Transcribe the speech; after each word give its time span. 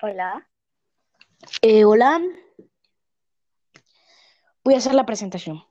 Hola. 0.00 0.48
Eh, 1.62 1.84
hola. 1.84 2.20
Voy 4.64 4.74
a 4.74 4.78
hacer 4.78 4.94
la 4.94 5.06
presentación. 5.06 5.64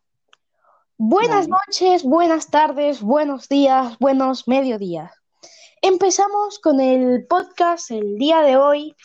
Buenas 0.98 1.48
noches, 1.48 2.04
buenas 2.04 2.50
tardes, 2.50 3.02
buenos 3.02 3.48
días, 3.48 3.98
buenos 4.00 4.48
mediodías. 4.48 5.12
Empezamos 5.82 6.60
con 6.60 6.82
el 6.82 7.28
podcast 7.28 7.92
el 7.92 8.18
día 8.18 8.42
de 8.42 8.58
hoy. 8.58 8.96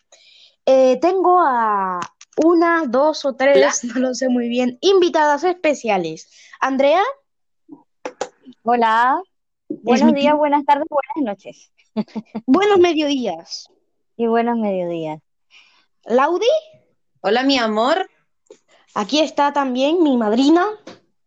Eh, 0.65 0.99
tengo 1.01 1.41
a 1.41 2.01
una, 2.43 2.85
dos 2.87 3.25
o 3.25 3.35
tres, 3.35 3.85
no 3.95 4.01
lo 4.01 4.15
sé 4.15 4.29
muy 4.29 4.49
bien, 4.49 4.79
invitadas 4.81 5.45
especiales. 5.45 6.31
Andrea, 6.61 7.03
Hola. 8.65 9.21
Buenos 9.69 10.15
días, 10.15 10.37
buenas 10.37 10.65
tardes, 10.65 10.87
buenas 10.89 11.35
noches. 11.35 11.73
buenos 12.47 12.79
mediodías. 12.79 13.69
Y 14.23 14.29
buenos 14.29 14.57
mediodías. 14.57 15.21
Laudi, 16.05 16.47
Hola, 17.23 17.43
mi 17.43 17.59
amor. 17.59 18.09
aquí 18.95 19.19
está 19.19 19.53
también 19.53 20.01
mi 20.01 20.17
madrina 20.17 20.65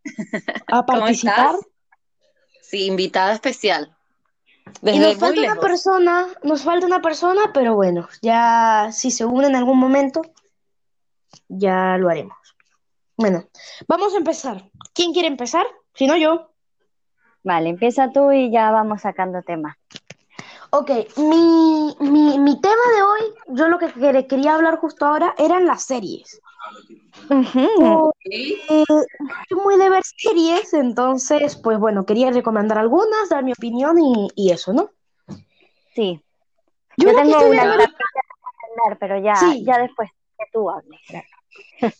a 0.67 0.85
¿Cómo 0.85 0.85
participar. 0.85 1.55
estás? 1.55 1.67
Sí, 2.61 2.85
invitada 2.85 3.33
especial. 3.33 3.93
Y 4.81 4.97
nos 4.97 5.17
falta 5.17 5.41
una 5.41 5.59
persona, 5.59 6.27
nos 6.43 6.63
falta 6.63 6.85
una 6.85 7.01
persona, 7.01 7.51
pero 7.53 7.75
bueno, 7.75 8.07
ya 8.21 8.87
si 8.93 9.11
se 9.11 9.25
une 9.25 9.47
en 9.47 9.57
algún 9.57 9.77
momento, 9.77 10.21
ya 11.49 11.97
lo 11.97 12.07
haremos. 12.07 12.37
Bueno, 13.17 13.43
vamos 13.89 14.13
a 14.13 14.19
empezar. 14.19 14.71
¿Quién 14.93 15.11
quiere 15.11 15.27
empezar? 15.27 15.65
Si 15.95 16.07
no, 16.07 16.15
yo. 16.15 16.49
Vale, 17.43 17.67
empieza 17.67 18.09
tú 18.13 18.31
y 18.31 18.51
ya 18.51 18.71
vamos 18.71 19.01
sacando 19.01 19.41
temas. 19.41 19.75
Ok, 20.77 20.89
mi, 21.17 21.95
mi, 22.01 22.37
mi 22.39 22.59
tema 22.59 22.83
de 22.95 23.01
hoy, 23.01 23.21
yo 23.57 23.67
lo 23.69 23.79
que 23.79 23.87
quer- 23.93 24.27
quería 24.27 24.55
hablar 24.55 24.77
justo 24.77 25.05
ahora 25.05 25.33
eran 25.37 25.65
las 25.65 25.83
series. 25.83 26.41
Eh, 28.67 28.83
soy 29.47 29.57
muy 29.63 29.77
de 29.77 29.89
ver 29.89 30.03
series, 30.17 30.73
entonces, 30.73 31.55
pues 31.55 31.79
bueno, 31.79 32.05
quería 32.05 32.29
recomendar 32.31 32.77
algunas, 32.77 33.29
dar 33.29 33.43
mi 33.43 33.53
opinión 33.53 33.97
y, 33.99 34.27
y 34.35 34.51
eso, 34.51 34.73
¿no? 34.73 34.89
Sí. 35.95 36.21
Yo 36.97 37.09
Yo 37.09 37.15
tengo 37.15 37.37
una 37.37 37.49
viendo 37.49 37.77
recomendar, 37.77 38.99
pero 38.99 39.19
ya, 39.19 39.35
Sí. 39.39 39.63
ya 39.63 39.77
después 39.77 40.09
que 40.37 40.45
tú 40.51 40.69
hables. 40.69 40.99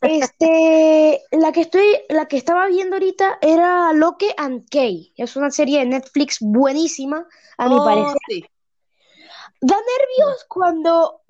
Este, 0.02 1.22
la 1.32 1.52
que 1.54 1.62
estoy, 1.62 1.86
la 2.10 2.26
que 2.28 2.36
estaba 2.38 2.68
viendo 2.68 2.96
ahorita 2.98 3.38
era 3.42 3.94
Locke 3.94 4.34
and 4.38 4.68
Key. 4.70 5.14
Es 5.16 5.38
una 5.38 5.50
serie 5.50 5.80
de 5.80 5.86
Netflix 5.86 6.40
buenísima, 6.42 7.26
a 7.58 7.70
mi 7.70 7.76
Oh, 7.76 7.86
parecer. 7.86 8.18
sí. 8.28 8.46
Da 9.62 9.76
nervios 9.76 10.46
cuando, 10.48 11.22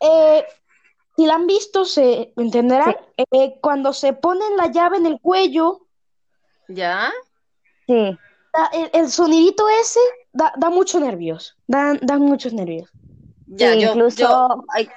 eh, 0.00 0.44
si 1.16 1.26
la 1.26 1.34
han 1.34 1.46
visto, 1.46 1.84
se 1.84 2.32
entenderán. 2.36 2.96
Eh, 3.16 3.58
cuando 3.60 3.92
se 3.92 4.12
ponen 4.12 4.56
la 4.56 4.66
llave 4.70 4.96
en 4.96 5.06
el 5.06 5.20
cuello, 5.20 5.86
¿Ya? 6.68 7.12
Sí. 7.86 8.18
da- 8.52 8.70
el, 8.72 8.90
el 8.94 9.10
sonidito 9.10 9.68
ese 9.68 10.00
da, 10.32 10.52
da 10.56 10.70
muchos 10.70 11.00
nervios. 11.00 11.56
Da, 11.66 11.94
da 12.00 12.18
muchos 12.18 12.52
nervios. 12.52 12.90
Ya, 13.46 13.72
Sí, 13.74 13.80
yo, 13.80 13.90
incluso- 13.90 14.16
yo, 14.22 14.64
ay, 14.74 14.88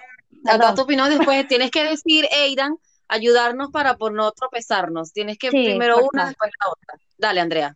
acá 0.48 0.74
tu 0.74 0.84
opinión 0.84 1.10
después, 1.10 1.48
tienes 1.48 1.72
que 1.72 1.84
decir, 1.84 2.28
Eidan, 2.32 2.78
ayudarnos 3.08 3.72
para 3.72 3.98
por 3.98 4.14
no 4.14 4.32
tropezarnos. 4.32 5.12
Tienes 5.12 5.38
que 5.38 5.52
Sí, 5.52 5.64
primero 5.66 5.98
una, 6.12 6.28
después 6.28 6.52
la 6.64 6.72
otra. 6.72 7.00
Dale, 7.18 7.42
Andrea. 7.42 7.76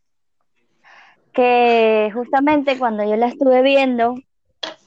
Que 1.34 2.10
justamente 2.14 2.78
cuando 2.80 3.04
yo 3.04 3.16
la 3.16 3.28
estuve 3.28 3.62
viendo, 3.62 4.16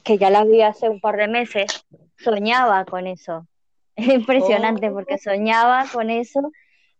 que 0.03 0.17
ya 0.17 0.29
la 0.29 0.43
vi 0.43 0.61
hace 0.61 0.89
un 0.89 0.99
par 0.99 1.17
de 1.17 1.27
meses, 1.27 1.85
soñaba 2.17 2.85
con 2.85 3.07
eso. 3.07 3.47
Es 3.95 4.07
impresionante 4.07 4.89
Oh. 4.89 4.93
porque 4.93 5.17
soñaba 5.19 5.85
con 5.91 6.09
eso 6.09 6.41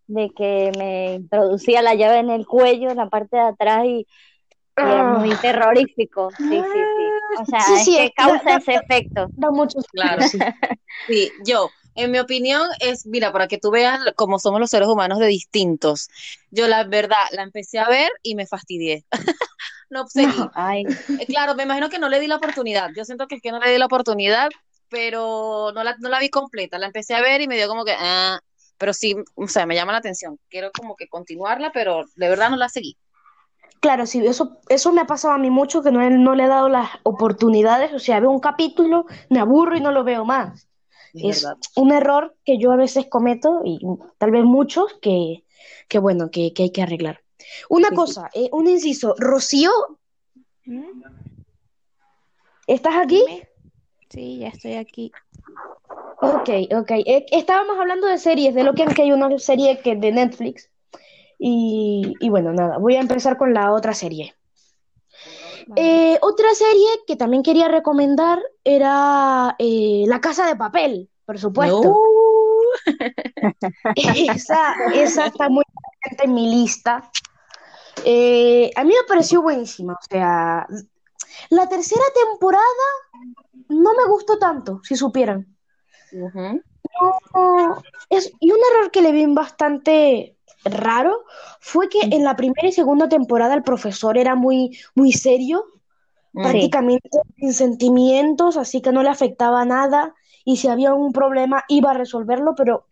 de 0.08 0.30
que 0.36 0.72
me 0.78 1.16
introducía 1.16 1.81
la 1.81 1.96
llave 1.96 2.20
en 2.20 2.30
el 2.30 2.46
cuello, 2.46 2.92
en 2.92 2.98
la 2.98 3.09
parte 3.09 3.36
de 3.38 3.42
atrás 3.44 3.86
y, 3.86 4.00
y 4.00 4.06
era 4.75 5.03
muy 5.06 5.31
Ah. 5.31 5.40
terrorífico. 5.42 6.30
Sí, 6.38 6.44
sí, 6.50 6.59
sí. 6.62 7.42
O 7.42 7.46
sea, 7.46 7.62
Sí, 7.62 7.74
es 7.74 7.84
sí, 7.86 7.96
que 7.97 8.03
da- 8.03 8.12
causa 8.16 8.44
da- 8.52 8.58
ese 8.58 8.74
efecto. 8.75 9.31
Da 9.36 9.50
muchos 9.50 9.86
Claro. 9.92 10.22
sí. 10.22 10.38
Sí, 11.08 11.31
yo, 11.46 11.69
en 11.96 12.12
mi 12.12 12.19
opinión 12.19 12.62
es, 12.80 13.06
mira, 13.08 13.31
para 13.31 13.47
que 13.47 13.58
tú 13.58 13.72
veas 13.72 14.00
cómo 14.16 14.38
somos 14.40 14.59
los 14.59 14.69
seres 14.69 14.88
humanos 14.88 15.18
de 15.19 15.28
distintos. 15.28 16.09
Yo 16.52 16.68
la 16.68 16.84
verdad 16.84 17.24
la 17.31 17.42
empecé 17.42 17.80
a 17.80 17.88
ver 17.90 18.09
y 18.22 18.36
me 18.36 18.46
fastidié. 18.46 19.03
No 19.94 20.08
seguí. 20.08 20.38
No. 20.38 20.52
Ay, 20.54 20.86
Eh, 21.18 21.26
Claro, 21.28 21.56
me 21.56 21.64
imagino 21.64 21.90
que 21.90 22.00
no 22.00 22.09
le 22.09 22.20
di 22.20 22.28
la 22.28 22.38
oportunidad. 22.38 22.90
Yo 22.96 23.06
siento 23.06 23.28
que 23.28 23.36
es 23.36 23.42
que 23.42 23.52
no 23.52 23.59
le 23.59 23.72
di 23.72 23.78
la 23.78 23.86
oportunidad, 23.86 24.50
pero 24.90 25.72
no 25.74 25.84
la, 25.84 25.96
no 26.00 26.09
la 26.09 26.20
vi 26.20 26.30
completa. 26.30 26.78
La 26.78 26.88
empecé 26.88 27.16
a 27.16 27.22
ver 27.22 27.42
y 27.42 27.48
me 27.48 27.56
dio 27.58 27.68
como 27.68 27.86
que, 27.86 27.94
ah, 27.98 28.40
pero 28.78 28.94
sí, 28.94 29.16
o 29.36 29.48
sea, 29.48 29.66
me 29.66 29.76
llama 29.76 29.92
la 29.94 30.00
atención. 30.00 30.40
Quiero 30.50 30.72
como 30.72 30.96
que 30.96 31.08
continuarla, 31.08 31.72
pero 31.74 32.04
de 32.16 32.30
verdad 32.30 32.50
no 32.50 32.58
la 32.58 32.70
seguí. 32.70 32.98
Claro, 33.80 34.06
sí, 34.06 34.26
eso, 34.26 34.59
eso 34.70 34.94
me 34.94 35.02
ha 35.02 35.06
pasado 35.06 35.34
a 35.34 35.38
mí 35.38 35.50
mucho, 35.50 35.84
que 35.84 35.92
no, 35.92 36.10
no 36.10 36.36
le 36.36 36.46
he 36.46 36.48
dado 36.48 36.70
las 36.70 36.90
oportunidades, 37.04 37.94
o 37.94 38.00
sea, 38.00 38.22
veo 38.22 38.31
un 38.31 38.40
capítulo, 38.40 39.06
me 39.30 39.40
aburro 39.40 39.75
y 39.75 39.81
no 39.81 39.92
lo 39.92 40.06
veo 40.06 40.24
más. 40.24 40.70
Es 41.14 41.44
Es 41.44 41.46
un 41.75 41.92
error 41.92 42.36
que 42.46 42.58
yo 42.58 42.72
a 42.72 42.78
veces 42.78 43.08
cometo, 43.08 43.62
y 43.66 43.80
tal 44.18 44.31
vez 44.31 44.46
muchos, 44.46 44.98
que, 45.02 45.44
que 45.90 46.00
bueno, 46.00 46.31
que, 46.31 46.54
que 46.54 46.64
hay 46.64 46.72
que 46.72 46.81
arreglar. 46.81 47.22
Una 47.70 47.90
Sí, 47.90 47.92
sí. 47.92 47.96
cosa, 47.96 48.30
eh, 48.34 48.50
un 48.52 48.68
inciso, 48.68 49.16
Rocío, 49.18 49.72
¿estás 52.68 52.96
aquí? 52.96 53.24
Sí, 54.09 54.40
ya 54.40 54.50
estoy 54.50 54.76
aquí. 54.76 55.12
Ok, 56.22 56.50
ok. 56.76 56.92
Eh, 57.06 57.26
estábamos 57.31 57.78
hablando 57.80 58.08
de 58.08 58.18
series, 58.18 58.54
de 58.56 58.64
lo 58.64 58.74
que 58.74 58.86
hay 58.98 59.12
una 59.12 59.38
serie 59.40 59.80
que 59.80 59.96
de 59.96 60.12
Netflix. 60.12 60.70
Y, 61.40 62.14
y 62.20 62.30
bueno, 62.30 62.54
nada, 62.54 62.78
voy 62.78 62.96
a 62.96 63.02
empezar 63.02 63.38
con 63.38 63.54
la 63.54 63.74
otra 63.74 63.94
serie. 63.94 64.34
Vale. 65.68 66.14
Eh, 66.14 66.20
otra 66.22 66.54
serie 66.54 66.88
que 67.08 67.16
también 67.16 67.42
quería 67.44 67.68
recomendar 67.68 68.40
era 68.64 69.56
eh, 69.60 70.04
La 70.08 70.22
Casa 70.22 70.46
de 70.46 70.56
Papel, 70.56 71.10
por 71.25 71.40
supuesto. 71.40 71.81
No. 71.84 72.00
Esa, 73.96 74.74
esa 74.94 75.28
está 75.28 75.48
muy 75.50 75.64
presente 76.02 76.25
en 76.25 76.34
mi 76.34 76.50
lista. 76.50 77.10
Eh, 78.06 78.72
a 78.75 78.84
mí 78.84 78.90
me 78.90 79.08
pareció 79.08 79.41
buenísima. 79.41 79.94
O 79.94 80.06
sea, 80.09 80.68
la 81.50 81.69
tercera 81.69 82.03
temporada 82.30 82.64
no 83.69 83.94
me 83.96 84.06
gustó 84.08 84.38
tanto, 84.38 84.81
si 84.84 84.96
supieran. 84.96 85.47
No, 86.12 87.81
es, 88.09 88.31
y 88.40 88.52
un 88.52 88.59
error 88.72 88.92
que 88.92 89.02
le 89.02 89.12
vi 89.12 89.25
bastante 89.28 90.38
raro 90.63 91.25
fue 91.59 91.90
que 91.90 92.02
en 92.02 92.24
la 92.24 92.36
primera 92.36 92.68
y 92.68 92.72
segunda 92.72 93.09
temporada 93.09 93.53
el 93.53 93.63
profesor 93.63 94.18
era 94.18 94.36
muy, 94.36 94.78
muy 94.96 95.12
serio, 95.12 95.66
prácticamente 96.34 97.09
sin 97.38 97.53
sentimientos, 97.53 98.58
así 98.58 98.81
que 98.81 98.92
no 98.92 99.03
le 99.03 99.09
afectaba 99.09 99.66
nada. 99.66 100.13
Y 100.46 100.58
si 100.58 100.68
había 100.68 100.94
un 100.94 101.13
problema 101.13 101.63
iba 101.69 101.92
a 101.92 101.96
resolverlo, 101.96 102.53
pero 102.56 102.86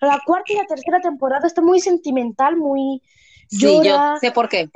la 0.00 0.20
cuarta 0.24 0.52
y 0.52 0.56
la 0.56 0.66
tercera 0.66 1.00
temporada 1.00 1.46
está 1.46 1.60
muy 1.60 1.80
sentimental, 1.80 2.56
muy 2.56 3.02
Sí, 3.48 3.58
yo 3.60 3.82
llora, 3.82 4.16
sé 4.20 4.30
por 4.32 4.48
qué. 4.48 4.68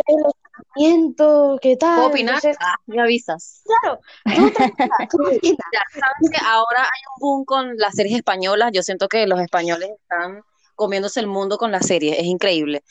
el 0.76 1.14
¿qué 1.60 1.76
tal? 1.76 1.94
¿Puedo 1.96 2.08
opinar? 2.08 2.34
Entonces, 2.36 2.56
Ah, 2.60 2.76
me 2.86 3.00
avisas. 3.00 3.62
claro, 3.64 4.00
tú 4.24 4.50
tranquila, 4.54 4.94
tú 5.10 5.18
tranquila. 5.18 5.56
Ya, 5.72 5.80
sabes 5.92 6.30
que 6.32 6.44
ahora 6.44 6.82
hay 6.82 7.00
un 7.14 7.20
boom 7.20 7.44
con 7.44 7.76
las 7.76 7.94
series 7.94 8.16
españolas. 8.16 8.70
Yo 8.72 8.82
siento 8.82 9.08
que 9.08 9.26
los 9.26 9.40
españoles 9.40 9.90
están 10.02 10.42
comiéndose 10.74 11.20
el 11.20 11.26
mundo 11.26 11.58
con 11.58 11.72
las 11.72 11.86
series. 11.86 12.18
Es 12.18 12.24
increíble. 12.24 12.82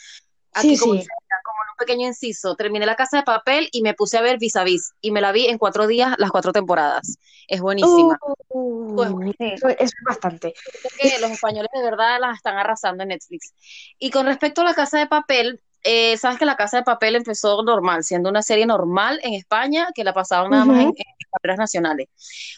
Aquí, 0.53 0.75
Sí, 0.75 0.81
como, 0.81 0.93
sí. 0.93 0.99
como 1.43 1.63
en 1.63 1.69
un 1.71 1.77
pequeño 1.77 2.07
inciso, 2.07 2.55
terminé 2.55 2.85
La 2.85 2.95
Casa 2.95 3.17
de 3.17 3.23
Papel 3.23 3.69
y 3.71 3.81
me 3.83 3.93
puse 3.93 4.17
a 4.17 4.21
ver 4.21 4.39
Vis 4.39 4.55
a 4.55 4.63
Vis. 4.63 4.93
Y 5.01 5.11
me 5.11 5.21
la 5.21 5.31
vi 5.31 5.45
en 5.47 5.57
cuatro 5.57 5.85
días, 5.87 6.15
las 6.17 6.31
cuatro 6.31 6.51
temporadas. 6.51 7.17
Es 7.47 7.61
buenísima. 7.61 8.17
Uh, 8.49 8.95
Pues, 8.95 9.09
sí. 9.37 9.53
es 9.77 9.91
bastante. 10.03 10.53
Creo 10.97 11.11
que 11.13 11.19
los 11.21 11.31
españoles 11.31 11.69
de 11.73 11.83
verdad 11.83 12.17
las 12.19 12.37
están 12.37 12.57
arrasando 12.57 13.03
en 13.03 13.09
Netflix. 13.09 13.53
Y 13.99 14.09
con 14.09 14.25
respecto 14.25 14.61
a 14.61 14.63
La 14.65 14.73
Casa 14.73 14.97
de 14.97 15.07
Papel, 15.07 15.61
eh, 15.89 16.17
sabes 16.17 16.37
que 16.37 16.45
La 16.45 16.57
Casa 16.57 16.77
de 16.77 16.83
Papel 16.83 17.15
empezó 17.15 17.63
normal, 17.63 18.03
siendo 18.03 18.29
una 18.29 18.41
serie 18.41 18.65
normal 18.65 19.21
en 19.23 19.33
España, 19.33 19.87
que 19.95 20.03
la 20.03 20.13
pasaban 20.13 20.51
nada 20.51 20.65
más 20.65 20.83
en, 20.83 20.93
carreras 21.31 21.57
nacionales. 21.57 22.09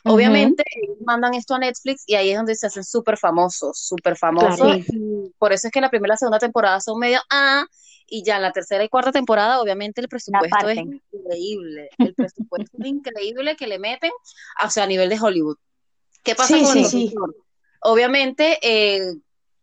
Obviamente, 0.04 0.64
ellos 0.82 0.98
mandan 1.06 1.36
esto 1.36 1.54
a 1.54 1.60
Netflix 1.60 2.04
y 2.08 2.16
ahí 2.16 2.32
es 2.32 2.38
donde 2.38 2.56
se 2.56 2.66
hacen 2.66 2.84
súper 2.84 3.18
famosos, 3.18 3.78
súper 3.80 4.18
famosos. 4.18 4.58
Claro. 4.58 4.84
Por 5.38 5.54
eso 5.54 5.68
es 5.68 5.72
que 5.72 5.80
la 5.80 5.92
primera 5.92 6.10
y 6.10 6.14
la 6.14 6.18
segunda 6.18 6.40
temporada 6.40 6.80
son 6.82 6.98
medio 6.98 7.20
ah, 7.30 7.66
y 8.08 8.24
ya 8.24 8.38
en 8.38 8.42
la 8.42 8.52
tercera 8.52 8.84
y 8.84 8.90
cuarta 8.90 9.12
temporada, 9.12 9.62
obviamente, 9.62 10.02
el 10.02 10.10
presupuesto 10.10 10.68
es 10.68 10.80
increíble. 10.80 11.90
El 12.00 12.16
presupuesto 12.16 12.78
es 12.80 12.88
increíble 12.88 13.56
que 13.56 13.68
le 13.68 13.78
meten, 13.78 14.12
o 14.64 14.70
sea, 14.72 14.86
a 14.86 14.88
nivel 14.88 15.10
de 15.10 15.20
Hollywood. 15.20 15.58
¿Qué 16.24 16.34
pasa 16.34 16.58
Sí, 16.58 16.64
con 16.64 16.74
sí, 16.74 16.80
el 16.80 16.86
sí. 16.86 17.14
Obviamente, 17.82 18.58
eh, 18.64 19.14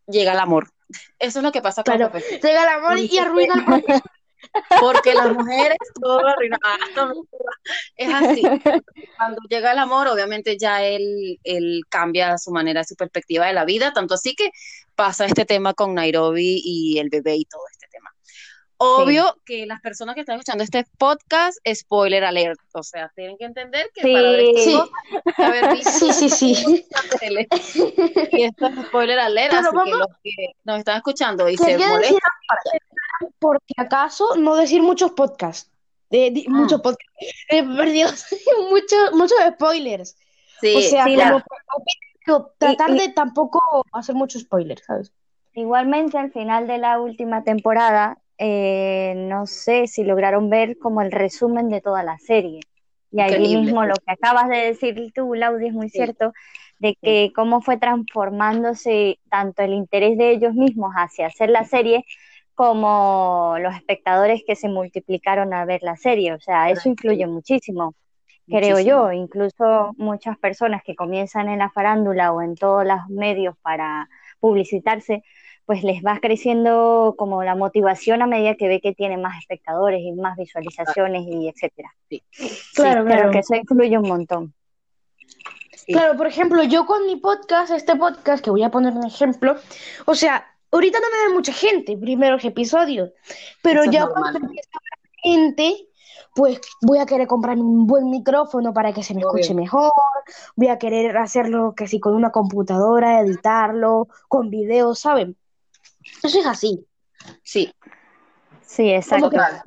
llega 0.06 0.32
el 0.32 0.38
amor. 0.38 0.70
Eso 1.18 1.38
es 1.38 1.42
lo 1.42 1.52
que 1.52 1.62
pasa 1.62 1.82
con 1.82 1.94
Claro, 1.96 2.10
profesor. 2.10 2.40
llega 2.40 2.62
el 2.62 2.68
amor 2.68 2.98
y 2.98 3.18
arruina 3.18 3.54
el 3.54 3.64
proyecto. 3.64 4.10
Porque 4.80 5.12
las 5.14 5.32
mujeres 5.32 5.76
todo 6.00 6.20
lo 6.20 6.28
arruinan. 6.28 6.60
Es 7.96 8.14
así. 8.14 8.42
Cuando 9.16 9.42
llega 9.48 9.72
el 9.72 9.78
amor, 9.78 10.06
obviamente 10.08 10.56
ya 10.56 10.82
él, 10.84 11.38
él 11.42 11.82
cambia 11.88 12.38
su 12.38 12.52
manera, 12.52 12.84
su 12.84 12.94
perspectiva 12.94 13.46
de 13.46 13.54
la 13.54 13.64
vida, 13.64 13.92
tanto 13.92 14.14
así 14.14 14.34
que 14.36 14.50
pasa 14.94 15.26
este 15.26 15.44
tema 15.44 15.74
con 15.74 15.94
Nairobi 15.94 16.60
y 16.64 16.98
el 16.98 17.08
bebé 17.10 17.36
y 17.36 17.44
todo 17.44 17.62
este 17.72 17.75
Obvio 18.78 19.36
que 19.44 19.64
las 19.66 19.80
personas 19.80 20.14
que 20.14 20.20
están 20.20 20.36
escuchando 20.36 20.62
este 20.62 20.84
podcast, 20.98 21.58
spoiler 21.74 22.24
alert, 22.24 22.58
o 22.74 22.82
sea, 22.82 23.10
tienen 23.16 23.38
que 23.38 23.44
entender 23.46 23.90
que 23.94 24.02
para 24.02 24.30
ver 24.30 24.40
Sí. 24.56 24.70
esto, 24.74 24.90
haber 25.38 25.70
visto 25.76 26.12
Sí, 26.12 26.28
sí, 26.28 26.54
sí. 26.54 26.86
la 26.90 27.18
tele. 27.18 27.48
Y 28.32 28.42
esto 28.44 28.66
es 28.66 28.86
spoiler 28.86 29.18
alert, 29.18 29.50
Pero 29.54 29.68
así 29.80 29.90
que 29.90 29.90
los 29.96 30.06
que 30.22 30.30
nos 30.64 30.78
están 30.78 30.96
escuchando 30.98 31.48
y 31.48 31.56
se 31.56 31.78
molestan, 31.78 32.00
decir, 32.02 32.18
por 33.38 33.58
si 33.66 33.74
acaso, 33.78 34.36
no 34.36 34.56
decir 34.56 34.82
muchos 34.82 35.12
podcasts. 35.12 35.70
De, 36.10 36.44
Ah. 36.46 36.50
Muchos 36.50 36.80
podcasts. 36.82 37.14
Eh, 37.48 37.62
por 37.64 37.86
Dios, 37.90 38.26
muchos, 38.70 39.12
muchos 39.12 39.38
spoilers. 39.54 40.16
sí, 40.60 40.74
O 40.76 40.80
sea, 40.82 41.04
sí, 41.04 41.16
como 41.16 41.30
la- 41.30 41.44
pero 42.26 42.52
tratar 42.58 42.90
y- 42.90 42.98
de 42.98 43.08
tampoco 43.08 43.60
hacer 43.92 44.14
muchos 44.14 44.42
spoilers, 44.42 44.84
¿sabes? 44.84 45.12
Igualmente, 45.54 46.18
al 46.18 46.30
final 46.32 46.66
de 46.66 46.76
la 46.78 47.00
última 47.00 47.42
temporada, 47.42 48.18
eh, 48.38 49.14
no 49.16 49.46
sé 49.46 49.86
si 49.86 50.04
lograron 50.04 50.50
ver 50.50 50.76
como 50.78 51.02
el 51.02 51.12
resumen 51.12 51.68
de 51.68 51.80
toda 51.80 52.02
la 52.02 52.18
serie. 52.18 52.60
Y 53.10 53.20
allí 53.20 53.34
Increíble. 53.34 53.64
mismo 53.64 53.84
lo 53.84 53.94
que 53.96 54.12
acabas 54.12 54.48
de 54.48 54.56
decir 54.58 55.12
tú, 55.14 55.34
Laudi, 55.34 55.68
es 55.68 55.72
muy 55.72 55.88
Sí. 55.88 55.98
cierto, 55.98 56.32
de 56.78 56.96
que 57.00 57.32
cómo 57.34 57.62
fue 57.62 57.78
transformándose 57.78 59.18
tanto 59.30 59.62
el 59.62 59.72
interés 59.72 60.18
de 60.18 60.30
ellos 60.32 60.54
mismos 60.54 60.92
hacia 60.94 61.26
hacer 61.28 61.50
la 61.50 61.64
serie 61.64 62.04
como 62.54 63.56
los 63.60 63.74
espectadores 63.74 64.42
que 64.46 64.56
se 64.56 64.68
multiplicaron 64.68 65.52
a 65.54 65.64
ver 65.64 65.82
la 65.82 65.96
serie. 65.96 66.32
O 66.32 66.40
sea, 66.40 66.70
eso 66.70 66.88
influye 66.88 67.26
muchísimo, 67.26 67.94
creo 68.46 68.78
yo. 68.80 69.12
Incluso 69.12 69.94
muchas 69.98 70.38
personas 70.38 70.82
que 70.84 70.94
comienzan 70.94 71.48
en 71.48 71.58
la 71.60 71.70
farándula 71.70 72.32
o 72.32 72.42
en 72.42 72.54
todos 72.54 72.84
los 72.86 73.08
medios 73.08 73.56
para 73.62 74.08
publicitarse, 74.40 75.22
pues 75.66 75.82
les 75.82 76.02
va 76.02 76.20
creciendo 76.20 77.14
como 77.18 77.42
la 77.42 77.56
motivación 77.56 78.22
a 78.22 78.26
medida 78.26 78.54
que 78.54 78.68
ve 78.68 78.80
que 78.80 78.94
tiene 78.94 79.18
más 79.18 79.36
espectadores 79.38 80.00
y 80.00 80.12
más 80.12 80.36
visualizaciones 80.36 81.24
y 81.26 81.48
etcétera. 81.48 81.92
Claro, 82.74 83.04
Creo 83.04 83.16
claro. 83.16 83.30
que 83.32 83.40
eso 83.40 83.54
influye 83.56 83.98
un 83.98 84.08
montón. 84.08 84.54
Sí. 85.72 85.92
Claro, 85.92 86.16
por 86.16 86.28
ejemplo, 86.28 86.62
yo 86.62 86.86
con 86.86 87.04
mi 87.06 87.16
podcast, 87.16 87.72
este 87.72 87.96
podcast, 87.96 88.42
que 88.42 88.50
voy 88.50 88.62
a 88.62 88.70
poner 88.70 88.92
un 88.92 89.04
ejemplo, 89.04 89.56
o 90.04 90.14
sea, 90.14 90.46
ahorita 90.70 90.98
no 91.00 91.06
me 91.10 91.28
ve 91.28 91.34
mucha 91.34 91.52
gente, 91.52 91.96
primeros 91.96 92.44
episodios, 92.44 93.10
pero 93.62 93.82
Eso 93.82 93.90
ya 93.90 94.06
cuando 94.06 94.38
empiece 94.38 94.68
a 94.72 94.78
ver 94.82 95.10
gente, 95.22 95.88
pues 96.34 96.60
voy 96.82 96.98
a 96.98 97.06
querer 97.06 97.26
comprarme 97.26 97.62
un 97.62 97.86
buen 97.86 98.08
micrófono 98.10 98.72
para 98.72 98.92
que 98.92 99.02
se 99.02 99.14
me 99.14 99.24
Obvio. 99.24 99.40
escuche 99.40 99.54
mejor, 99.54 99.92
voy 100.54 100.68
a 100.68 100.78
querer 100.78 101.16
hacerlo 101.16 101.74
que 101.74 101.88
si 101.88 101.98
con 101.98 102.14
una 102.14 102.30
computadora, 102.30 103.20
editarlo, 103.20 104.08
con 104.28 104.50
videos, 104.50 105.00
¿saben? 105.00 105.36
Eso 106.22 106.40
es 106.40 106.46
así. 106.46 106.86
Sí, 107.42 107.72
Sí, 108.66 108.90
exacto. 108.90 109.30
total. 109.30 109.62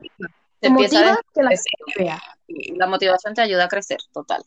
Te 0.60 0.68
empieza 0.68 1.00
motiva 1.00 1.22
que 1.34 1.44
la 1.44 1.52
vea. 1.98 2.88
Motivación 2.88 3.34
te 3.34 3.42
ayuda 3.42 3.66
a 3.66 3.68
crecer, 3.68 3.98
total. 4.14 4.44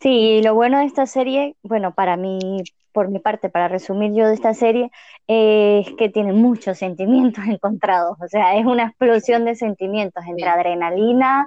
Sí, 0.00 0.10
y 0.10 0.42
lo 0.42 0.54
bueno 0.54 0.78
de 0.78 0.86
esta 0.86 1.06
serie, 1.06 1.56
bueno, 1.62 1.94
para 1.94 2.16
mí, 2.16 2.62
por 2.92 3.08
mi 3.08 3.18
parte, 3.18 3.50
para 3.50 3.68
resumir 3.68 4.12
yo 4.14 4.26
de 4.26 4.34
esta 4.34 4.54
serie, 4.54 4.90
eh, 5.28 5.84
es 5.86 5.94
que 5.96 6.08
tiene 6.08 6.32
muchos 6.32 6.78
sentimientos 6.78 7.44
encontrados. 7.48 8.16
O 8.20 8.28
sea, 8.28 8.56
es 8.56 8.64
una 8.64 8.84
explosión 8.84 9.44
de 9.44 9.54
sentimientos 9.54 10.24
entre 10.26 10.48
adrenalina, 10.48 11.46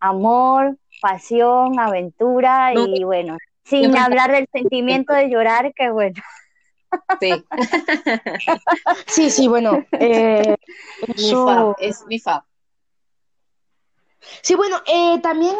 amor, 0.00 0.76
pasión, 1.00 1.78
aventura 1.78 2.74
No, 2.74 2.86
y 2.86 3.04
bueno, 3.04 3.38
sin 3.64 3.96
hablar 3.96 4.32
del 4.32 4.46
sentimiento 4.52 5.14
de 5.14 5.30
llorar, 5.30 5.72
que 5.74 5.90
bueno. 5.90 6.20
Sí, 7.20 7.44
Sí, 9.06 9.30
sí, 9.30 9.48
bueno, 9.48 9.84
eh, 9.92 10.56
mi 11.16 11.30
fab, 11.30 11.76
es 11.78 12.04
mi 12.06 12.18
fab. 12.18 12.42
Sí, 14.42 14.54
bueno, 14.54 14.78
eh, 14.86 15.20
también 15.22 15.56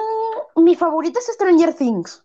mi 0.56 0.74
favorita 0.74 1.18
es 1.18 1.26
Stranger 1.34 1.74
Things. 1.74 2.24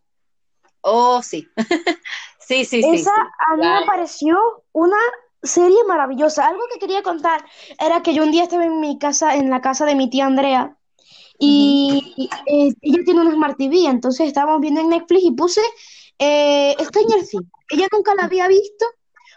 Oh, 0.81 1.21
sí. 1.21 1.47
Sí, 2.39 2.65
sí, 2.65 2.81
sí, 2.81 2.95
Esa 2.95 3.11
a 3.11 3.55
mí 3.57 3.61
Claro. 3.61 3.81
me 3.81 3.85
pareció 3.85 4.35
una 4.71 4.97
serie 5.43 5.77
maravillosa. 5.87 6.47
Algo 6.47 6.63
que 6.73 6.79
quería 6.79 7.03
contar 7.03 7.45
era 7.79 8.01
que 8.01 8.15
yo 8.15 8.23
un 8.23 8.31
día 8.31 8.41
estaba 8.41 8.65
en 8.65 8.79
mi 8.79 8.97
casa, 8.97 9.35
en 9.35 9.51
la 9.51 9.61
casa 9.61 9.85
de 9.85 9.93
mi 9.93 10.09
tía 10.09 10.25
Andrea, 10.25 10.75
y 11.37 12.27
eh, 12.47 12.73
ella 12.81 13.03
tiene 13.05 13.21
una 13.21 13.31
Smart 13.33 13.55
TV, 13.55 13.85
entonces 13.85 14.27
estábamos 14.27 14.61
viendo 14.61 14.81
en 14.81 14.89
Netflix 14.89 15.23
y 15.23 15.31
puse 15.31 15.61
eh, 16.17 16.75
Stranger 16.79 17.23
Things. 17.25 17.45
Ella 17.69 17.87
nunca 17.91 18.15
la 18.15 18.23
había 18.23 18.47
visto 18.47 18.85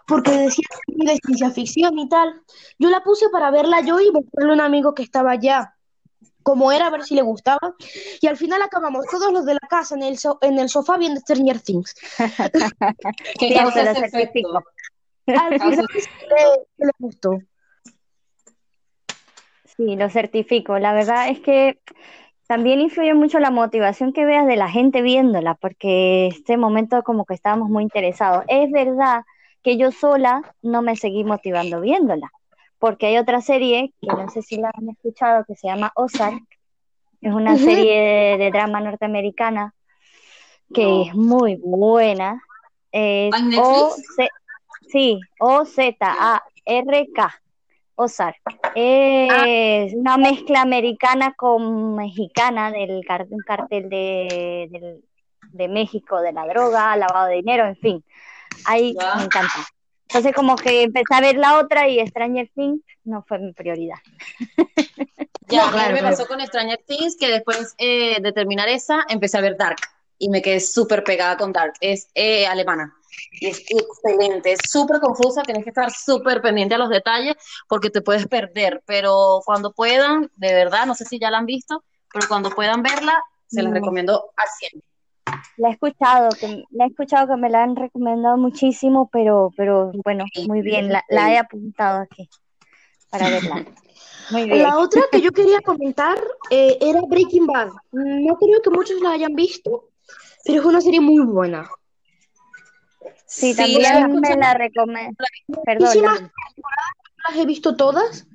porque 0.07 0.31
decía 0.33 0.65
que 0.87 1.07
de 1.13 1.17
ciencia 1.25 1.51
ficción 1.51 1.99
y 1.99 2.09
tal. 2.09 2.43
Yo 2.79 2.91
la 2.91 3.03
puse 3.03 3.29
para 3.31 3.51
verla 3.51 3.81
yo 3.81 4.01
y 4.01 4.11
mostrarle 4.11 4.53
a 4.53 4.55
un 4.55 4.61
amigo 4.61 4.95
que 4.95 5.03
estaba 5.03 5.33
allá 5.33 5.75
como 6.43 6.73
era, 6.73 6.89
a 6.89 6.91
ver 6.91 7.05
si 7.05 7.15
le 7.15 7.23
gustaba. 7.23 7.75
Y 8.21 8.27
al 8.27 8.37
final 8.37 8.63
acabamos 8.63 9.07
todos 9.07 9.33
los 9.33 9.45
de 9.45 9.55
la 9.55 9.69
casa 9.69 9.95
en 9.95 10.03
el, 10.03 10.19
so- 10.19 10.39
en 10.41 10.59
el 10.59 10.69
sofá 10.69 10.99
viendo 10.99 11.21
Stranger 11.21 11.61
Things. 11.61 11.95
¿Qué 13.39 13.49
Sí, 13.49 13.55
causa 13.55 13.83
ese 13.91 14.05
efecto? 14.05 14.65
Al 15.29 15.55
final 15.61 15.87
le 16.79 16.91
gustó. 16.99 17.39
Sí, 19.77 19.97
lo 19.97 20.11
certifico. 20.11 20.79
La 20.79 20.93
verdad 20.93 21.29
es 21.31 21.41
que 21.41 21.79
también 22.47 22.81
influye 22.81 23.15
mucho 23.15 23.39
la 23.39 23.51
motivación 23.51 24.13
que 24.13 24.25
veas 24.27 24.47
de 24.47 24.57
la 24.57 24.69
gente 24.69 25.01
viéndola, 25.03 25.55
porque 25.55 26.27
este 26.27 26.57
momento 26.57 27.03
como 27.03 27.25
que 27.25 27.35
estábamos 27.35 27.71
muy 27.71 27.85
interesados. 27.85 28.45
Es 28.49 28.71
verdad 28.71 29.23
que 29.63 29.77
yo 29.77 29.93
sola 29.93 30.43
no 30.63 30.83
me 30.83 30.97
seguí 30.97 31.25
motivando 31.25 31.81
viéndola, 31.81 32.31
porque 32.79 33.07
hay 33.07 33.19
otra 33.19 33.41
serie 33.41 33.93
que 34.01 34.09
no 34.09 34.29
sé 34.29 34.43
si 34.43 34.57
la 34.57 34.71
han 34.75 34.89
escuchado 34.91 35.45
que 35.45 35.55
se 35.55 35.69
llama 35.69 35.93
Ozark. 35.95 36.43
Es 37.21 37.33
una 37.33 37.57
serie 37.57 38.01
de, 38.01 38.37
de 38.45 38.51
drama 38.51 38.81
norteamericana 38.81 39.75
que 40.75 40.85
No. 40.85 41.03
es 41.05 41.15
muy 41.15 41.57
buena. 41.57 42.43
Es 42.91 43.33
¿Ah? 43.35 43.61
O 43.61 43.95
sí, 44.91 45.21
Z 45.65 45.97
A 46.01 46.43
R 46.65 47.09
K. 47.15 47.33
Ozark. 47.95 48.41
Es 48.75 49.95
una 49.95 50.17
mezcla 50.17 50.63
americana 50.63 51.35
con 51.35 51.95
mexicana 51.95 52.73
del 52.73 53.05
un 53.31 53.41
cartel 53.47 53.89
de, 53.89 54.69
del- 54.71 55.05
de 55.53 55.69
México, 55.69 56.21
de 56.21 56.33
la 56.33 56.47
droga, 56.47 56.97
lavado 56.97 57.29
de 57.29 57.37
dinero, 57.37 57.67
en 57.67 57.77
fin. 57.77 58.05
Ahí 58.65 58.95
Ya. 58.95 59.15
me 59.17 59.25
encanta. 59.25 59.55
Entonces 60.09 60.35
como 60.35 60.57
que 60.57 60.83
empecé 60.83 61.15
a 61.15 61.21
ver 61.21 61.37
la 61.37 61.59
otra 61.59 61.89
y 61.89 62.07
Stranger 62.07 62.51
Things 62.55 62.83
no 63.05 63.25
fue 63.27 63.39
mi 63.39 63.53
prioridad. 63.53 63.97
Ya, 65.49 65.65
a 65.65 65.67
mí 65.67 65.73
claro, 65.73 65.95
me 65.95 66.01
claro. 66.01 66.17
pasó 66.17 66.29
con 66.29 66.41
Stranger 66.41 66.81
Things 66.87 67.17
que 67.19 67.29
después 67.29 67.75
eh, 67.77 68.19
de 68.23 68.33
terminar 68.33 68.69
esa 68.69 69.05
empecé 69.09 69.37
a 69.37 69.43
ver 69.43 69.57
Dark 69.59 69.77
y 70.19 70.29
me 70.31 70.41
quedé 70.41 70.61
súper 70.61 71.05
pegada 71.05 71.37
con 71.37 71.53
Dark. 71.53 71.75
Es 71.81 72.09
eh, 72.15 72.47
alemana 72.47 72.95
y 73.33 73.49
es 73.49 73.63
excelente, 73.69 74.53
es 74.53 74.61
súper 74.71 75.01
confusa, 75.01 75.43
tienes 75.43 75.65
que 75.65 75.71
estar 75.71 75.91
súper 75.91 76.41
pendiente 76.41 76.75
a 76.75 76.79
los 76.79 76.89
detalles 76.89 77.35
porque 77.69 77.91
te 77.91 78.01
puedes 78.01 78.27
perder, 78.29 78.83
pero 78.87 79.41
cuando 79.45 79.73
puedan, 79.73 80.31
de 80.37 80.55
verdad, 80.55 80.87
no 80.87 80.95
sé 80.95 81.05
si 81.05 81.19
ya 81.19 81.31
la 81.31 81.39
han 81.39 81.47
visto, 81.47 81.85
pero 82.13 82.27
cuando 82.29 82.51
puedan 82.51 82.83
verla, 82.83 83.23
se 83.47 83.63
las 83.63 83.73
No. 83.73 83.79
recomiendo 83.79 84.33
al 84.37 84.49
100. 84.59 84.83
La 85.57 85.69
he 85.69 85.73
escuchado, 85.73 86.31
que, 86.39 86.65
la 86.71 86.85
he 86.85 86.89
escuchado 86.89 87.29
que 87.29 87.37
me 87.37 87.51
la 87.51 87.63
han 87.63 87.77
recomendado 87.77 88.37
muchísimo, 88.37 89.09
pero, 89.13 89.51
pero 89.57 89.93
bueno, 90.05 90.25
muy 90.47 90.63
bien, 90.63 90.91
la, 90.91 91.05
la 91.09 91.33
he 91.33 91.39
apuntado 91.39 92.01
aquí 92.01 92.29
para 93.11 93.29
verla. 93.29 93.65
Muy 94.31 94.45
bien. 94.45 94.63
La 94.63 94.79
otra 94.79 95.03
que 95.11 95.21
yo 95.21 95.31
quería 95.33 95.61
comentar 95.61 96.19
eh, 96.51 96.79
era 96.81 97.01
Breaking 97.03 97.47
Bad. 97.47 97.71
No 97.91 98.37
creo 98.39 98.63
que 98.63 98.71
muchos 98.71 99.01
la 99.01 99.13
hayan 99.13 99.35
visto, 99.35 99.91
pero 100.45 100.61
es 100.61 100.65
una 100.65 100.81
serie 100.81 101.01
muy 101.01 101.25
buena. 101.25 101.69
Sí, 103.27 103.55
Sí, 103.55 103.81
la 103.81 103.91
también 103.91 104.21
me 104.21 104.29
escuchado. 104.29 104.41
la 104.41 104.55
recomiendo. 104.55 105.25
Perdón, 105.65 106.31
las 107.29 107.37
he 107.39 107.47
visto 107.47 107.77
todas, 107.77 108.27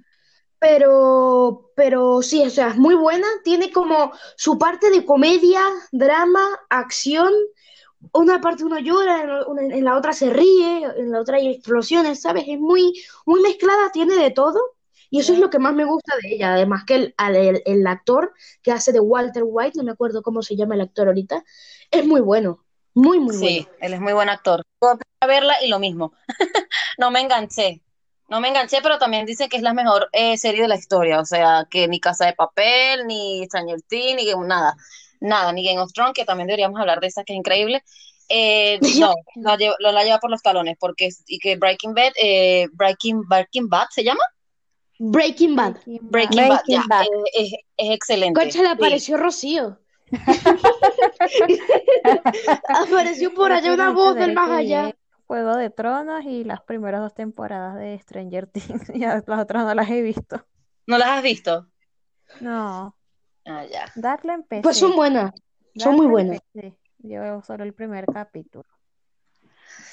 pero, 0.59 1.71
pero 1.75 2.21
sí, 2.21 2.43
o 2.43 2.49
sea, 2.49 2.69
es 2.69 2.77
muy 2.77 2.95
buena. 2.95 3.27
Tiene 3.43 3.71
como 3.71 4.11
su 4.35 4.57
parte 4.57 4.89
de 4.89 5.05
comedia, 5.05 5.61
drama, 5.91 6.41
acción. 6.69 7.31
Una 8.13 8.39
parte 8.41 8.63
uno 8.63 8.79
llora, 8.79 9.43
en, 9.59 9.83
la 9.83 9.97
otra 9.97 10.13
se 10.13 10.29
ríe, 10.29 10.83
en 10.97 11.11
la 11.11 11.19
otra 11.21 11.37
hay 11.37 11.47
explosiones, 11.49 12.21
¿sabes? 12.21 12.45
Es 12.47 12.59
muy, 12.59 12.93
muy 13.25 13.41
mezclada, 13.41 13.91
tiene 13.91 14.15
de 14.15 14.31
todo. 14.31 14.59
Y 15.09 15.19
eso 15.19 15.33
es 15.33 15.39
lo 15.39 15.49
que 15.49 15.59
más 15.59 15.73
me 15.73 15.85
gusta 15.85 16.13
de 16.21 16.35
ella. 16.35 16.53
Además 16.53 16.83
que 16.85 16.95
el, 16.95 17.15
el, 17.17 17.61
el 17.65 17.87
actor 17.87 18.33
que 18.61 18.71
hace 18.71 18.91
de 18.91 18.99
Walter 18.99 19.43
White, 19.45 19.77
no 19.77 19.83
me 19.83 19.91
acuerdo 19.91 20.21
cómo 20.21 20.41
se 20.43 20.55
llama 20.55 20.75
el 20.75 20.81
actor 20.81 21.07
ahorita, 21.07 21.43
es 21.91 22.05
muy 22.05 22.21
bueno. 22.21 22.63
Muy, 22.93 23.19
muy 23.19 23.35
Sí, 23.35 23.67
bueno. 23.67 23.77
él 23.79 23.93
es 23.93 24.01
muy 24.01 24.13
buen 24.13 24.29
actor. 24.29 24.63
Empecé 24.81 25.03
a 25.21 25.27
verla 25.27 25.55
y 25.63 25.69
lo 25.69 25.79
mismo. 25.79 26.13
No 26.97 27.11
me 27.11 27.21
enganché. 27.21 27.83
No 28.29 28.41
me 28.41 28.49
enganché, 28.49 28.79
pero 28.83 28.97
también 28.97 29.25
dice 29.25 29.47
que 29.47 29.55
es 29.57 29.63
la 29.63 29.73
mejor 29.73 30.09
eh, 30.11 30.37
serie 30.37 30.61
de 30.63 30.67
la 30.67 30.75
historia. 30.75 31.19
O 31.21 31.25
sea, 31.25 31.65
que 31.69 31.87
ni 31.87 31.99
Casa 31.99 32.25
de 32.25 32.33
Papel, 32.33 33.07
ni 33.07 33.45
Stranger 33.45 33.81
Things, 33.83 34.15
ni 34.15 34.25
Game- 34.29 34.47
nada. 34.47 34.75
Nada, 35.19 35.51
ni 35.53 35.63
Game 35.65 35.79
of 35.79 35.91
Thrones, 35.93 36.13
que 36.13 36.25
también 36.25 36.47
deberíamos 36.47 36.79
hablar 36.79 36.99
de 36.99 37.07
esa, 37.07 37.23
que 37.23 37.33
es 37.33 37.37
increíble. 37.37 37.83
Eh, 38.29 38.79
no, 38.99 39.13
la 39.35 39.55
lleva, 39.55 39.75
lo- 39.79 39.91
la 39.93 40.03
lleva 40.03 40.19
por 40.19 40.29
los 40.29 40.41
talones, 40.41 40.75
porque 40.79 41.09
y 41.27 41.39
que 41.39 41.55
Breaking 41.55 41.93
Bad, 41.93 42.11
eh, 42.21 42.67
Breaking, 42.73 43.21
Breaking 43.27 43.69
Bad 43.69 43.87
se 43.91 44.03
llama 44.03 44.21
Breaking 44.99 45.55
Bad. 45.55 45.77
Breaking 45.85 46.37
Bad, 46.37 46.47
Breaking 46.65 46.75
ya, 46.75 46.83
Bad. 46.89 47.03
eh, 47.03 47.07
es, 47.33 47.51
es 47.77 47.91
excelente. 47.95 48.39
Concha, 48.39 48.59
le 48.61 48.67
Sí. 48.67 48.73
apareció 48.73 49.17
Rocío. 49.17 49.79
apareció 52.67 53.33
por 53.33 53.51
allá 53.51 53.73
una 53.73 53.91
voz 53.91 54.15
del 54.15 54.33
más 54.33 54.49
allá. 54.49 54.93
Juego 55.27 55.55
de 55.57 55.69
Tronos 55.69 56.23
y 56.25 56.43
las 56.45 56.61
primeras 56.61 57.01
dos 57.01 57.13
temporadas 57.13 57.75
de 57.75 57.99
Stranger 57.99 58.47
Things. 58.51 58.87
Ya 58.95 59.21
las 59.27 59.39
otras 59.39 59.65
no 59.65 59.73
las 59.75 59.89
he 59.89 60.01
visto. 60.01 60.45
¿No 60.87 60.97
las 60.97 61.09
has 61.09 61.23
visto? 61.23 61.67
No, 62.41 62.95
Ah, 63.45 63.65
ya. 63.65 63.85
Empecé. 63.95 64.61
Pues 64.61 64.77
son 64.77 64.95
buenas. 64.95 65.31
son 65.75 65.95
muy 65.95 66.07
buenas. 66.07 66.41
empecé. 66.53 66.77
Yo 66.99 67.41
solo 67.43 67.63
el 67.63 67.73
primer 67.73 68.05
capítulo. 68.05 68.65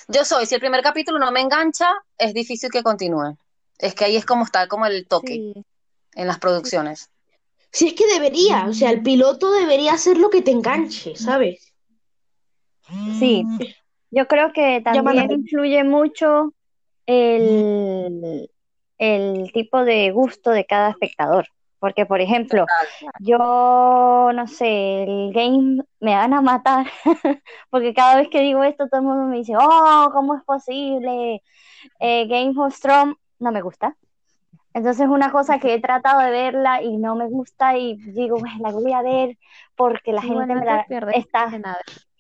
Yo 0.09 0.25
soy, 0.25 0.47
si 0.47 0.55
el 0.57 0.61
primer 0.61 0.83
capítulo 0.83 1.19
no 1.19 1.31
me 1.31 1.41
engancha, 1.41 1.93
es 2.19 2.35
difícil 2.35 2.71
que 2.71 2.83
continúe. 2.83 3.37
Es 3.79 3.95
que 3.95 4.05
ahí 4.07 4.17
es 4.17 4.27
como 4.27 4.45
está 4.45 4.67
como 4.67 4.87
el 4.87 5.07
toque 5.07 5.35
Sí, 5.35 5.65
en 6.15 6.27
las 6.27 6.39
producciones. 6.39 7.11
Si 7.71 7.89
es 7.89 7.95
que 7.95 8.07
debería, 8.07 8.67
o 8.67 8.73
sea, 8.73 8.91
el 8.91 9.03
piloto 9.03 9.53
debería 9.53 9.95
hacer 9.95 10.17
lo 10.17 10.31
que 10.31 10.43
te 10.43 10.51
enganche, 10.51 11.17
¿sabes? 11.17 11.73
Sí, 13.19 13.45
yo 14.15 14.27
creo 14.29 14.53
que 14.53 14.81
también 14.81 15.31
influye 15.33 15.85
mucho 15.85 16.53
el, 17.07 18.49
el 18.99 19.53
tipo 19.53 19.85
de 19.85 20.11
gusto 20.13 20.51
de 20.51 20.65
cada 20.65 20.91
espectador. 20.91 21.47
Porque, 21.81 22.07
por 22.07 22.23
ejemplo, 22.23 22.65
yo 23.21 24.31
no 24.33 24.47
sé, 24.47 25.03
el 25.03 25.33
game 25.35 25.83
me 26.01 26.15
van 26.15 26.33
a 26.33 26.41
matar. 26.41 26.87
Porque 27.71 27.93
cada 27.93 28.17
vez 28.17 28.29
que 28.29 28.41
digo 28.41 28.65
esto, 28.65 28.89
todo 28.89 29.01
el 29.03 29.07
mundo 29.07 29.27
me 29.27 29.37
dice, 29.37 29.53
oh, 29.59 30.09
¿cómo 30.11 30.35
es 30.35 30.43
posible? 30.45 31.43
Eh, 32.01 32.27
Game 32.27 32.55
of 32.57 32.81
Thrones 32.81 33.17
no 33.39 33.53
me 33.53 33.61
gusta. 33.61 33.95
Entonces, 34.73 35.03
es 35.05 35.09
una 35.09 35.31
cosa 35.31 35.59
que 35.59 35.75
he 35.75 35.81
tratado 35.81 36.21
de 36.21 36.31
verla 36.31 36.83
y 36.83 36.97
no 36.97 37.17
me 37.17 37.27
gusta, 37.27 37.77
y 37.77 37.97
digo, 37.97 38.39
"Bueno, 38.39 38.57
la 38.61 38.73
voy 38.73 38.93
a 38.93 39.03
ver 39.03 39.37
porque 39.77 40.13
la 40.13 40.23
gente 40.23 40.55
me 40.55 40.65
la 40.65 40.87
está. 41.13 41.47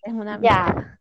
Es 0.02 0.12
una 0.12 0.38
Ya. 0.40 0.98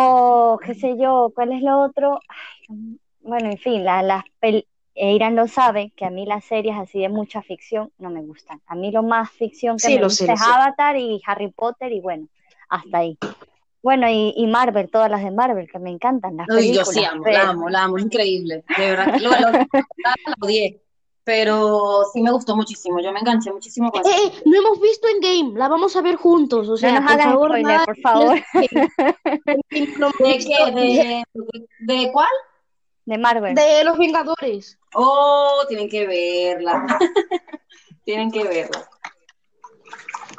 O 0.00 0.58
qué 0.64 0.74
sé 0.74 0.96
yo, 0.98 1.32
¿cuál 1.34 1.52
es 1.52 1.62
lo 1.62 1.80
otro? 1.82 2.20
Ay, 2.28 2.98
bueno, 3.20 3.50
en 3.50 3.58
fin, 3.58 3.84
la, 3.84 4.02
las 4.02 4.24
pel- 4.40 4.66
e 4.94 5.12
Irán 5.12 5.36
lo 5.36 5.46
sabe, 5.46 5.92
que 5.96 6.04
a 6.04 6.10
mí 6.10 6.26
las 6.26 6.44
series 6.44 6.76
así 6.76 7.00
de 7.00 7.08
mucha 7.08 7.42
ficción 7.42 7.90
no 7.98 8.10
me 8.10 8.22
gustan. 8.22 8.60
A 8.66 8.74
mí 8.74 8.90
lo 8.90 9.02
más 9.02 9.30
ficción 9.30 9.76
que 9.76 9.86
Sí, 9.88 9.96
me 9.96 10.04
gusta 10.04 10.26
sé, 10.26 10.32
es 10.32 10.40
sé. 10.40 10.46
Avatar 10.46 10.96
y 10.96 11.20
Harry 11.26 11.50
Potter 11.50 11.92
y 11.92 12.00
bueno, 12.00 12.26
hasta 12.68 12.98
ahí. 12.98 13.18
Bueno, 13.82 14.08
y, 14.08 14.34
y 14.36 14.46
Marvel, 14.48 14.90
todas 14.90 15.10
las 15.10 15.22
de 15.22 15.30
Marvel, 15.30 15.70
que 15.70 15.78
me 15.78 15.90
encantan, 15.90 16.36
las 16.36 16.48
Uy, 16.48 16.72
yo 16.72 16.84
sí 16.84 17.04
amo, 17.04 17.22
pero- 17.22 17.36
la 17.36 17.48
amo, 17.50 17.68
la 17.70 17.84
amo, 17.84 17.98
increíble. 17.98 18.64
De 18.76 18.90
verdad, 18.90 19.14
lo, 19.20 19.30
lo- 19.30 19.36
la 19.98 20.14
odié, 20.40 20.80
pero 21.28 22.04
sí 22.10 22.22
me 22.22 22.30
gustó 22.30 22.56
muchísimo. 22.56 23.00
Yo 23.00 23.12
me 23.12 23.20
enganché 23.20 23.52
muchísimo 23.52 23.90
con 23.90 24.00
Eh, 24.00 24.08
eh, 24.08 24.42
no 24.46 24.56
hemos 24.56 24.80
visto 24.80 25.06
en 25.08 25.20
Game, 25.20 25.58
la 25.58 25.68
vamos 25.68 25.94
a 25.94 26.00
ver 26.00 26.16
juntos, 26.16 26.70
o 26.70 26.76
sea, 26.78 26.98
no 26.98 27.00
nos 27.02 27.12
por 27.12 27.22
favor, 27.22 27.48
spoiler, 27.48 27.66
nada 27.66 27.84
por 27.84 28.00
favor, 28.00 28.38
¿De 30.20 30.38
qué? 30.38 30.72
¿De, 30.74 31.24
de, 31.34 31.66
de 31.80 32.12
cuál? 32.12 32.30
de 33.04 33.18
Marvel. 33.18 33.54
de 33.54 33.84
los 33.84 33.98
Vengadores. 33.98 34.78
Oh, 34.94 35.64
tienen 35.68 35.90
que 35.90 36.06
verla. 36.06 36.98
tienen 38.04 38.30
que 38.30 38.44
verla. 38.44 38.88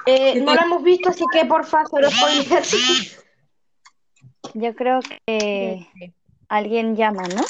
Eh, 0.07 0.41
no 0.41 0.55
la 0.55 0.63
hemos 0.63 0.81
visto, 0.81 1.09
así 1.09 1.23
que 1.31 1.45
por 1.45 1.65
favor, 1.65 2.11
spoilers. 2.11 3.23
Yo 4.55 4.73
creo 4.73 5.01
que 5.27 5.87
alguien 6.49 6.95
llama, 6.95 7.27
¿no? 7.27 7.43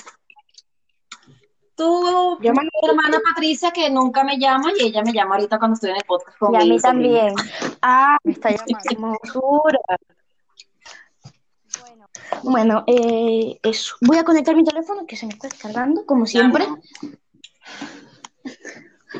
Tú, 1.79 2.37
Llama- 2.41 2.63
mi 2.63 2.89
hermana 2.89 3.19
Patricia, 3.23 3.71
que 3.71 3.89
nunca 3.89 4.25
me 4.25 4.37
llama, 4.37 4.69
y 4.77 4.87
ella 4.87 5.01
me 5.01 5.13
llama 5.13 5.35
ahorita 5.35 5.57
cuando 5.59 5.75
estoy 5.75 5.91
en 5.91 5.95
el 5.95 6.03
podcast 6.03 6.37
con 6.37 6.53
Y 6.53 6.57
a 6.57 6.65
mí 6.65 6.77
también 6.77 7.33
Ah, 7.81 8.17
me 8.25 8.33
está 8.33 8.49
llamando. 8.51 8.75
hermosura. 8.91 9.79
Bueno, 12.43 12.83
eh, 12.85 13.59
eso. 13.63 13.95
Voy 14.01 14.17
a 14.17 14.25
conectar 14.25 14.55
mi 14.57 14.65
teléfono 14.65 15.05
que 15.07 15.15
se 15.15 15.25
me 15.25 15.31
está 15.31 15.47
descargando, 15.47 16.05
como 16.05 16.25
siempre. 16.25 16.67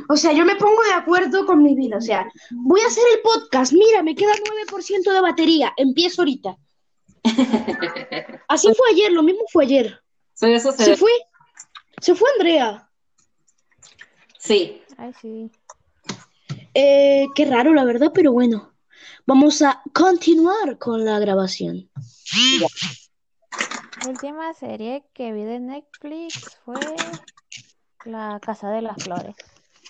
O 0.10 0.18
sea, 0.18 0.34
yo 0.34 0.44
me 0.46 0.56
pongo 0.58 0.82
de 0.84 0.94
acuerdo 0.94 1.46
con 1.46 1.63
mi 1.63 1.75
vida. 1.75 1.96
O 1.98 2.01
sea, 2.01 2.30
voy 2.51 2.82
a 2.82 2.88
hacer 2.88 3.04
el 3.16 3.22
podcast. 3.22 3.72
Mira, 3.72 4.04
me 4.04 4.16
queda 4.16 4.34
9% 4.68 5.12
de 5.13 5.22
batería. 5.22 5.74
Empiezo 5.78 6.24
ahorita. 6.24 6.58
Así 8.50 8.68
fue 8.74 8.92
ayer, 8.92 9.12
lo 9.13 9.24
mismo 9.24 9.42
fue 9.51 9.63
ayer. 9.63 10.00
Sí, 10.34 10.51
eso 10.51 10.72
Se 10.74 10.84
se 10.86 10.98
fue. 10.98 11.12
Se 12.01 12.15
fue 12.15 12.29
Andrea. 12.38 12.89
Sí. 14.38 14.82
Ay, 14.98 15.13
sí. 15.22 15.51
Eh, 16.74 17.27
qué 17.36 17.46
raro, 17.46 17.74
la 17.74 17.84
verdad, 17.84 18.12
pero 18.13 18.32
bueno. 18.32 18.74
Vamos 19.25 19.62
a 19.62 19.82
continuar 19.94 20.77
con 20.79 21.06
la 21.06 21.20
grabación. 21.20 21.89
La 24.03 24.10
última 24.10 24.53
serie 24.53 25.03
que 25.13 25.34
vi 25.34 25.44
de 25.44 25.60
Netflix 25.60 26.58
fue 26.65 26.79
La 28.06 28.39
Casa 28.41 28.70
de 28.72 28.82
las 28.82 29.03
Flores. 29.03 29.36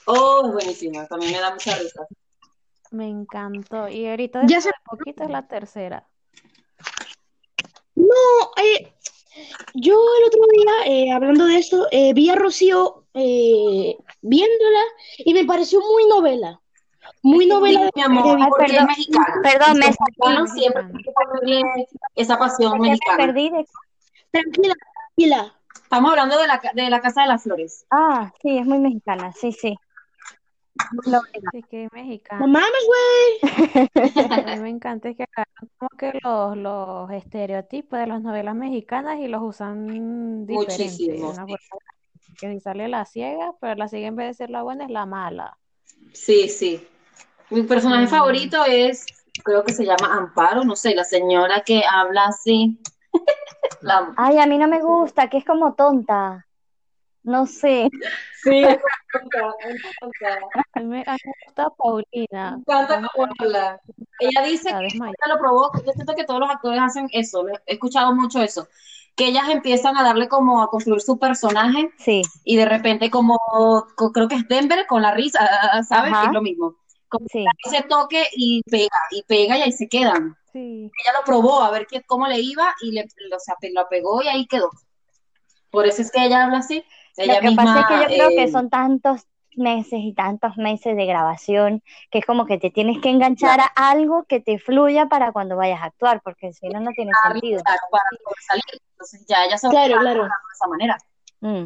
Oh, 0.06 0.44
es 0.48 0.54
buenísima. 0.54 1.06
También 1.08 1.32
me 1.34 1.40
da 1.40 1.52
mucha 1.54 1.78
risa. 1.78 2.06
Me 2.92 3.08
encantó. 3.08 3.88
Y 3.88 4.08
ahorita 4.08 4.46
Ya 4.48 4.60
se- 4.60 4.70
de 4.70 4.74
poquito 4.84 5.24
es 5.24 5.30
la 5.30 5.48
tercera. 5.48 6.08
No, 7.96 8.52
eh, 8.62 8.94
yo 9.74 9.94
el 9.94 10.24
otro 10.28 10.42
día, 10.52 10.72
eh, 10.86 11.12
hablando 11.12 11.46
de 11.46 11.58
esto, 11.58 11.88
eh, 11.92 12.14
vi 12.14 12.30
a 12.30 12.36
Rocío 12.36 13.04
eh, 13.14 13.98
viéndola 14.22 14.80
y 15.20 15.34
me 15.34 15.46
pareció 15.46 15.80
muy 15.82 16.06
novela. 16.08 16.60
Muy 17.22 17.48
novela 17.48 17.90
Mi 17.96 18.02
amor, 18.02 18.24
de- 18.38 18.44
es 18.44 18.50
perdón, 18.58 18.86
mexicana. 18.88 19.42
perdón, 19.44 19.78
me 19.78 20.48
siempre 20.48 20.84
tienen 20.84 21.04
que 21.04 21.12
ponerle 21.12 21.88
esa 22.16 22.38
pasión 22.40 22.72
¿Por 22.72 22.78
qué 22.78 22.84
me 22.84 22.90
mexicana. 22.92 23.18
perdí 23.18 23.50
de- 23.50 23.66
Tranquila, 24.32 24.74
tranquila. 25.16 25.54
Estamos 25.84 26.12
hablando 26.12 26.38
de 26.40 26.48
la, 26.48 26.62
de 26.74 26.90
la 26.90 27.02
Casa 27.02 27.24
de 27.24 27.28
las 27.30 27.44
Flores. 27.44 27.86
Ah, 27.90 28.32
sí, 28.42 28.58
es 28.60 28.66
muy 28.66 28.78
mexicana, 28.80 29.32
sí, 29.34 29.52
sí. 29.52 29.78
No, 31.06 31.20
Así 31.48 31.64
que 31.64 31.84
No 31.84 31.90
mexicana. 31.94 32.48
mames, 32.48 32.88
güey. 32.88 34.32
A 34.32 34.56
mí 34.56 34.62
me 34.62 34.70
encanta 34.70 35.10
es 35.10 35.18
que 35.18 35.26
agarran 35.36 35.70
como 35.78 35.90
que 35.98 36.20
los, 36.24 36.58
los 36.58 37.12
estereotipos 37.12 38.00
de 38.00 38.08
las 38.08 38.22
novelas 38.22 38.56
mexicanas 38.56 39.20
y 39.20 39.28
los 39.28 39.42
usan 39.42 40.46
diferente. 40.46 40.84
Muchísimo, 40.84 41.30
una 41.32 41.46
que 42.40 42.50
si 42.54 42.60
sale 42.62 42.88
la 42.88 43.06
ciega, 43.06 43.54
pero 43.60 43.76
la 43.76 43.88
ciega 43.88 44.08
en 44.08 44.16
vez 44.16 44.28
de 44.28 44.34
ser 44.34 44.50
la 44.50 44.64
buena 44.64 44.86
es 44.86 44.92
la 44.92 45.06
mala. 45.06 45.58
Sí, 46.14 46.48
sí. 46.50 46.88
Mi 47.50 47.64
personaje 47.64 48.06
Mm. 48.06 48.10
favorito 48.10 48.64
es, 48.66 49.06
creo 49.44 49.64
que 49.64 49.74
se 49.74 49.86
llama 49.86 50.16
Amparo, 50.16 50.64
no 50.64 50.76
sé, 50.76 50.96
la 50.96 51.04
señora 51.04 51.62
que 51.66 51.84
habla 51.90 52.26
así. 52.26 52.80
La. 53.82 54.14
Ay, 54.18 54.38
a 54.40 54.46
mí 54.46 54.58
no 54.58 54.68
me 54.68 54.82
gusta, 54.82 55.30
que 55.30 55.38
es 55.38 55.46
como 55.46 55.74
tonta. 55.74 56.46
No 57.30 57.46
sé. 57.46 57.92
Sí, 58.42 58.50
me 58.50 58.72
encanta, 58.72 59.56
me 59.64 59.72
encanta. 59.72 60.64
A 60.74 60.80
mí 60.80 60.86
me, 60.88 61.06
gusta 61.46 61.70
Paulina. 61.78 62.58
Me 62.66 62.74
encanta 62.74 63.08
cómo 63.14 63.32
habla. 63.38 63.80
Ella 64.20 64.42
dice 64.42 64.70
que 64.90 65.30
lo 65.30 65.38
probó. 65.40 65.72
Yo 65.86 65.92
siento 65.94 66.16
que 66.16 66.24
todos 66.24 66.40
los 66.40 66.50
actores 66.50 66.82
hacen 66.82 67.08
eso. 67.12 67.48
He 67.68 67.74
escuchado 67.74 68.16
mucho 68.16 68.42
eso. 68.42 68.68
Que 69.16 69.28
ellas 69.28 69.48
empiezan 69.50 69.96
a 69.96 70.04
darle 70.04 70.28
como 70.28 70.64
a 70.64 70.72
construir 70.72 71.02
su 71.02 71.20
personaje 71.20 71.92
Sí, 72.00 72.24
y 72.44 72.56
de 72.56 72.66
repente 72.66 73.12
como 73.12 73.38
co- 73.96 74.12
creo 74.12 74.28
que 74.28 74.36
es 74.36 74.48
Denver 74.48 74.88
con 74.88 75.04
la 75.04 75.14
risa, 75.14 75.40
¿sabes? 75.88 76.12
Ajá. 76.12 76.26
Es 76.26 76.32
lo 76.32 76.42
mismo. 76.42 76.78
Como 77.10 77.28
sí. 77.32 77.46
ese 77.64 77.84
toque 77.84 78.24
y 78.36 78.64
pega, 78.64 78.98
y 79.12 79.22
pega 79.24 79.58
y 79.58 79.62
ahí 79.62 79.72
se 79.72 79.88
quedan. 79.88 80.36
Sí. 80.52 80.90
Ella 81.04 81.14
lo 81.20 81.24
probó 81.26 81.62
a 81.62 81.70
ver 81.70 81.86
qué, 81.86 82.02
cómo 82.02 82.28
le 82.28 82.40
iba 82.40 82.74
y 82.82 82.92
le, 82.92 83.04
o 83.04 83.40
sea, 83.40 83.56
lo 83.72 83.88
pegó 83.88 84.24
y 84.24 84.30
ahí 84.30 84.48
quedó. 84.48 84.72
Por 85.70 85.86
eso 85.86 86.02
es 86.02 86.12
que 86.12 86.26
ella 86.26 86.46
habla 86.46 86.60
así. 86.60 86.84
Ella 87.20 87.36
Lo 87.36 87.40
que 87.42 87.48
misma, 87.48 87.64
pasa 87.64 87.80
es 87.80 87.86
que 87.88 88.02
yo 88.02 88.18
creo 88.18 88.30
que 88.30 88.44
eh, 88.44 88.52
son 88.52 88.70
tantos 88.70 89.28
meses 89.56 90.00
y 90.02 90.14
tantos 90.14 90.56
meses 90.58 90.96
de 90.96 91.06
grabación 91.06 91.84
que 92.12 92.20
es 92.20 92.26
como 92.26 92.46
que 92.46 92.58
te 92.58 92.70
tienes 92.70 93.02
que 93.02 93.10
enganchar 93.10 93.60
a 93.60 93.90
algo 93.90 94.24
que 94.24 94.40
te 94.40 94.58
fluya 94.58 95.08
para 95.08 95.34
cuando 95.34 95.58
vayas 95.58 95.82
a 95.82 95.86
actuar, 95.86 96.22
porque 96.24 96.54
si 96.54 96.70
no, 96.70 96.80
no 96.80 96.92
tiene 96.92 97.12
sentido. 97.28 97.62
claro, 97.64 97.82
para 97.92 98.04
poder 98.24 98.40
salir. 98.48 98.82
Entonces 98.92 99.26
ya 99.28 99.44
ella 99.46 99.58
se 99.58 99.70
Claro, 99.70 100.00
claro. 100.00 100.24
de 100.24 100.30
esa 100.54 100.68
manera. 100.68 100.98
Mm. 101.42 101.66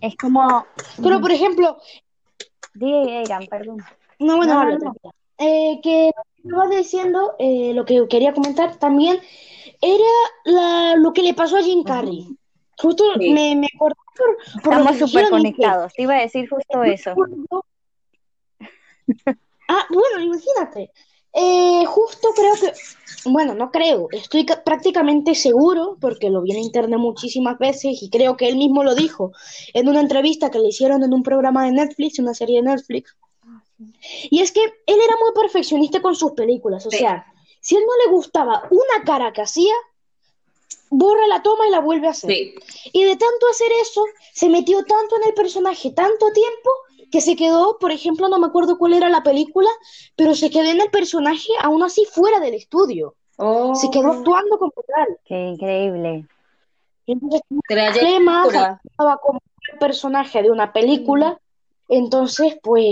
Es 0.00 0.16
como, 0.16 0.66
Pero, 1.02 1.20
por 1.20 1.32
ejemplo, 1.32 1.78
digan, 2.74 3.46
perdón. 3.46 3.78
no, 4.18 4.36
bueno, 4.36 4.64
No, 4.64 4.70
no, 4.70 4.78
no. 4.78 4.94
Eh, 5.38 5.80
que 5.82 6.12
estaba 6.42 6.66
diciendo, 6.68 7.34
eh, 7.38 7.72
lo 7.74 7.84
que 7.84 8.06
quería 8.08 8.32
comentar 8.32 8.76
también, 8.76 9.18
era 9.80 10.04
la, 10.44 10.94
lo 10.96 11.12
que 11.12 11.22
le 11.22 11.34
pasó 11.34 11.56
a 11.56 11.62
Jim 11.62 11.82
Carrey. 11.82 12.36
Justo 12.78 13.04
Sí. 13.18 13.30
me, 13.32 13.54
me 13.56 13.68
acordé 13.74 13.94
por, 14.16 14.36
por 14.62 14.72
Estamos 14.74 14.98
súper 14.98 15.28
conectados. 15.30 15.92
Te 15.94 16.02
iba 16.02 16.14
a 16.16 16.20
decir 16.20 16.48
justo 16.48 16.82
eso. 16.84 17.14
Ah, 19.68 19.86
bueno, 19.90 20.20
imagínate. 20.20 20.90
Eh, 21.32 21.84
justo 21.86 22.28
creo 22.36 22.54
que, 22.56 22.72
bueno, 23.30 23.54
no 23.54 23.70
creo, 23.70 24.08
estoy 24.12 24.44
ca- 24.44 24.62
prácticamente 24.62 25.34
seguro, 25.34 25.96
porque 25.98 26.28
lo 26.28 26.42
vi 26.42 26.52
en 26.52 26.58
internet 26.58 26.98
muchísimas 26.98 27.58
veces 27.58 28.02
y 28.02 28.10
creo 28.10 28.36
que 28.36 28.48
él 28.48 28.56
mismo 28.56 28.84
lo 28.84 28.94
dijo 28.94 29.32
en 29.72 29.88
una 29.88 30.00
entrevista 30.00 30.50
que 30.50 30.58
le 30.58 30.68
hicieron 30.68 31.02
en 31.04 31.14
un 31.14 31.22
programa 31.22 31.64
de 31.64 31.72
Netflix, 31.72 32.18
una 32.18 32.34
serie 32.34 32.56
de 32.60 32.68
Netflix. 32.68 33.16
Y 34.30 34.40
es 34.42 34.52
que 34.52 34.62
él 34.62 34.72
era 34.86 35.16
muy 35.22 35.32
perfeccionista 35.34 36.02
con 36.02 36.14
sus 36.14 36.32
películas, 36.32 36.84
o 36.86 36.90
Sí. 36.90 36.98
sea, 36.98 37.24
si 37.60 37.76
él 37.76 37.82
no 37.86 38.04
le 38.04 38.12
gustaba 38.14 38.64
una 38.70 39.04
cara 39.06 39.32
que 39.32 39.40
hacía, 39.40 39.74
borra 40.92 41.26
la 41.26 41.42
toma 41.42 41.66
y 41.66 41.70
la 41.70 41.80
vuelve 41.80 42.06
a 42.06 42.10
hacer. 42.10 42.30
Sí. 42.30 42.54
Y 42.92 43.04
de 43.04 43.16
tanto 43.16 43.48
hacer 43.50 43.72
eso, 43.80 44.04
se 44.32 44.48
metió 44.48 44.84
tanto 44.84 45.16
en 45.16 45.28
el 45.28 45.34
personaje, 45.34 45.90
tanto 45.90 46.32
tiempo, 46.32 46.70
que 47.10 47.20
se 47.20 47.36
quedó, 47.36 47.78
por 47.78 47.92
ejemplo, 47.92 48.28
no 48.28 48.38
me 48.38 48.46
acuerdo 48.46 48.78
cuál 48.78 48.94
era 48.94 49.08
la 49.08 49.22
película, 49.22 49.68
pero 50.16 50.34
se 50.34 50.50
quedó 50.50 50.70
en 50.70 50.80
el 50.80 50.90
personaje 50.90 51.48
aún 51.60 51.82
así 51.82 52.06
fuera 52.10 52.40
del 52.40 52.54
estudio. 52.54 53.14
Se 53.74 53.90
quedó 53.90 54.12
actuando 54.12 54.58
como 54.58 54.72
tal. 54.72 55.18
Qué 55.24 55.48
increíble. 55.48 56.24
Y 57.06 57.12
entonces, 57.12 57.42
locura. 57.50 58.80
actuaba 58.84 59.16
como 59.18 59.40
el 59.72 59.78
personaje 59.78 60.42
de 60.42 60.50
una 60.50 60.72
película, 60.72 61.38
entonces, 61.94 62.58
pues, 62.62 62.84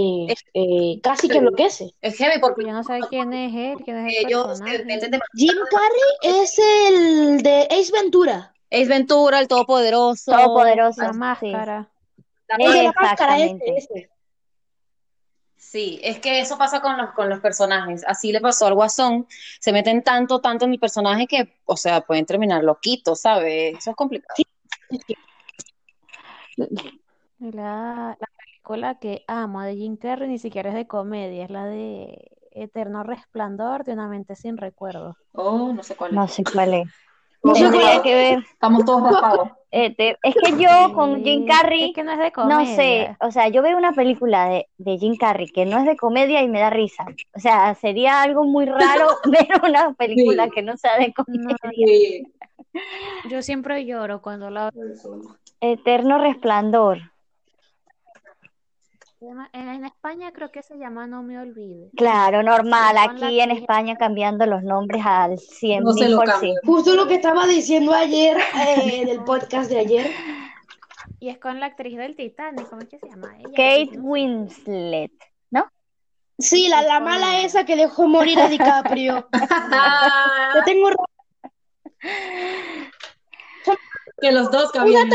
eh, 0.52 1.00
casi 1.02 1.28
que 1.28 1.38
enloquece. 1.38 1.94
Es 2.02 2.18
heavy 2.18 2.38
porque 2.38 2.66
Yo 2.66 2.72
no 2.72 2.84
sé 2.84 3.00
quién 3.08 3.32
es 3.32 3.54
él, 3.54 3.78
quién 3.84 4.06
es 4.06 4.14
el 4.14 4.26
ellos 4.26 4.60
de 4.60 5.20
Jim 5.34 5.54
Carrey 5.70 6.38
es 6.40 6.58
el 6.58 7.42
de 7.42 7.66
Ace 7.70 7.90
Ventura. 7.92 8.52
Ace 8.70 8.84
Ventura, 8.86 9.40
el 9.40 9.48
Todopoderoso. 9.48 10.30
Todopoderoso. 10.30 11.00
La 11.00 11.12
sí. 11.12 11.18
máscara. 11.18 11.90
La 12.46 12.56
El 12.58 12.72
de 12.72 12.82
la 12.82 12.92
máscara. 12.92 13.38
Exactamente. 13.38 13.78
ese. 13.78 14.10
Sí, 15.56 16.00
es 16.02 16.18
que 16.18 16.40
eso 16.40 16.58
pasa 16.58 16.82
con 16.82 16.98
los, 16.98 17.12
con 17.12 17.30
los 17.30 17.40
personajes. 17.40 18.04
Así 18.06 18.32
le 18.32 18.40
pasó 18.40 18.66
al 18.66 18.74
Guasón. 18.74 19.26
Se 19.60 19.72
meten 19.72 20.02
tanto, 20.02 20.40
tanto 20.40 20.66
en 20.66 20.72
el 20.72 20.78
personaje 20.78 21.26
que, 21.26 21.56
o 21.64 21.76
sea, 21.76 22.02
pueden 22.02 22.26
terminar 22.26 22.64
loquitos, 22.64 23.20
¿sabes? 23.20 23.78
Eso 23.78 23.90
es 23.90 23.96
complicado. 23.96 24.34
La, 27.38 28.16
la 28.18 28.26
película 28.70 28.98
que 29.00 29.24
amo 29.26 29.62
de 29.62 29.74
Jim 29.76 29.96
Carrey 29.96 30.28
ni 30.28 30.38
siquiera 30.38 30.68
es 30.70 30.74
de 30.76 30.86
comedia, 30.86 31.44
es 31.44 31.50
la 31.50 31.64
de 31.66 32.30
Eterno 32.52 33.02
Resplandor 33.02 33.82
de 33.84 33.92
una 33.94 34.06
mente 34.06 34.36
sin 34.36 34.56
recuerdo. 34.56 35.16
Oh, 35.32 35.72
no 35.72 35.82
sé 35.82 35.96
cuál 35.96 36.10
es. 36.12 36.16
No 36.16 36.28
sé 36.28 36.44
cuál 36.44 36.74
es. 36.74 36.88
No 37.42 37.54
Tendría 37.54 38.02
que 38.02 38.14
ver. 38.14 38.38
Estamos 38.40 38.84
todos 38.84 39.02
raspados. 39.10 39.48
Eh, 39.72 39.94
te- 39.94 40.18
es 40.24 40.34
que 40.34 40.60
yo 40.60 40.92
con 40.94 41.22
Jim 41.22 41.46
Carrey, 41.46 41.84
es 41.90 41.94
que 41.94 42.02
no 42.02 42.10
es 42.10 42.18
de 42.18 42.32
no 42.36 42.66
sé, 42.66 43.16
o 43.20 43.30
sea, 43.30 43.46
yo 43.48 43.62
veo 43.62 43.78
una 43.78 43.92
película 43.92 44.46
de, 44.48 44.66
de 44.78 44.98
Jim 44.98 45.14
Carrey 45.16 45.46
que 45.46 45.64
no 45.64 45.78
es 45.78 45.86
de 45.86 45.96
comedia 45.96 46.42
y 46.42 46.48
me 46.48 46.58
da 46.58 46.70
risa. 46.70 47.06
O 47.36 47.38
sea, 47.38 47.72
sería 47.76 48.20
algo 48.20 48.42
muy 48.42 48.66
raro 48.66 49.06
ver 49.26 49.46
una 49.64 49.92
película 49.94 50.46
Sí. 50.46 50.50
que 50.50 50.62
no 50.62 50.76
sea 50.76 50.98
de 50.98 51.14
No, 51.16 51.24
comedia. 51.24 51.56
Sí. 51.72 52.26
yo 53.30 53.42
siempre 53.42 53.86
lloro 53.86 54.20
cuando 54.20 54.50
la 54.50 54.70
veo. 54.74 54.92
Eterno 55.60 56.18
Resplandor. 56.18 56.98
En, 59.22 59.38
en 59.52 59.84
España 59.84 60.32
creo 60.32 60.50
que 60.50 60.62
se 60.62 60.78
llama 60.78 61.06
No 61.06 61.22
me 61.22 61.38
olvides. 61.38 61.90
Claro, 61.94 62.42
normal, 62.42 62.96
aquí 62.96 63.38
en 63.38 63.50
España 63.50 63.96
cambiando 63.96 64.46
los 64.46 64.62
nombres 64.62 65.02
al 65.04 65.38
cien 65.38 65.84
No 65.84 65.92
se 65.92 66.08
lo. 66.08 66.22
Justo 66.64 66.94
lo 66.94 67.06
que 67.06 67.16
estaba 67.16 67.46
diciendo 67.46 67.92
ayer 67.92 68.38
eh, 68.38 69.04
del 69.04 69.22
podcast 69.24 69.70
de 69.70 69.78
ayer. 69.78 70.10
Y 71.18 71.28
es 71.28 71.38
con 71.38 71.60
la 71.60 71.66
actriz 71.66 71.98
del 71.98 72.16
Titanic, 72.16 72.66
¿cómo 72.70 72.80
es 72.80 72.88
que 72.88 72.98
se 72.98 73.10
llama 73.10 73.36
ella? 73.38 73.50
Kate. 73.50 73.98
Winslet, 73.98 75.12
¿no? 75.50 75.70
Sí, 76.38 76.68
la, 76.68 76.80
la 76.80 77.00
mala 77.00 77.42
esa 77.42 77.66
que 77.66 77.76
dejó 77.76 78.08
morir 78.08 78.40
a 78.40 78.48
DiCaprio. 78.48 79.28
Yo 80.54 80.64
tengo 80.64 80.88
que 84.18 84.32
los 84.32 84.50
dos 84.50 84.72
cabían 84.72 85.10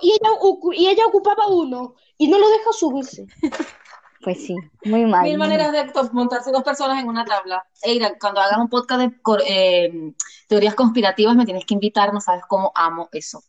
y 0.00 0.12
ella, 0.12 0.30
y 0.74 0.88
ella 0.88 1.06
ocupaba 1.06 1.48
uno 1.48 1.94
y 2.24 2.28
no 2.28 2.38
lo 2.38 2.48
deja 2.48 2.72
subirse. 2.72 3.26
Pues 4.24 4.46
sí, 4.46 4.54
muy 4.84 5.04
mal. 5.04 5.24
Mil 5.24 5.36
maneras 5.36 5.72
de 5.72 5.84
montarse 6.12 6.52
dos 6.52 6.62
personas 6.62 7.02
en 7.02 7.08
una 7.08 7.24
tabla. 7.24 7.66
Eira, 7.82 8.16
cuando 8.20 8.40
hagas 8.40 8.56
un 8.56 8.68
podcast 8.68 9.00
de 9.00 9.12
eh, 9.48 10.14
teorías 10.46 10.76
conspirativas, 10.76 11.34
me 11.34 11.44
tienes 11.44 11.64
que 11.66 11.74
invitar, 11.74 12.14
no 12.14 12.20
sabes 12.20 12.44
cómo 12.46 12.70
amo 12.76 13.08
eso. 13.10 13.42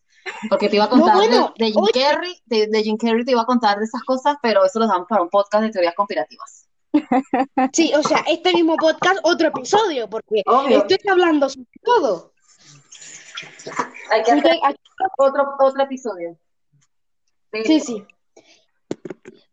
Porque 0.49 0.69
te 0.69 0.77
iba 0.77 0.85
a 0.85 0.89
contar 0.89 1.11
de- 1.11 1.27
bueno, 1.27 1.53
de, 1.59 1.65
Jim 1.67 1.79
oye. 1.83 1.91
Carrey, 2.03 2.41
de, 2.47 2.65
de 2.71 2.81
Jim 2.81 2.97
Carrey 2.97 3.23
te 3.23 3.33
iba 3.33 3.43
a 3.43 3.45
contar 3.45 3.77
de 3.77 3.85
esas 3.85 4.01
cosas, 4.01 4.37
pero 4.41 4.65
eso 4.65 4.79
lo 4.79 4.87
dejamos 4.87 5.07
para 5.07 5.21
un 5.21 5.29
podcast 5.29 5.63
de 5.63 5.69
teorías 5.69 5.93
conspirativas. 5.93 6.67
Sí, 7.71 7.93
o 7.95 8.01
sea, 8.01 8.23
este 8.27 8.51
mismo 8.53 8.75
podcast, 8.75 9.19
otro 9.21 9.49
episodio, 9.49 10.09
porque 10.09 10.41
Obvio. 10.47 10.79
estoy 10.87 10.97
hablando 11.07 11.49
sobre 11.49 11.67
todo. 11.83 12.33
Hay 14.09 14.23
que 14.23 14.31
hacer 14.31 14.57
aquí- 14.63 14.79
otro, 15.19 15.55
otro 15.59 15.83
episodio. 15.83 16.35
Sí, 17.63 17.79
sí. 17.79 18.03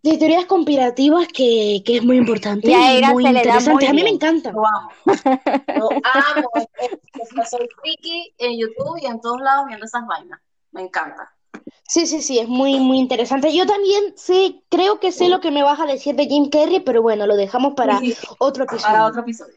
De 0.02 0.16
teorías 0.16 0.46
conspirativas 0.46 1.28
que, 1.28 1.82
que 1.84 1.96
es 1.98 2.04
muy 2.04 2.16
importante 2.16 2.70
Y 2.70 2.72
a 2.74 2.94
Eira 2.94 3.10
muy 3.10 3.22
se 3.22 3.32
le 3.32 3.42
da 3.44 3.56
A 3.56 3.92
mí 3.92 4.02
me 4.02 4.08
encanta. 4.10 4.50
Lo 4.50 4.66
amo. 4.66 4.90
Lo 5.76 5.90
amo. 5.90 6.50
Soy 7.50 7.68
friki 7.82 8.34
en 8.38 8.58
YouTube 8.58 8.98
y 9.02 9.06
en 9.06 9.20
todos 9.20 9.40
lados 9.40 9.66
viendo 9.66 9.84
esas 9.84 10.06
vainas. 10.06 10.40
Me 10.72 10.82
encanta. 10.82 11.30
Sí, 11.86 12.06
sí, 12.06 12.22
sí, 12.22 12.38
es 12.38 12.48
muy, 12.48 12.78
muy 12.78 12.98
interesante. 12.98 13.54
Yo 13.54 13.66
también 13.66 14.14
sé, 14.16 14.62
creo 14.70 15.00
que 15.00 15.12
sé 15.12 15.28
lo 15.28 15.40
que 15.40 15.50
me 15.50 15.62
vas 15.62 15.80
a 15.80 15.86
decir 15.86 16.14
de 16.14 16.26
Jim 16.26 16.48
Carrey, 16.48 16.80
pero 16.80 17.02
bueno, 17.02 17.26
lo 17.26 17.36
dejamos 17.36 17.74
para 17.74 17.98
Sí, 17.98 18.16
otro 18.38 18.64
episodio. 18.64 18.86
para 18.86 19.06
otro 19.06 19.20
episodio. 19.22 19.54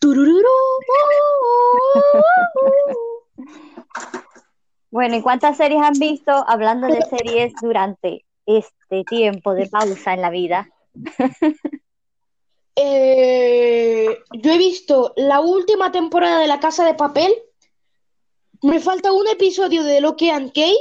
Bueno, 4.88 5.16
¿y 5.16 5.20
cuántas 5.22 5.56
series 5.58 5.82
han 5.82 5.98
visto 5.98 6.32
hablando 6.48 6.86
de 6.86 7.02
series 7.10 7.52
durante 7.60 8.24
este 8.46 9.04
tiempo 9.04 9.54
de 9.54 9.68
pausa 9.68 10.14
en 10.14 10.22
la 10.22 10.30
vida? 10.30 10.68
Eh, 12.78 14.18
yo 14.32 14.52
he 14.52 14.58
visto 14.58 15.14
la 15.16 15.40
última 15.40 15.90
temporada 15.92 16.38
de 16.38 16.46
La 16.46 16.60
Casa 16.60 16.84
de 16.84 16.92
Papel. 16.92 17.32
Me 18.60 18.80
falta 18.80 19.12
un 19.12 19.26
episodio 19.28 19.82
de 19.82 20.02
Loki 20.02 20.28
and 20.28 20.52
Key. 20.52 20.76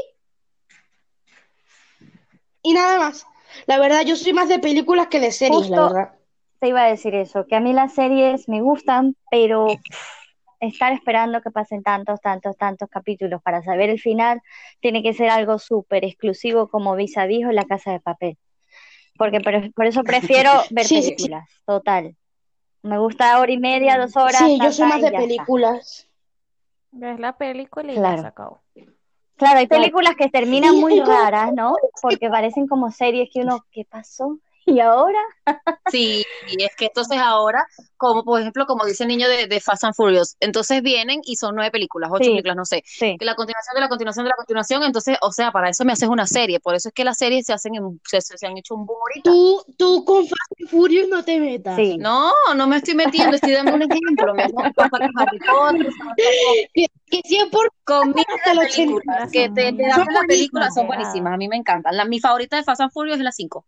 Y 2.63 2.73
nada 2.73 2.99
más. 2.99 3.25
La 3.65 3.79
verdad, 3.79 4.01
yo 4.05 4.17
soy 4.17 4.33
más 4.33 4.49
de 4.49 4.59
películas 4.59 5.07
que 5.07 5.21
de 5.21 5.31
series, 5.31 5.69
la 5.69 5.81
verdad. 5.83 6.15
Te 6.59 6.67
iba 6.67 6.83
a 6.83 6.89
decir 6.89 7.15
eso, 7.15 7.45
que 7.47 7.55
a 7.55 7.61
mí 7.61 7.71
las 7.71 7.93
series 7.93 8.49
me 8.49 8.61
gustan, 8.61 9.15
pero 9.31 9.67
estar 10.59 10.93
esperando 10.93 11.41
que 11.41 11.51
pasen 11.51 11.83
tantos, 11.83 12.19
tantos, 12.21 12.57
tantos 12.57 12.89
capítulos 12.89 13.41
para 13.41 13.61
saber 13.63 13.89
el 13.89 13.99
final 13.99 14.41
tiene 14.79 15.03
que 15.03 15.13
ser 15.13 15.29
algo 15.29 15.59
súper 15.59 16.05
exclusivo 16.05 16.69
como 16.69 16.95
Vis 16.95 17.17
a 17.17 17.25
Vis 17.25 17.45
o 17.45 17.51
La 17.51 17.65
Casa 17.65 17.91
de 17.91 17.99
Papel. 17.99 18.37
Porque 19.17 19.39
por, 19.41 19.73
por 19.73 19.85
eso 19.85 20.03
prefiero 20.03 20.51
ver 20.71 20.85
Sí, 20.85 20.95
sí, 20.95 21.03
sí. 21.03 21.15
películas, 21.15 21.49
total. 21.65 22.15
Me 22.83 22.97
gusta 22.99 23.39
hora 23.39 23.51
y 23.51 23.57
media, 23.57 23.97
dos 23.97 24.15
horas, 24.15 24.43
Sí, 24.43 24.59
yo 24.61 24.71
soy 24.71 24.87
más 24.87 25.01
de 25.01 25.07
está. 25.07 25.19
películas. 25.19 26.07
Ves 26.91 27.19
la 27.19 27.37
película 27.37 27.91
y 27.91 27.95
Claro. 27.95 28.27
acabó. 28.27 28.61
Claro, 29.37 29.59
hay 29.59 29.67
películas 29.67 30.15
que 30.15 30.29
terminan 30.29 30.75
muy 30.75 30.99
raras, 31.01 31.51
¿no? 31.53 31.75
Porque 32.01 32.29
parecen 32.29 32.67
como 32.67 32.89
series 32.91 33.29
que 33.33 33.41
uno, 33.41 33.65
¿qué 33.71 33.83
pasó? 33.83 34.39
¿Y 34.67 34.79
ahora? 34.79 35.19
Sí, 35.91 36.25
y 36.47 36.63
es 36.63 36.75
que 36.75 36.85
entonces 36.85 37.19
ahora, 37.19 37.67
como 37.97 38.23
por 38.23 38.41
ejemplo, 38.41 38.65
como 38.65 38.83
dice 38.85 39.03
el 39.03 39.09
niño 39.09 39.29
de, 39.29 39.45
de 39.45 39.59
Fast 39.61 39.83
and 39.83 39.93
Furious, 39.93 40.35
entonces 40.39 40.81
vienen 40.81 41.21
y 41.23 41.35
son 41.35 41.53
nueve 41.55 41.69
películas, 41.69 42.09
ocho 42.11 42.23
Sí. 42.23 42.29
películas, 42.31 42.55
no 42.57 42.65
sé, 42.65 42.81
Sí. 42.85 43.15
que 43.19 43.25
la 43.25 43.35
continuación 43.35 43.75
de 43.75 43.81
la 43.81 43.89
continuación 43.89 44.25
de 44.25 44.29
la 44.29 44.35
continuación, 44.35 44.81
entonces, 44.81 45.17
o 45.21 45.31
sea, 45.31 45.51
para 45.51 45.69
eso 45.69 45.85
me 45.85 45.93
haces 45.93 46.09
una 46.09 46.25
serie, 46.25 46.59
por 46.59 46.73
eso 46.73 46.89
es 46.89 46.93
que 46.95 47.03
las 47.03 47.17
series 47.19 47.45
se 47.45 47.53
hacen 47.53 47.75
en- 47.75 48.01
se, 48.05 48.21
se- 48.21 48.47
han 48.47 48.57
hecho 48.57 48.73
un 48.73 48.87
boom 48.87 48.97
ahorita. 49.01 49.29
Tú, 49.29 49.63
tú 49.77 50.03
con 50.03 50.23
Fast 50.27 50.51
and 50.59 50.69
Furious 50.69 51.07
no 51.09 51.23
te 51.23 51.39
metas. 51.39 51.75
Sí. 51.75 51.97
No, 51.99 52.31
no 52.55 52.65
me 52.67 52.77
estoy 52.77 52.95
metiendo, 52.95 53.35
estoy 53.35 53.51
dando 53.51 53.75
un 53.75 53.83
ejemplo, 53.83 54.33
pasa 54.75 54.97
Que, 56.73 56.87
que 57.11 57.21
100% 57.23 57.51
con 57.83 58.09
miles 58.09 58.25
hasta 58.35 58.49
de 58.49 58.59
el 58.59 58.59
80. 58.59 58.75
películas 58.95 59.31
que 59.31 59.49
te, 59.49 59.73
te 59.73 59.91
Son 59.91 60.01
hacen 60.01 60.13
las 60.13 60.25
películas, 60.25 60.73
son 60.73 60.87
buenísimas. 60.87 61.13
buenísimas, 61.13 61.33
a 61.33 61.37
mí 61.37 61.47
me 61.47 61.55
encantan. 61.57 61.95
La, 61.95 62.05
mi 62.05 62.19
favorita 62.19 62.57
de 62.57 62.63
Fast 62.63 62.81
and 62.81 62.91
Furious 62.91 63.17
es 63.17 63.23
la 63.23 63.31
5. 63.31 63.65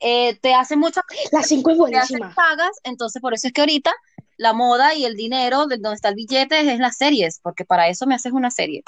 Eh, 0.00 0.36
te 0.40 0.54
hacen 0.54 0.78
muchas 0.78 1.04
La 1.32 1.42
5 1.42 1.70
es 1.70 1.76
te 1.90 1.96
hacen 1.96 2.18
buenísima. 2.18 2.34
pagas, 2.34 2.70
entonces 2.84 3.20
por 3.20 3.34
eso 3.34 3.48
es 3.48 3.52
que 3.52 3.62
ahorita 3.62 3.92
la 4.36 4.52
moda 4.52 4.94
y 4.94 5.04
el 5.04 5.16
dinero, 5.16 5.66
de 5.66 5.78
donde 5.78 5.96
está 5.96 6.10
el 6.10 6.14
billete, 6.14 6.60
es 6.72 6.78
las 6.78 6.96
series, 6.96 7.40
porque 7.42 7.64
para 7.64 7.88
eso 7.88 8.06
me 8.06 8.14
haces 8.14 8.32
una 8.32 8.50
serie. 8.52 8.82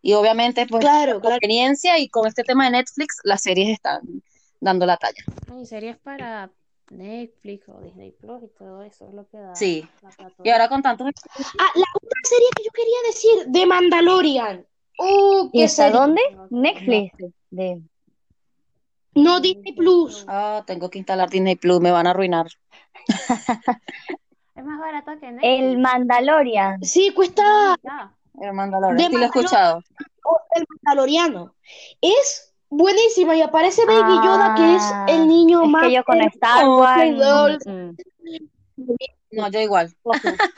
Y 0.00 0.14
obviamente, 0.14 0.66
pues, 0.66 0.80
Claro, 0.80 1.12
por 1.14 1.20
claro. 1.22 1.36
conveniencia 1.40 1.98
y 1.98 2.08
con 2.08 2.26
este 2.26 2.42
tema 2.44 2.64
de 2.64 2.70
Netflix, 2.72 3.16
las 3.24 3.42
series 3.42 3.68
están 3.70 4.00
dando 4.60 4.86
la 4.86 4.96
talla. 4.96 5.22
Hay 5.52 5.66
series 5.66 5.98
para 5.98 6.50
Netflix 6.90 7.68
o 7.68 7.80
Disney 7.80 8.12
Plus 8.12 8.42
y 8.44 8.48
todo 8.58 8.82
eso 8.82 9.08
es 9.08 9.14
lo 9.14 9.26
que 9.28 9.38
da 9.38 9.54
Sí. 9.54 9.86
Y 10.42 10.50
ahora 10.50 10.68
con 10.68 10.82
tantos... 10.82 11.08
Ah, 11.58 11.70
la 11.74 11.84
otra 11.94 12.20
serie 12.24 12.46
que 12.56 12.64
yo 12.64 12.70
quería 12.72 12.96
decir, 13.06 13.52
The 13.52 13.66
Mandalorian. 13.66 14.66
Oh, 14.98 15.50
¿Y 15.52 15.58
qué 15.58 15.64
está 15.64 15.84
serie. 15.84 15.98
dónde? 15.98 16.20
Netflix. 16.50 17.12
De... 17.50 17.82
No, 19.14 19.40
Disney 19.40 19.72
Plus. 19.74 20.24
Ah, 20.28 20.62
tengo 20.66 20.90
que 20.90 20.98
instalar 20.98 21.30
Disney 21.30 21.56
Plus, 21.56 21.80
me 21.80 21.90
van 21.90 22.06
a 22.06 22.10
arruinar. 22.10 22.46
Es 24.56 24.64
más 24.64 24.80
barato 24.80 25.12
que 25.20 25.28
El 25.28 25.34
Netflix. 25.36 25.78
Mandalorian. 25.82 26.82
Sí, 26.84 27.12
cuesta 27.14 27.42
Ya. 27.82 28.12
El 28.40 28.52
Mandalorian. 28.52 29.10
Sí, 29.10 29.16
lo 29.16 29.22
he 29.22 29.26
escuchado. 29.26 29.80
oh, 30.24 30.38
el 30.56 30.64
Mandaloriano. 30.68 31.54
Es 32.00 32.54
buenísima 32.68 33.36
y 33.36 33.42
aparece 33.42 33.84
Baby 33.86 34.20
Yoda, 34.24 34.54
que 34.56 34.76
es 34.76 34.82
Ah, 34.92 35.06
el 35.08 35.28
niño 35.28 35.62
Es 35.64 35.68
más 35.70 35.82
que 35.84 35.92
yo 35.92 36.04
con 36.04 36.20
Star 36.22 36.66
Wars. 36.68 37.12
los- 37.12 37.66
mm, 37.66 37.90
No, 39.32 39.48
yo 39.50 39.60
igual. 39.60 39.92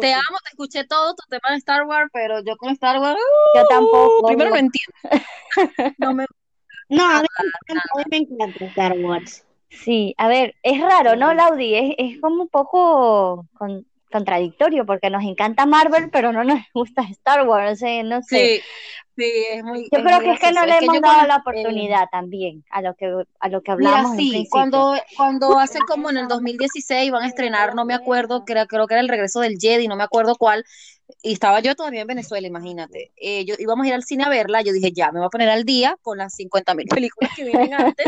Te 0.00 0.12
amo, 0.12 0.38
te 0.42 0.50
escuché 0.50 0.84
todo 0.84 1.14
tu 1.14 1.22
tema 1.28 1.50
de 1.50 1.56
Star 1.56 1.84
Wars, 1.86 2.10
pero 2.12 2.40
yo 2.42 2.56
con 2.56 2.70
Star 2.70 2.98
Wars, 2.98 3.18
Yo 3.54 3.66
tampoco. 3.68 4.18
uh, 4.22 4.26
primero 4.26 4.50
no 4.50 4.56
entiendo. 4.56 4.92
No 5.98 6.12
me 6.14 6.26
No, 6.88 7.04
a 7.04 7.20
mí 7.22 7.26
me 7.38 7.46
encanta, 7.48 7.82
a 7.94 7.98
mí 7.98 8.04
me 8.10 8.16
encanta 8.18 8.64
Star 8.66 8.92
Wars. 8.98 9.44
Sí, 9.70 10.14
a 10.18 10.28
ver, 10.28 10.54
es 10.62 10.80
raro, 10.80 11.16
¿no, 11.16 11.34
Laudi? 11.34 11.74
Es, 11.74 11.94
es 11.98 12.20
como 12.20 12.42
un 12.42 12.48
poco 12.48 13.46
con- 13.58 13.86
contradictorio 14.10 14.86
porque 14.86 15.10
nos 15.10 15.24
encanta 15.24 15.66
Marvel, 15.66 16.08
pero 16.10 16.32
no 16.32 16.44
nos 16.44 16.60
gusta 16.72 17.02
Star 17.10 17.46
Wars, 17.48 17.70
no 17.70 17.76
sé, 17.88 18.02
no 18.04 18.22
sé. 18.22 18.54
Sí, 18.56 18.60
sí, 19.16 19.32
es 19.52 19.64
muy. 19.64 19.82
Yo 19.82 19.98
es 19.98 20.04
creo 20.04 20.16
muy 20.16 20.24
que 20.24 20.32
es 20.32 20.40
que 20.40 20.52
no 20.52 20.66
le 20.66 20.78
hemos 20.78 21.00
dado 21.00 21.26
la 21.26 21.34
eh, 21.34 21.38
oportunidad 21.40 22.08
también 22.10 22.64
a 22.70 22.82
lo 22.82 22.94
que 22.94 23.06
a 23.40 23.48
lo 23.48 23.62
que 23.62 23.76
Mira, 23.76 23.90
hablamos 23.90 24.12
en 24.12 24.18
sí, 24.18 24.48
cuando, 24.50 24.94
cuando 25.16 25.58
hace 25.58 25.78
como 25.80 26.10
en 26.10 26.18
el 26.18 26.28
2016 26.28 27.10
van 27.10 27.22
a 27.22 27.28
estrenar, 27.28 27.74
no 27.74 27.84
me 27.84 27.94
acuerdo, 27.94 28.44
creo, 28.44 28.66
creo 28.66 28.86
que 28.86 28.94
era 28.94 29.00
el 29.00 29.08
regreso 29.08 29.40
del 29.40 29.58
Jedi, 29.58 29.88
no 29.88 29.96
me 29.96 30.04
acuerdo 30.04 30.36
cuál, 30.36 30.64
y 31.22 31.32
estaba 31.32 31.60
yo 31.60 31.74
todavía 31.74 32.02
en 32.02 32.06
Venezuela, 32.06 32.46
imagínate. 32.46 33.12
Eh, 33.16 33.44
yo 33.44 33.54
íbamos 33.58 33.84
a 33.84 33.88
ir 33.88 33.94
al 33.94 34.04
cine 34.04 34.24
a 34.24 34.28
verla, 34.28 34.62
yo 34.62 34.72
dije, 34.72 34.92
ya, 34.92 35.12
me 35.12 35.20
voy 35.20 35.26
a 35.26 35.30
poner 35.30 35.48
al 35.48 35.64
día 35.64 35.96
con 36.02 36.18
las 36.18 36.34
50 36.34 36.74
mil 36.74 36.86
películas 36.86 37.32
que 37.36 37.44
vienen 37.44 37.74
antes. 37.74 38.06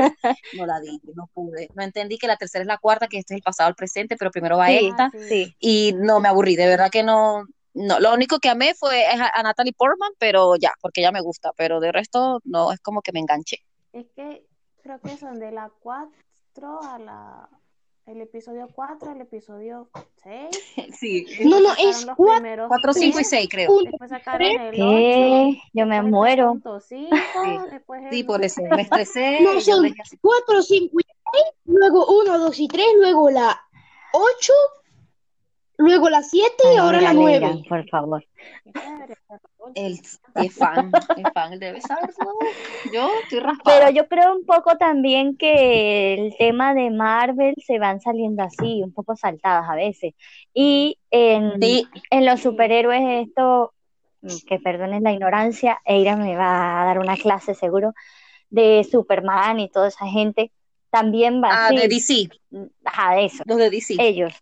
No 0.55 0.67
la 0.67 0.81
di, 0.81 1.01
no 1.15 1.29
pude. 1.33 1.69
No 1.75 1.83
entendí 1.83 2.19
que 2.19 2.27
la 2.27 2.37
tercera 2.37 2.63
es 2.63 2.67
la 2.67 2.79
cuarta, 2.79 3.09
que 3.09 3.19
este 3.19 3.35
es 3.35 3.39
el 3.39 3.43
pasado 3.43 3.69
al 3.69 3.75
presente, 3.75 4.17
pero 4.17 4.31
primero 4.31 4.57
va 4.59 4.69
Sí, 4.69 4.87
esta, 4.87 5.11
sí. 5.29 5.55
y 5.61 5.95
no 5.97 6.21
me 6.21 6.29
aburrí, 6.29 6.57
de 6.57 6.67
verdad 6.67 6.91
que 6.91 7.03
no. 7.03 7.47
No, 7.77 8.01
lo 8.01 8.15
único 8.15 8.39
que 8.39 8.49
amé 8.49 8.75
fue 8.75 9.05
a, 9.05 9.43
Natalie 9.43 9.75
Portman, 9.75 10.13
pero 10.19 10.57
ya, 10.57 10.73
porque 10.81 11.03
ella 11.03 11.13
me 11.13 11.21
gusta, 11.21 11.53
pero 11.59 11.79
de 11.79 11.93
resto 11.93 12.41
no, 12.45 12.73
es 12.73 12.81
como 12.81 13.03
que 13.03 13.13
me 13.13 13.21
enganché. 13.21 13.59
Es 13.93 14.07
que 14.17 14.47
creo 14.83 14.99
que 14.99 15.15
son 15.19 15.39
de 15.39 15.53
la 15.53 15.71
4 15.81 16.81
a 16.83 16.99
la. 16.99 17.49
El 18.07 18.21
episodio 18.23 18.69
4 18.73 19.11
al 19.11 19.21
episodio 19.21 19.91
6. 20.23 20.49
Sí, 20.99 21.27
No, 21.45 21.61
no, 21.61 21.73
es 21.73 22.07
los 22.07 22.17
cuatro, 22.17 22.43
primeros 22.43 22.69
4, 22.69 22.93
5 22.95 23.09
y 23.09 23.13
tres, 23.13 23.29
6 23.29 23.49
creo. 23.51 23.79
Después 23.83 24.11
sacaron 24.11 24.43
el 24.43 24.69
8. 24.69 24.77
¿Qué? 24.77 25.61
Yo 25.75 25.87
me 25.87 26.01
muero. 26.03 26.55
Sí, 26.89 27.11
después 27.71 28.05
sí, 28.11 28.21
el 28.21 28.27
por 28.27 28.43
eso 28.43 28.63
me 28.63 28.69
9. 28.69 28.83
estresé. 28.85 29.41
No, 29.43 29.61
son 29.61 29.83
dejé 29.83 30.01
así. 30.01 30.17
4, 30.17 30.63
5 30.63 30.97
y 30.99 31.05
6, 31.05 31.45
luego 31.67 32.07
1, 32.23 32.39
2 32.39 32.61
y 32.61 32.69
3, 32.69 32.87
luego 33.01 33.29
la 33.29 33.61
8, 34.13 34.53
luego 35.79 36.09
la 36.11 36.23
7 36.23 36.55
y 36.75 36.79
ahora 36.79 36.99
mira, 36.99 37.13
la 37.13 37.21
Leila, 37.25 37.49
9. 37.49 37.65
por 37.69 37.89
favor. 37.89 38.25
Es 39.75 40.21
fan, 40.57 40.93
es 41.17 41.33
fan, 41.35 41.59
debe 41.59 41.81
saberlo. 41.81 42.15
Yo 42.93 43.09
estoy 43.23 43.41
Pero 43.41 43.47
raspada. 43.47 43.91
yo 43.91 44.07
creo 44.09 44.35
un 44.37 44.45
poco 44.47 44.77
también 44.77 45.37
que 45.37 46.15
el 46.15 46.37
tema 46.37 46.73
de 46.75 46.91
Marvel 46.91 47.55
se 47.67 47.79
van 47.79 48.01
saliendo 48.01 48.43
así, 48.45 48.83
un 48.83 48.93
poco 48.93 49.17
saltadas 49.17 49.69
a 49.69 49.75
veces. 49.75 50.15
Y 50.55 50.99
en, 51.11 51.61
Sí, 51.61 51.87
en 52.11 52.27
los 52.27 52.41
superhéroes 52.41 53.27
esto, 53.29 53.75
que 54.47 54.59
perdonen 54.61 55.03
la 55.03 55.13
ignorancia, 55.13 55.81
Eira 55.85 56.17
me 56.17 56.37
va 56.37 56.83
a 56.83 56.85
dar 56.87 56.99
una 56.99 57.17
clase 57.17 57.55
seguro 57.55 57.93
de 58.51 58.87
Superman 58.89 59.59
y 59.61 59.69
toda 59.69 59.89
esa 59.89 60.07
gente, 60.07 60.53
también 60.99 61.43
va 61.43 61.49
ah, 61.53 61.71
de 61.71 61.89
DC, 61.89 62.29
ajá, 62.85 63.15
de 63.15 63.25
eso, 63.27 63.45
los 63.47 63.59
de 63.59 63.71
DC. 63.71 63.95
ellos. 63.99 64.33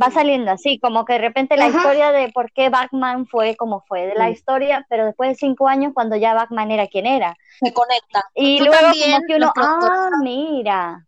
Va 0.00 0.10
saliendo 0.10 0.50
así, 0.50 0.78
como 0.78 1.04
que 1.04 1.14
de 1.14 1.18
repente 1.20 1.56
la 1.56 1.66
Ajá. 1.66 1.78
historia 1.78 2.12
de 2.12 2.30
por 2.30 2.50
qué 2.52 2.68
Batman 2.70 3.26
fue 3.26 3.56
como 3.56 3.82
fue, 3.86 4.06
de 4.06 4.14
la 4.14 4.26
Sí. 4.26 4.32
historia, 4.32 4.86
pero 4.88 5.04
después 5.06 5.30
de 5.30 5.34
cinco 5.36 5.68
años 5.68 5.92
cuando 5.94 6.16
ya 6.16 6.34
Batman 6.34 6.70
era 6.70 6.86
quien 6.86 7.06
era. 7.06 7.36
Se 7.62 7.72
conectan. 7.72 8.22
Y 8.34 8.58
luego 8.60 8.72
también 8.80 9.12
como 9.12 9.26
que 9.26 9.36
uno, 9.36 9.52
ah, 9.56 10.10
mira, 10.22 11.06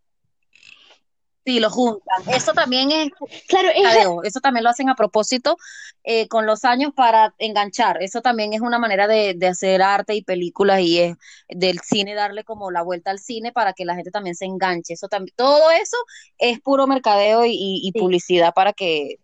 sí 1.44 1.58
lo 1.60 1.70
juntan. 1.70 2.22
Eso 2.28 2.52
también 2.52 2.90
es 2.92 3.10
Claro, 3.48 3.68
es, 3.74 3.82
mercadeo, 3.82 4.22
eso 4.22 4.40
también 4.40 4.64
lo 4.64 4.70
hacen 4.70 4.88
a 4.88 4.94
propósito 4.94 5.56
eh, 6.04 6.28
con 6.28 6.46
los 6.46 6.64
años 6.64 6.92
para 6.94 7.34
enganchar. 7.38 8.02
Eso 8.02 8.22
también 8.22 8.52
es 8.52 8.60
una 8.60 8.78
manera 8.78 9.06
de, 9.08 9.34
de 9.36 9.46
hacer 9.48 9.82
arte 9.82 10.14
y 10.14 10.22
películas 10.22 10.80
y 10.80 10.98
es 11.00 11.16
del 11.48 11.80
cine 11.80 12.14
darle 12.14 12.44
como 12.44 12.70
la 12.70 12.82
vuelta 12.82 13.10
al 13.10 13.18
cine 13.18 13.52
para 13.52 13.72
que 13.72 13.84
la 13.84 13.94
gente 13.94 14.10
también 14.10 14.34
se 14.36 14.44
enganche. 14.44 14.94
Eso 14.94 15.08
también, 15.08 15.34
todo 15.36 15.70
eso 15.72 15.96
es 16.38 16.60
puro 16.60 16.86
mercadeo 16.86 17.44
y, 17.44 17.50
y- 17.52 17.80
y 17.88 17.92
Sí. 17.92 17.98
publicidad 17.98 18.52
para 18.54 18.72
que 18.72 19.16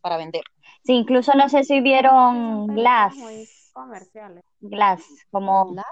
para 0.00 0.16
vender. 0.16 0.42
sí, 0.84 0.94
incluso 0.94 1.34
no 1.34 1.48
sé 1.48 1.64
si 1.64 1.80
vieron 1.80 2.66
Glass, 2.68 3.14
muy 3.16 3.48
comerciales. 3.72 4.42
Glass, 4.60 5.02
como, 5.30 5.74
¿La? 5.74 5.84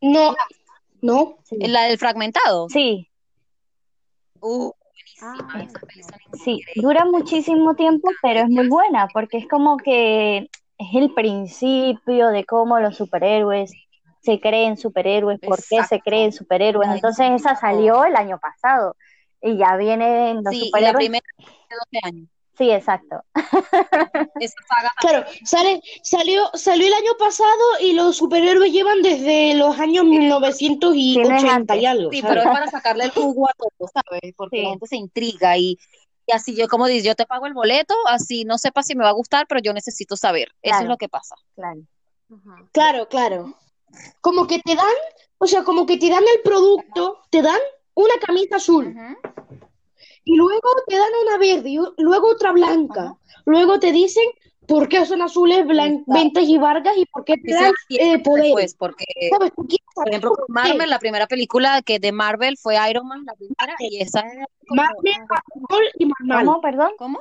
no, 0.00 0.34
no. 1.02 1.38
sí, 1.44 1.56
La 1.60 1.84
del 1.84 1.98
fragmentado. 1.98 2.68
sí, 2.68 3.08
Uh, 4.44 4.72
Ah, 5.24 5.34
son 5.50 6.38
sí, 6.38 6.60
dura 6.76 7.04
muchísimo 7.04 7.74
tiempo, 7.74 8.10
pero 8.22 8.40
es 8.40 8.48
muy 8.48 8.68
buena, 8.68 9.08
porque 9.12 9.38
es 9.38 9.48
como 9.48 9.76
que 9.76 10.48
es 10.78 10.94
el 10.94 11.14
principio 11.14 12.28
de 12.28 12.44
cómo 12.44 12.80
los 12.80 12.96
superhéroes 12.96 13.72
se 14.20 14.40
creen 14.40 14.76
superhéroes, 14.76 15.38
por 15.40 15.58
qué 15.68 15.84
se 15.84 16.00
creen 16.00 16.32
superhéroes, 16.32 16.88
entonces 16.90 17.30
esa 17.32 17.54
salió 17.54 18.04
el 18.04 18.16
año 18.16 18.38
pasado, 18.38 18.96
y 19.40 19.56
ya 19.56 19.76
vienen 19.76 20.42
los 20.42 20.52
Sí, 20.54 20.58
y 20.60 20.80
la 20.80 20.88
superhéroes, 20.88 20.96
primera 20.96 21.24
de 21.38 21.76
12 21.76 21.98
años. 22.02 22.28
Sí, 22.56 22.70
exacto, 22.70 23.22
Esa 24.40 24.56
saga 24.68 24.92
Claro, 25.00 25.26
sale, 25.44 25.82
salió, 26.02 26.50
salió 26.54 26.86
el 26.86 26.94
año 26.94 27.12
pasado 27.18 27.80
y 27.80 27.92
los 27.92 28.16
superhéroes 28.16 28.72
llevan 28.72 29.02
desde 29.02 29.54
los 29.54 29.78
años 29.78 30.04
1980 30.04 31.74
Tienes 31.74 31.82
y 31.82 31.86
algo, 31.86 32.10
Sí, 32.10 32.22
pero 32.22 32.42
es 32.42 32.46
para 32.46 32.66
sacarle 32.68 33.04
el 33.04 33.10
jugo 33.14 33.48
a 33.48 33.52
todo, 33.54 33.90
¿sabes? 33.92 34.34
Porque 34.36 34.62
la 34.62 34.70
gente 34.70 34.86
se 34.86 34.96
intriga 34.96 35.56
y, 35.56 35.78
y 36.26 36.32
así 36.32 36.54
yo, 36.54 36.68
como 36.68 36.86
dices, 36.86 37.04
yo 37.04 37.14
te 37.14 37.26
pago 37.26 37.46
el 37.46 37.54
boleto, 37.54 37.94
así 38.08 38.44
no 38.44 38.58
sepa 38.58 38.82
si 38.82 38.94
me 38.94 39.04
va 39.04 39.10
a 39.10 39.14
gustar, 39.14 39.46
pero 39.48 39.60
yo 39.60 39.72
necesito 39.72 40.16
saber. 40.16 40.48
Eso 40.62 40.80
es 40.80 40.88
lo 40.88 40.96
que 40.96 41.08
pasa. 41.08 41.34
claro. 41.54 41.80
Ajá. 42.30 42.68
Claro, 42.72 43.08
claro. 43.08 43.58
Como 44.22 44.46
que 44.46 44.58
te 44.60 44.74
dan, 44.74 44.86
o 45.36 45.46
sea, 45.46 45.64
como 45.64 45.84
que 45.84 45.98
te 45.98 46.08
dan 46.08 46.22
el 46.22 46.42
producto, 46.42 47.18
te 47.30 47.42
dan 47.42 47.58
una 47.94 48.14
camisa 48.24 48.56
azul 48.56 48.96
y 50.24 50.36
luego 50.36 50.68
te 50.86 50.96
dan 50.96 51.10
una 51.26 51.38
verde 51.38 51.70
y 51.70 51.78
luego 51.98 52.30
otra 52.30 52.52
blanca. 52.52 53.02
ajá. 53.02 53.18
Luego 53.44 53.80
te 53.80 53.90
dicen 53.92 54.24
por 54.66 54.88
qué 54.88 55.04
son 55.04 55.22
azules, 55.22 55.66
ventas 55.66 56.44
y 56.44 56.58
vargas 56.58 56.96
y 56.96 57.04
por 57.06 57.24
qué 57.24 57.36
te 57.36 57.52
dan 57.52 57.72
eh, 57.90 58.18
después, 58.18 58.74
porque, 58.74 59.04
¿Sabes? 59.30 59.52
Tú 59.56 59.66
quieres 59.66 59.86
por 59.94 60.08
ejemplo, 60.08 60.34
por. 60.34 60.48
Marvel, 60.48 60.88
la 60.88 60.98
primera 60.98 61.26
película 61.26 61.82
que 61.82 61.98
de 61.98 62.12
Marvel 62.12 62.56
fue 62.56 62.76
Iron 62.88 63.06
Man, 63.08 63.24
la 63.24 63.34
primera, 63.34 63.74
y 63.80 64.00
esa 64.00 64.22
Marvel, 64.68 65.14
Marvel 65.68 65.90
y 65.98 66.06
Marvel. 66.06 66.46
¿Cómo, 66.46 66.60
perdón? 66.60 66.92
¿cómo? 66.96 67.18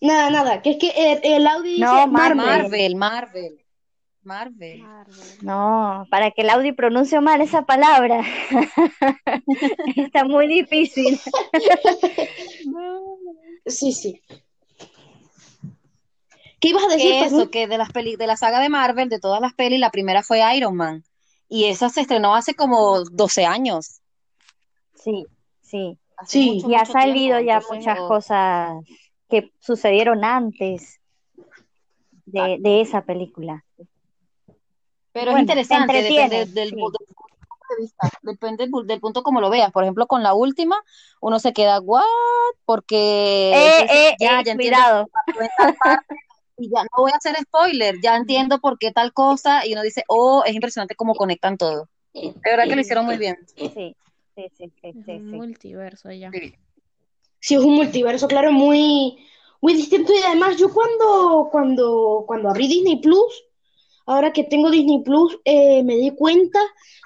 Nada, 0.00 0.30
nada, 0.30 0.62
que 0.62 0.70
es 0.70 0.76
que 0.76 0.90
el, 0.90 1.20
el 1.24 1.46
Audi 1.46 1.70
dice 1.70 1.84
No. 1.84 2.06
Marvel. 2.06 2.36
Marvel, 2.36 2.96
Marvel, 2.96 3.64
Marvel. 4.28 4.82
Marvel. 4.82 5.16
No, 5.42 6.06
para 6.10 6.30
que 6.30 6.44
Laudi 6.44 6.72
pronuncie 6.72 7.20
mal 7.20 7.40
esa 7.40 7.62
palabra. 7.64 8.22
Está 9.96 10.24
muy 10.24 10.46
difícil. 10.46 11.18
Sí, 13.66 13.92
sí. 13.92 14.22
¿Qué 16.60 16.68
ibas 16.68 16.84
a 16.84 16.88
decir, 16.88 17.10
Que 17.10 17.24
eso, 17.24 17.50
que 17.50 17.66
de 17.66 17.76
las 17.76 17.92
peli, 17.92 18.16
de 18.16 18.26
la 18.26 18.36
saga 18.36 18.60
de 18.60 18.70
Marvel, 18.70 19.08
de 19.10 19.20
todas 19.20 19.40
las 19.42 19.52
pelis, 19.52 19.78
la 19.78 19.90
primera 19.90 20.22
fue 20.22 20.40
Iron 20.56 20.74
Man. 20.74 21.04
Y 21.50 21.66
esa 21.66 21.88
se 21.90 22.00
estrenó 22.00 22.34
hace 22.34 22.54
como 22.54 23.04
12 23.04 23.44
años. 23.44 24.00
Sí, 24.94 25.26
sí. 25.62 25.98
Hace 26.16 26.30
Sí. 26.38 26.50
mucho, 26.54 26.70
Y 26.70 26.74
ha 26.76 26.82
tiempo. 26.84 26.92
salido 27.00 27.40
ya 27.40 27.60
muchas 27.70 27.98
cosas 28.00 28.72
que 29.28 29.52
sucedieron 29.60 30.24
antes 30.24 30.98
de, 32.24 32.56
de 32.60 32.80
esa 32.80 33.02
película. 33.02 33.64
Pero 35.12 35.32
es 35.32 35.40
interesante, 35.40 36.02
depende 36.02 36.46
del, 36.46 36.70
sí. 36.70 36.76
punto 36.76 36.98
de 37.70 37.82
vista, 37.82 38.10
depende 38.22 38.64
del, 38.64 38.72
pu- 38.72 38.84
del 38.84 39.00
punto 39.00 39.22
como 39.22 39.40
lo 39.40 39.50
veas. 39.50 39.72
Por 39.72 39.84
ejemplo, 39.84 40.06
con 40.06 40.22
la 40.22 40.34
última, 40.34 40.82
uno 41.20 41.38
se 41.38 41.52
queda, 41.52 41.80
¿what? 41.80 42.02
Porque 42.64 43.52
Eh, 43.52 43.86
eh, 43.90 44.16
ya, 44.20 44.40
eh, 44.40 44.44
ya 44.44 44.56
cuidado. 44.56 45.08
y 46.58 46.70
ya 46.70 46.82
no 46.82 47.02
voy 47.02 47.12
a 47.12 47.16
hacer 47.16 47.36
spoiler, 47.36 47.96
ya 48.02 48.16
entiendo 48.16 48.58
por 48.58 48.78
qué 48.78 48.90
tal 48.90 49.12
cosa, 49.12 49.64
y 49.66 49.72
uno 49.72 49.82
dice, 49.82 50.04
oh, 50.08 50.42
es 50.44 50.54
impresionante 50.54 50.94
cómo 50.96 51.14
conectan 51.14 51.56
todo. 51.56 51.88
De 52.12 52.32
verdad 52.44 52.64
que 52.64 52.74
lo 52.74 52.80
hicieron 52.80 53.06
muy 53.06 53.16
bien. 53.16 53.36
Sí, 53.56 53.68
sí, 53.74 53.94
sí, 54.34 54.50
sí, 54.56 54.70
Es 54.82 54.94
sí, 54.94 55.00
un 55.06 55.30
sí. 55.30 55.36
multiverso 55.36 56.10
ya. 56.10 56.30
Sí. 56.32 56.54
Sí, 57.40 57.54
es 57.54 57.60
un 57.60 57.76
multiverso, 57.76 58.26
claro, 58.26 58.50
muy, 58.50 59.24
muy 59.60 59.74
distinto 59.74 60.12
y 60.12 60.22
además 60.26 60.56
yo 60.56 60.72
cuando, 60.72 61.48
cuando, 61.52 62.24
cuando 62.26 62.48
abrí 62.50 62.66
Disney 62.66 63.00
Plus, 63.00 63.44
ahora 64.08 64.32
que 64.32 64.44
tengo 64.44 64.70
Disney 64.70 65.02
Plus, 65.02 65.38
eh, 65.44 65.82
me 65.84 65.94
di 65.96 66.10
cuenta 66.12 66.58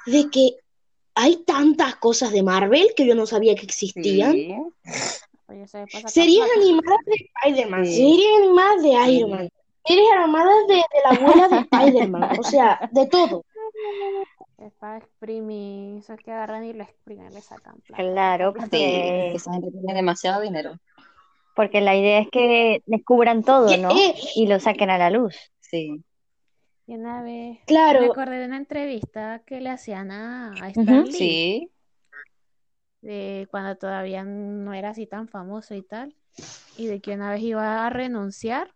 de 0.06 0.28
que 0.30 0.56
hay 1.14 1.36
tantas 1.44 1.96
cosas 1.96 2.32
de 2.32 2.42
Marvel 2.42 2.88
que 2.96 3.06
yo 3.06 3.14
no 3.14 3.26
sabía 3.26 3.54
que 3.54 3.66
existían. 3.66 4.32
Sí. 4.32 4.54
Oye, 5.48 5.66
se 5.68 5.86
pasa 5.86 6.08
Series 6.08 6.44
animadas 6.56 7.00
de 7.04 7.14
Spider-Man, 7.42 7.84
Sí. 7.86 7.94
series 7.96 8.28
animadas 8.38 8.82
de 8.82 8.88
Iron 9.12 9.30
Man, 9.30 9.48
series 9.84 10.08
animadas 10.16 10.66
de, 10.68 10.74
de 10.76 10.82
la 11.04 11.10
abuela 11.10 11.48
de 11.48 11.58
Spider-Man, 11.58 12.38
o 12.38 12.42
sea, 12.42 12.88
de 12.92 13.06
todo. 13.06 13.44
Es 14.58 14.72
para 14.74 14.98
exprimir, 14.98 15.98
eso 15.98 16.12
es 16.14 16.20
que 16.20 16.30
agarran 16.30 16.64
y 16.64 16.72
lo 16.72 16.84
exprimen, 16.84 17.34
le 17.34 17.40
sacan 17.42 17.74
plata. 17.80 18.02
Claro, 18.02 18.52
Sí, 18.54 18.60
porque, 18.60 19.32
esa 19.34 19.52
gente 19.52 19.70
tiene 19.72 19.92
demasiado 19.94 20.40
dinero. 20.40 20.78
porque 21.56 21.80
la 21.80 21.96
idea 21.96 22.20
es 22.20 22.28
que 22.30 22.80
descubran 22.86 23.42
todo, 23.42 23.76
¿no? 23.76 23.90
eh, 23.90 24.14
Y 24.36 24.46
lo 24.46 24.58
saquen 24.60 24.88
a 24.90 24.98
la 24.98 25.10
luz. 25.10 25.34
Sí. 25.60 26.00
Y 26.92 26.96
una 26.96 27.22
vez 27.22 27.58
me 27.58 27.64
claro, 27.66 28.04
acordé 28.04 28.36
de 28.38 28.44
una 28.44 28.58
entrevista 28.58 29.42
que 29.46 29.62
le 29.62 29.70
hacían 29.70 30.10
a, 30.10 30.62
a 30.62 30.68
Stan 30.68 31.00
Ujú. 31.00 31.06
Lee, 31.06 31.16
Sí. 31.16 31.70
de 33.00 33.48
cuando 33.50 33.76
todavía 33.76 34.24
no 34.24 34.74
era 34.74 34.90
así 34.90 35.06
tan 35.06 35.26
famoso 35.26 35.74
y 35.74 35.80
tal, 35.82 36.14
y 36.76 36.88
de 36.88 37.00
que 37.00 37.14
una 37.14 37.30
vez 37.30 37.40
iba 37.40 37.86
a 37.86 37.88
renunciar 37.88 38.74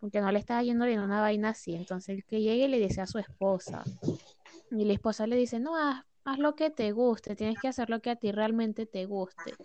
porque 0.00 0.20
no 0.22 0.32
le 0.32 0.38
estaba 0.38 0.62
yendo 0.62 0.86
bien 0.86 1.00
una 1.00 1.20
vaina 1.20 1.50
así. 1.50 1.74
Entonces 1.74 2.16
el 2.16 2.24
que 2.24 2.40
llegue 2.40 2.66
le 2.68 2.78
dice 2.78 3.02
a 3.02 3.06
su 3.06 3.18
esposa, 3.18 3.84
y 4.70 4.84
la 4.84 4.94
esposa 4.94 5.26
le 5.26 5.36
dice, 5.36 5.60
no, 5.60 5.76
haz, 5.76 6.04
haz 6.24 6.38
lo 6.38 6.56
que 6.56 6.70
te 6.70 6.92
guste, 6.92 7.36
tienes 7.36 7.58
que 7.60 7.68
hacer 7.68 7.90
lo 7.90 8.00
que 8.00 8.10
a 8.10 8.16
ti 8.16 8.32
realmente 8.32 8.86
te 8.86 9.04
guste. 9.06 9.58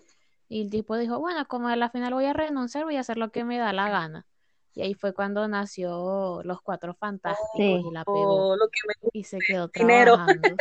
Y 0.50 0.62
el 0.64 0.70
tipo 0.70 0.98
dijo, 0.98 1.20
bueno, 1.20 1.48
como 1.48 1.70
a 1.70 1.76
la 1.78 1.90
final 1.90 2.14
voy 2.14 2.26
a 2.26 2.34
renunciar, 2.34 2.84
voy 2.86 2.98
a 2.98 3.02
hacer 3.02 3.18
lo 3.18 3.32
que 3.32 3.44
me 3.46 3.58
da 3.58 3.74
la 3.74 3.90
gana. 3.90 4.26
Y 4.78 4.82
ahí 4.84 4.94
fue 4.94 5.12
cuando 5.12 5.48
nació 5.48 6.44
Los 6.44 6.62
Cuatro 6.62 6.94
Fantásticos 6.94 7.50
Sí. 7.56 7.82
y 7.90 7.92
la 7.92 8.06
pegó 8.06 8.50
Oh, 8.50 8.56
lo 8.56 8.68
que 8.68 8.80
me 8.88 9.10
y 9.12 9.24
se 9.24 9.40
quedó 9.40 9.70
Dinero. 9.70 10.14
trabajando. 10.14 10.44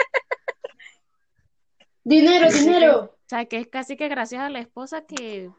dinero, 2.04 2.50
dinero. 2.50 3.00
O 3.12 3.28
sea, 3.28 3.44
que 3.44 3.58
es 3.58 3.66
casi 3.68 3.98
que 3.98 4.08
gracias 4.08 4.40
a 4.40 4.48
la 4.48 4.60
esposa 4.60 5.04
que, 5.04 5.50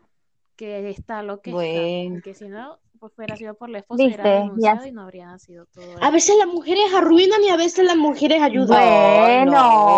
que 0.56 0.90
está 0.90 1.22
lo 1.22 1.40
que 1.42 1.52
Bueno. 1.52 1.82
está. 1.82 2.14
Porque 2.16 2.34
si 2.34 2.50
no, 2.50 2.80
pues 2.98 3.14
hubiera 3.18 3.36
sido 3.38 3.54
por 3.56 3.70
la 3.70 3.80
esposa, 3.80 4.04
hubiera 4.04 4.24
Viste, 4.24 4.40
renunciado 4.42 4.86
y 4.86 4.92
no 4.92 5.02
habría 5.04 5.26
nacido 5.28 5.66
todo 5.74 5.92
A 5.94 5.94
esto. 5.96 6.12
veces 6.12 6.36
las 6.38 6.48
mujeres 6.48 6.94
arruinan 6.96 7.44
y 7.44 7.50
a 7.50 7.58
veces 7.58 7.86
las 7.86 7.96
mujeres 7.98 8.42
ayudan. 8.42 8.80
No, 8.80 9.22
Bueno, 9.22 9.52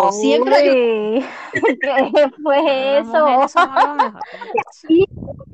no, 0.06 0.12
siempre 0.12 0.56
uy, 0.72 1.26
¿qué 1.82 2.32
fue 2.44 3.00
eso? 3.00 3.28
Y 4.88 5.06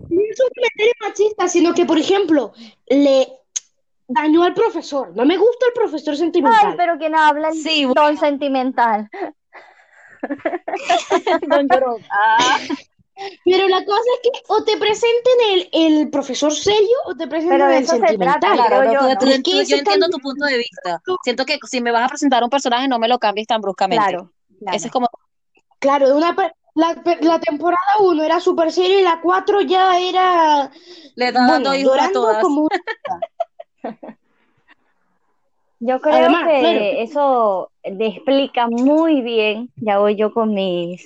no 0.10 0.21
es 0.21 0.39
un 0.39 0.49
comentario 0.55 0.93
machista, 1.01 1.47
sino 1.47 1.73
que, 1.73 1.86
por 1.86 1.97
ejemplo, 1.97 2.53
le 2.88 3.27
dañó 4.08 4.43
al 4.43 4.53
profesor. 4.53 5.15
No 5.15 5.25
me 5.25 5.38
gusta 5.38 5.65
el 5.67 5.73
profesor 5.73 6.13
Ay, 6.13 6.19
sentimental. 6.19 6.75
pero 6.77 6.97
quien 6.97 7.15
habla 7.15 7.49
en 7.49 7.53
Sí, 7.55 7.88
ton 7.93 8.17
sentimental. 8.17 9.10
Don 11.49 11.67
Llorón. 11.67 12.01
Ah, 12.10 12.58
Pero 13.45 13.67
la 13.69 13.84
cosa 13.86 14.01
es 14.15 14.30
que 14.32 14.39
o 14.49 14.63
te 14.63 14.78
presenten 14.78 15.34
el, 15.51 15.69
el 15.71 16.10
profesor 16.10 16.54
serio 16.54 16.97
o 17.06 17.15
te 17.15 17.28
presenten 17.28 17.60
Pero 17.60 17.69
de 17.69 17.78
el 17.78 17.84
eso 17.84 17.93
se 17.93 17.99
sentimental. 17.99 18.39
trata, 18.41 18.67
claro, 18.67 18.84
no, 18.84 18.93
yo, 18.93 18.99
tú- 18.99 19.06
¿no? 19.13 19.19
tú- 19.19 19.25
Es 19.28 19.41
que 19.43 19.51
tú- 19.51 19.58
eso 19.60 19.69
yo 19.69 19.78
entiendo 19.78 20.10
tu 20.10 20.19
punto 20.19 20.45
de 20.45 20.58
vista. 20.58 21.01
Siento 21.23 21.45
que 21.45 21.58
si 21.69 21.82
me 21.82 21.91
vas 21.91 22.06
a 22.06 22.10
presentar 22.10 22.43
un 22.43 22.49
personaje, 22.49 22.88
no 22.88 22.99
me 22.99 23.08
lo 23.08 23.17
cambies 23.19 23.47
tan 23.47 23.62
bruscamente. 23.62 24.06
Claro, 24.10 24.32
claro. 24.60 24.78
Ese 24.78 24.88
es 24.88 24.91
como, 24.91 25.10
Claro, 25.80 26.08
de 26.08 26.13
una, 26.13 26.36
la, 26.75 27.01
la 27.21 27.39
temporada 27.39 27.80
1 28.01 28.23
era 28.23 28.39
super 28.39 28.71
seria 28.71 28.99
y 28.99 29.04
la 29.04 29.21
4 29.21 29.62
ya 29.62 29.97
era 29.99 30.71
le 31.15 31.28
está 31.28 31.39
dando 31.47 31.69
bueno, 31.69 31.75
hijos 31.75 31.99
a 31.99 32.12
todas. 32.12 32.41
como 32.43 32.67
Yo 35.80 35.99
creo 36.01 36.15
Además, 36.15 36.47
que 36.47 36.60
claro. 36.60 36.80
eso 37.01 37.71
le 37.84 38.08
explica 38.08 38.67
muy 38.67 39.21
bien, 39.21 39.69
ya 39.75 39.99
voy 39.99 40.15
yo 40.15 40.34
con 40.34 40.54
mis 40.54 41.06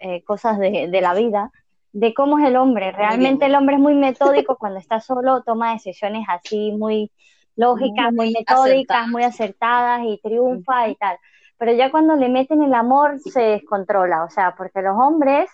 eh, 0.00 0.22
cosas 0.24 0.58
de, 0.58 0.88
de 0.90 1.00
la 1.00 1.14
vida, 1.14 1.50
de 1.92 2.14
cómo 2.14 2.38
es 2.38 2.46
el 2.46 2.56
hombre. 2.56 2.92
Realmente 2.92 3.46
el 3.46 3.54
hombre 3.54 3.76
es 3.76 3.80
muy 3.80 3.94
metódico 3.94 4.56
cuando 4.58 4.78
está 4.78 5.00
solo, 5.00 5.42
toma 5.42 5.72
decisiones 5.72 6.26
así 6.28 6.72
muy 6.72 7.10
lógicas, 7.56 8.12
muy 8.12 8.26
Muy 8.26 8.32
metódicas, 8.32 8.98
acertadas. 8.98 9.08
muy 9.08 9.22
acertadas 9.24 10.00
y 10.06 10.18
triunfa 10.22 10.88
y 10.88 10.96
tal. 10.96 11.18
Pero 11.58 11.72
ya 11.72 11.90
cuando 11.90 12.16
le 12.16 12.28
meten 12.28 12.62
el 12.62 12.72
amor 12.74 13.18
se 13.20 13.40
descontrola, 13.42 14.24
o 14.24 14.30
sea, 14.30 14.54
porque 14.56 14.80
los 14.82 14.96
hombres, 14.96 15.50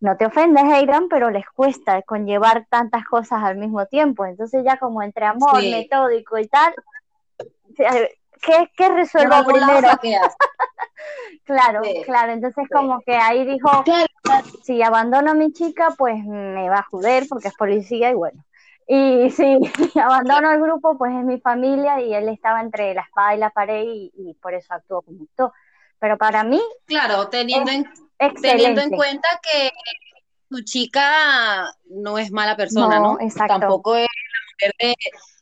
no 0.00 0.16
te 0.16 0.26
ofendes, 0.26 0.64
Aidan, 0.64 1.08
pero 1.08 1.30
les 1.30 1.46
cuesta 1.50 2.02
conllevar 2.02 2.66
tantas 2.70 3.04
cosas 3.04 3.42
al 3.42 3.56
mismo 3.56 3.86
tiempo. 3.86 4.24
Entonces 4.26 4.62
ya 4.64 4.78
como 4.78 5.02
entre 5.02 5.26
amor, 5.26 5.60
Sí. 5.60 5.70
metódico 5.70 6.38
y 6.38 6.48
tal, 6.48 6.74
¿qué, 8.42 8.70
qué 8.76 8.88
resuelvo 8.88 9.44
primero? 9.44 9.88
Claro, 11.44 11.82
Sí, 11.84 12.02
claro. 12.06 12.32
Entonces 12.32 12.64
sí. 12.66 12.72
como 12.72 13.00
que 13.00 13.14
ahí 13.16 13.44
dijo, 13.44 13.84
si 14.62 14.82
abandono 14.82 15.32
a 15.32 15.34
mi 15.34 15.52
chica, 15.52 15.94
pues 15.98 16.16
me 16.24 16.70
va 16.70 16.78
a 16.78 16.82
joder 16.84 17.26
porque 17.28 17.48
es 17.48 17.54
policía 17.54 18.10
y 18.10 18.14
bueno. 18.14 18.42
Y 18.86 19.30
si 19.30 19.58
abandono 20.00 20.48
al 20.48 20.60
grupo, 20.60 20.96
pues 20.96 21.12
es 21.12 21.24
mi 21.24 21.38
familia 21.40 22.00
y 22.00 22.14
él 22.14 22.28
estaba 22.30 22.60
entre 22.60 22.94
la 22.94 23.02
espada 23.02 23.34
y 23.34 23.38
la 23.38 23.50
pared 23.50 23.82
y, 23.86 24.12
y 24.16 24.34
por 24.34 24.54
eso 24.54 24.72
actuó 24.72 25.02
como 25.02 25.24
actuó. 25.24 25.52
Pero 25.98 26.16
para 26.16 26.44
mí, 26.44 26.60
Claro, 26.86 27.28
teniendo 27.28 27.70
en, 27.70 27.84
teniendo 28.40 28.80
en 28.80 28.90
cuenta 28.90 29.28
que 29.42 29.70
tu 30.48 30.62
chica 30.62 31.74
no 31.90 32.18
es 32.18 32.30
mala 32.30 32.56
persona, 32.56 32.98
No, 32.98 33.14
¿no? 33.14 33.20
exacto. 33.20 33.58
Tampoco 33.58 33.96
es 33.96 34.06
la 34.06 34.52
mujer 34.52 34.74
de, 34.78 34.94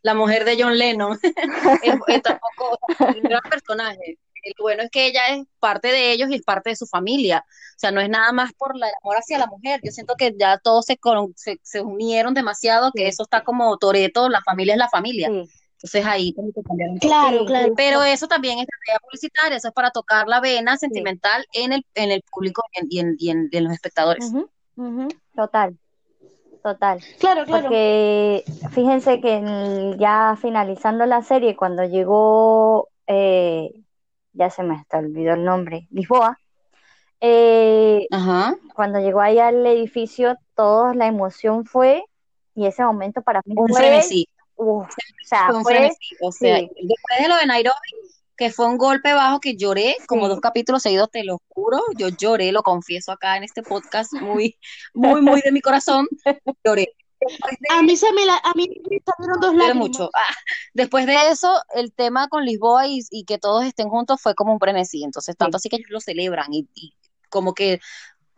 la 0.02 0.14
mujer 0.14 0.44
de 0.44 0.56
John 0.62 0.76
Lennon. 0.78 1.18
Es- 1.82 1.98
es 2.08 2.22
tampoco 2.22 2.78
un 3.00 3.22
gran 3.22 3.42
personaje. 3.48 4.18
El 4.44 4.54
bueno 4.58 4.82
es 4.82 4.90
que 4.90 5.06
ella 5.06 5.28
es 5.28 5.44
parte 5.60 5.88
de 5.88 6.10
ellos 6.10 6.28
y 6.30 6.34
es 6.34 6.42
parte 6.42 6.70
de 6.70 6.76
su 6.76 6.86
familia. 6.86 7.44
O 7.46 7.78
sea, 7.78 7.92
no 7.92 8.00
es 8.00 8.08
nada 8.08 8.32
más 8.32 8.52
por 8.54 8.76
la- 8.76 8.88
el 8.88 8.94
amor 9.02 9.16
hacia 9.16 9.38
la 9.38 9.46
mujer. 9.46 9.80
Yo 9.84 9.92
siento 9.92 10.14
que 10.16 10.34
ya 10.38 10.58
todos 10.58 10.84
se, 10.86 10.96
con- 10.96 11.32
se, 11.36 11.60
se 11.62 11.80
unieron 11.80 12.34
demasiado, 12.34 12.90
que 12.92 13.06
eso 13.06 13.22
está 13.22 13.44
como 13.44 13.76
Toreto, 13.78 14.28
la 14.28 14.40
familia 14.42 14.74
es 14.74 14.78
la 14.78 14.88
familia. 14.88 15.28
Sí, 15.28 15.48
Entonces 15.76 16.06
ahí 16.06 16.32
como 16.34 16.52
que 16.52 16.60
cambiaron 16.62 16.98
Claro, 16.98 17.44
claro. 17.46 17.72
pero 17.76 18.02
eso 18.02 18.26
también 18.26 18.58
es 18.58 18.64
estrategia 18.64 18.98
publicitaria, 19.04 19.56
eso 19.58 19.68
es 19.68 19.74
para 19.74 19.90
tocar 19.92 20.26
la 20.26 20.40
vena 20.40 20.76
sentimental 20.76 21.44
en 21.52 21.72
el, 21.72 21.86
en 21.94 22.10
el 22.10 22.22
público 22.30 22.62
y 22.72 22.78
en, 22.80 23.16
y 23.18 23.30
en- 23.30 23.48
y 23.50 23.56
en- 23.58 23.64
los 23.64 23.72
espectadores. 23.72 24.28
Total, 25.36 25.76
total. 26.62 27.00
Claro, 27.18 27.44
claro. 27.44 27.62
Porque 27.64 28.44
fíjense 28.70 29.20
que 29.20 29.94
ya 29.98 30.36
finalizando 30.40 31.06
la 31.06 31.22
serie, 31.22 31.56
cuando 31.56 31.84
llegó, 31.84 32.88
eh, 33.06 33.72
ya 34.32 34.50
se 34.50 34.62
me 34.62 34.74
hasta 34.74 34.98
olvidó 34.98 35.34
el 35.34 35.44
nombre, 35.44 35.86
Lisboa, 35.90 36.38
eh, 37.20 38.06
Ajá. 38.10 38.56
cuando 38.74 38.98
llegó 38.98 39.20
ahí 39.20 39.38
al 39.38 39.64
edificio, 39.66 40.36
toda 40.56 40.94
la 40.94 41.06
emoción 41.06 41.64
fue, 41.64 42.04
y 42.54 42.66
ese 42.66 42.82
momento 42.84 43.22
para 43.22 43.40
mí 43.44 43.54
fue, 43.54 44.02
uf, 44.56 44.86
o 44.86 44.88
sea, 45.24 45.46
fue 45.46 45.56
un 45.56 45.62
fue, 45.62 45.74
frenesí. 45.74 46.16
O 46.20 46.32
sea, 46.32 46.58
sí. 46.58 46.70
después 46.74 47.20
de 47.20 47.28
lo 47.28 47.36
de 47.36 47.46
Nairobi, 47.46 47.76
que 48.42 48.50
fue 48.50 48.66
un 48.66 48.76
golpe 48.76 49.12
bajo 49.12 49.38
que 49.38 49.56
lloré, 49.56 49.94
como 50.08 50.28
dos 50.28 50.40
capítulos 50.40 50.82
seguidos, 50.82 51.08
te 51.12 51.22
lo 51.22 51.40
juro, 51.48 51.80
yo 51.96 52.08
lloré, 52.08 52.50
lo 52.50 52.64
confieso 52.64 53.12
acá 53.12 53.36
en 53.36 53.44
este 53.44 53.62
podcast, 53.62 54.12
muy, 54.14 54.58
muy, 54.94 55.20
muy 55.22 55.40
de 55.42 55.52
mi 55.52 55.60
corazón, 55.60 56.08
lloré. 56.64 56.88
De- 57.20 57.76
A 57.76 57.82
mí 57.82 57.96
se 57.96 58.12
me 58.12 58.24
la, 58.26 58.34
a 58.34 58.52
mí 58.56 58.66
me 58.90 58.98
salieron 59.06 59.40
dos 59.40 59.52
lloré 59.52 59.58
lágrimas. 59.68 59.88
mucho. 59.88 60.10
Ah, 60.12 60.34
después 60.74 61.06
de 61.06 61.14
eso, 61.30 61.54
el 61.76 61.92
tema 61.92 62.26
con 62.26 62.44
Lisboa 62.44 62.88
y, 62.88 62.98
y 63.12 63.24
que 63.24 63.38
todos 63.38 63.64
estén 63.64 63.88
juntos 63.88 64.20
fue 64.20 64.34
como 64.34 64.52
un 64.52 64.58
frenesí. 64.58 65.04
Entonces, 65.04 65.36
tanto 65.36 65.58
así 65.58 65.68
que 65.68 65.76
ellos 65.76 65.90
lo 65.90 66.00
celebran 66.00 66.52
y, 66.52 66.66
y 66.74 66.94
como 67.30 67.54
que 67.54 67.78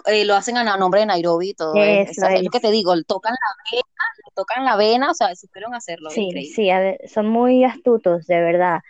eh, 0.04 0.24
lo 0.26 0.34
hacen 0.34 0.58
a 0.58 0.76
nombre 0.76 1.00
de 1.00 1.06
Nairobi 1.06 1.48
y 1.50 1.54
todo 1.54 1.82
Es, 1.82 2.10
eso. 2.10 2.26
Es 2.26 2.42
lo 2.42 2.50
que 2.50 2.60
te 2.60 2.70
digo, 2.70 2.92
tocan 3.04 3.32
la 3.32 3.72
vena, 3.72 4.32
tocan 4.34 4.64
la 4.66 4.76
vena, 4.76 5.10
o 5.12 5.14
sea, 5.14 5.34
supieron 5.34 5.74
hacerlo, 5.74 6.10
Sí, 6.10 6.52
sí, 6.54 6.68
a 6.68 6.78
ver, 6.80 6.98
son 7.08 7.26
muy 7.30 7.64
astutos, 7.64 8.26
de 8.26 8.38
verdad. 8.42 8.80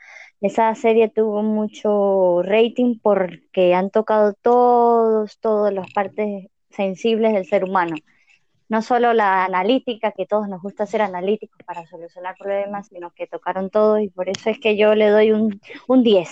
Esa 0.40 0.74
serie 0.74 1.08
tuvo 1.08 1.42
mucho 1.42 2.42
rating 2.42 2.98
porque 3.00 3.74
han 3.74 3.90
tocado 3.90 4.34
todos, 4.34 5.38
todas 5.38 5.72
las 5.72 5.90
partes 5.92 6.48
sensibles 6.70 7.32
del 7.32 7.46
ser 7.46 7.64
humano. 7.64 7.96
No 8.68 8.82
solo 8.82 9.12
la 9.12 9.44
analítica, 9.44 10.12
que 10.12 10.26
todos 10.26 10.48
nos 10.48 10.62
gusta 10.62 10.86
ser 10.86 11.02
analíticos 11.02 11.58
para 11.66 11.86
solucionar 11.86 12.34
problemas, 12.36 12.88
sino 12.88 13.10
que 13.12 13.26
tocaron 13.26 13.70
todo 13.70 13.98
y 13.98 14.08
por 14.08 14.28
eso 14.28 14.50
es 14.50 14.58
que 14.58 14.76
yo 14.76 14.94
le 14.94 15.08
doy 15.08 15.32
un, 15.32 15.60
un 15.86 16.02
10 16.02 16.30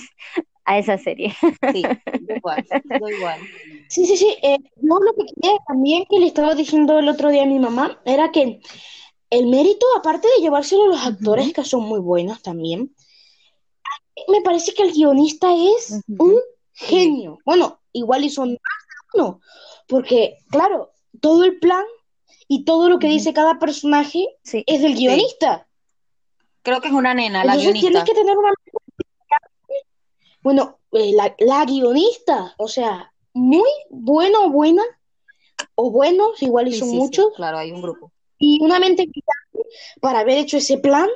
a 0.65 0.79
esa 0.79 0.99
serie. 0.99 1.35
Sí, 1.73 1.83
igual, 2.37 2.65
igual. 2.95 3.41
Sí, 3.89 4.07
sí, 4.07 4.17
sí. 4.17 4.37
eh, 4.43 4.59
yo 4.77 4.99
lo 4.99 5.13
que 5.15 5.33
quería 5.35 5.59
también 5.67 6.05
que 6.09 6.19
le 6.19 6.27
estaba 6.27 6.55
diciendo 6.55 6.99
el 6.99 7.09
otro 7.09 7.31
día 7.31 7.43
a 7.43 7.47
mi 7.47 7.59
mamá 7.59 8.01
era 8.05 8.31
que 8.31 8.61
el 9.31 9.47
mérito, 9.47 9.87
aparte 9.97 10.29
de 10.37 10.43
llevárselo 10.43 10.85
a 10.85 10.89
los 10.89 11.07
actores, 11.07 11.53
que 11.53 11.65
son 11.65 11.85
muy 11.85 12.01
buenos 12.01 12.43
también, 12.43 12.95
me 14.29 14.41
parece 14.43 14.75
que 14.75 14.83
el 14.83 14.93
guionista 14.93 15.49
es 15.55 16.01
un 16.19 16.39
genio. 16.73 17.39
Bueno, 17.45 17.81
igual 17.93 18.25
y 18.25 18.31
son 18.31 18.51
más 18.51 18.59
de 19.15 19.21
uno, 19.21 19.41
porque, 19.89 20.39
claro, 20.51 20.93
todo 21.21 21.45
el 21.45 21.59
plan 21.59 21.85
y 22.49 22.65
todo 22.65 22.89
lo 22.89 22.99
que 22.99 23.09
dice 23.09 23.33
cada 23.33 23.59
personaje 23.59 24.27
Sí. 24.43 24.65
es 24.67 24.83
del 24.83 24.95
guionista. 24.95 25.67
Creo 26.63 26.81
que 26.81 26.89
es 26.89 26.95
una 26.95 27.15
nena, 27.15 27.45
la 27.45 27.55
Entonces 27.55 27.65
guionista. 27.83 27.89
tienes 27.89 28.05
que 28.05 28.15
tener 28.15 28.37
una... 28.39 28.51
Bueno, 30.43 30.79
eh, 30.93 31.13
la, 31.15 31.35
la 31.39 31.65
guionista, 31.65 32.55
o 32.59 32.67
sea, 32.69 33.13
muy 33.33 33.69
bueno 33.91 34.47
o 34.47 34.51
buena, 34.51 34.83
o 35.77 35.91
buenos, 35.91 36.43
igual 36.43 36.69
y 36.69 36.73
son 36.75 36.91
sí, 36.91 36.97
muchos, 36.97 37.27
claro, 37.37 37.59
hay 37.59 37.71
un 37.71 37.81
grupo. 37.81 38.13
y 38.39 38.59
una 38.63 38.79
mente 38.81 39.09
para 40.01 40.21
haber 40.21 40.39
hecho 40.39 40.57
ese 40.57 40.79
plan 40.79 41.09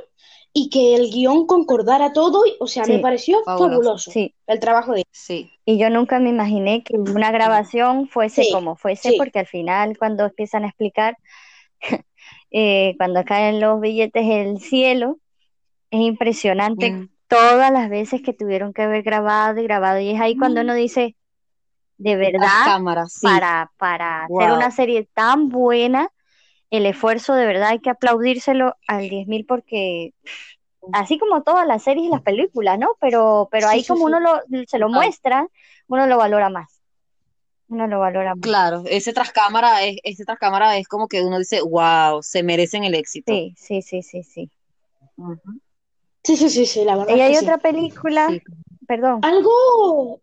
y 0.58 0.70
que 0.70 0.94
el 0.94 1.10
guion 1.10 1.46
concordara 1.46 2.14
todo, 2.14 2.46
y- 2.46 2.56
o 2.60 2.66
sea, 2.66 2.86
me 2.86 2.98
pareció 2.98 3.42
fabuloso. 3.44 3.72
fabuloso 3.74 4.10
Sí, 4.10 4.34
el 4.46 4.58
trabajo 4.58 4.94
de 4.94 5.04
Sí. 5.10 5.50
y 5.66 5.76
yo 5.76 5.90
nunca 5.90 6.18
me 6.18 6.30
imaginé 6.30 6.82
que 6.82 6.96
una 6.96 7.30
grabación 7.30 8.08
fuese 8.08 8.44
Sí, 8.44 8.52
como 8.52 8.74
fuese, 8.74 9.10
sí. 9.10 9.16
porque 9.18 9.40
al 9.40 9.46
final 9.46 9.98
cuando 9.98 10.24
empiezan 10.24 10.64
a 10.64 10.68
explicar, 10.68 11.18
eh, 12.50 12.94
cuando 12.96 13.22
caen 13.24 13.60
los 13.60 13.78
billetes 13.82 14.26
del 14.26 14.58
cielo, 14.60 15.18
es 15.90 16.00
impresionante 16.00 16.90
Mm. 16.92 17.08
todas 17.28 17.70
las 17.70 17.90
veces 17.90 18.22
que 18.22 18.32
tuvieron 18.32 18.72
que 18.72 18.80
haber 18.80 19.02
grabado 19.02 19.60
y 19.60 19.64
grabado, 19.64 20.00
y 20.00 20.08
es 20.08 20.20
ahí 20.22 20.38
cuando 20.38 20.62
uno 20.62 20.72
dice, 20.72 21.16
de 21.98 22.16
verdad, 22.16 22.64
para, 23.20 23.72
para 23.76 24.24
hacer 24.24 24.52
una 24.52 24.70
serie 24.70 25.06
tan 25.12 25.50
buena, 25.50 26.08
el 26.76 26.86
esfuerzo 26.86 27.34
de 27.34 27.46
verdad 27.46 27.70
hay 27.70 27.80
que 27.80 27.90
aplaudírselo 27.90 28.76
al 28.86 29.08
10.000 29.08 29.46
porque 29.46 30.14
así 30.92 31.18
como 31.18 31.42
todas 31.42 31.66
las 31.66 31.82
series 31.82 32.06
y 32.06 32.10
las 32.10 32.22
películas, 32.22 32.78
¿no? 32.78 32.96
Pero, 33.00 33.48
pero 33.50 33.68
ahí 33.68 33.82
sí, 33.82 33.88
como 33.88 34.06
sí. 34.06 34.12
uno 34.12 34.20
lo, 34.20 34.64
se 34.66 34.78
lo 34.78 34.88
muestra, 34.88 35.48
uno 35.88 36.06
lo 36.06 36.16
valora 36.16 36.48
más. 36.48 36.80
Uno 37.68 37.86
lo 37.88 37.98
valora 37.98 38.34
más. 38.34 38.42
Claro, 38.42 38.84
ese 38.86 39.12
tras 39.12 39.32
cámara 39.32 39.82
es, 39.84 39.96
ese 40.04 40.24
tras 40.24 40.38
cámara 40.38 40.76
es 40.76 40.86
como 40.86 41.08
que 41.08 41.22
uno 41.22 41.38
dice, 41.38 41.60
wow, 41.62 42.22
se 42.22 42.42
merecen 42.42 42.84
el 42.84 42.94
éxito. 42.94 43.32
Sí, 43.32 43.54
sí, 43.56 43.82
sí, 43.82 44.02
sí, 44.02 44.22
sí. 44.22 44.50
Sí, 46.22 46.36
sí, 46.36 46.50
sí, 46.50 46.66
sí, 46.66 46.84
la 46.84 46.96
verdad 46.96 47.16
Y 47.16 47.20
hay 47.20 47.32
que 47.32 47.38
sí. 47.38 47.44
otra 47.44 47.58
película, 47.58 48.28
Sí. 48.28 48.40
perdón, 48.86 49.20
Algo, 49.22 50.20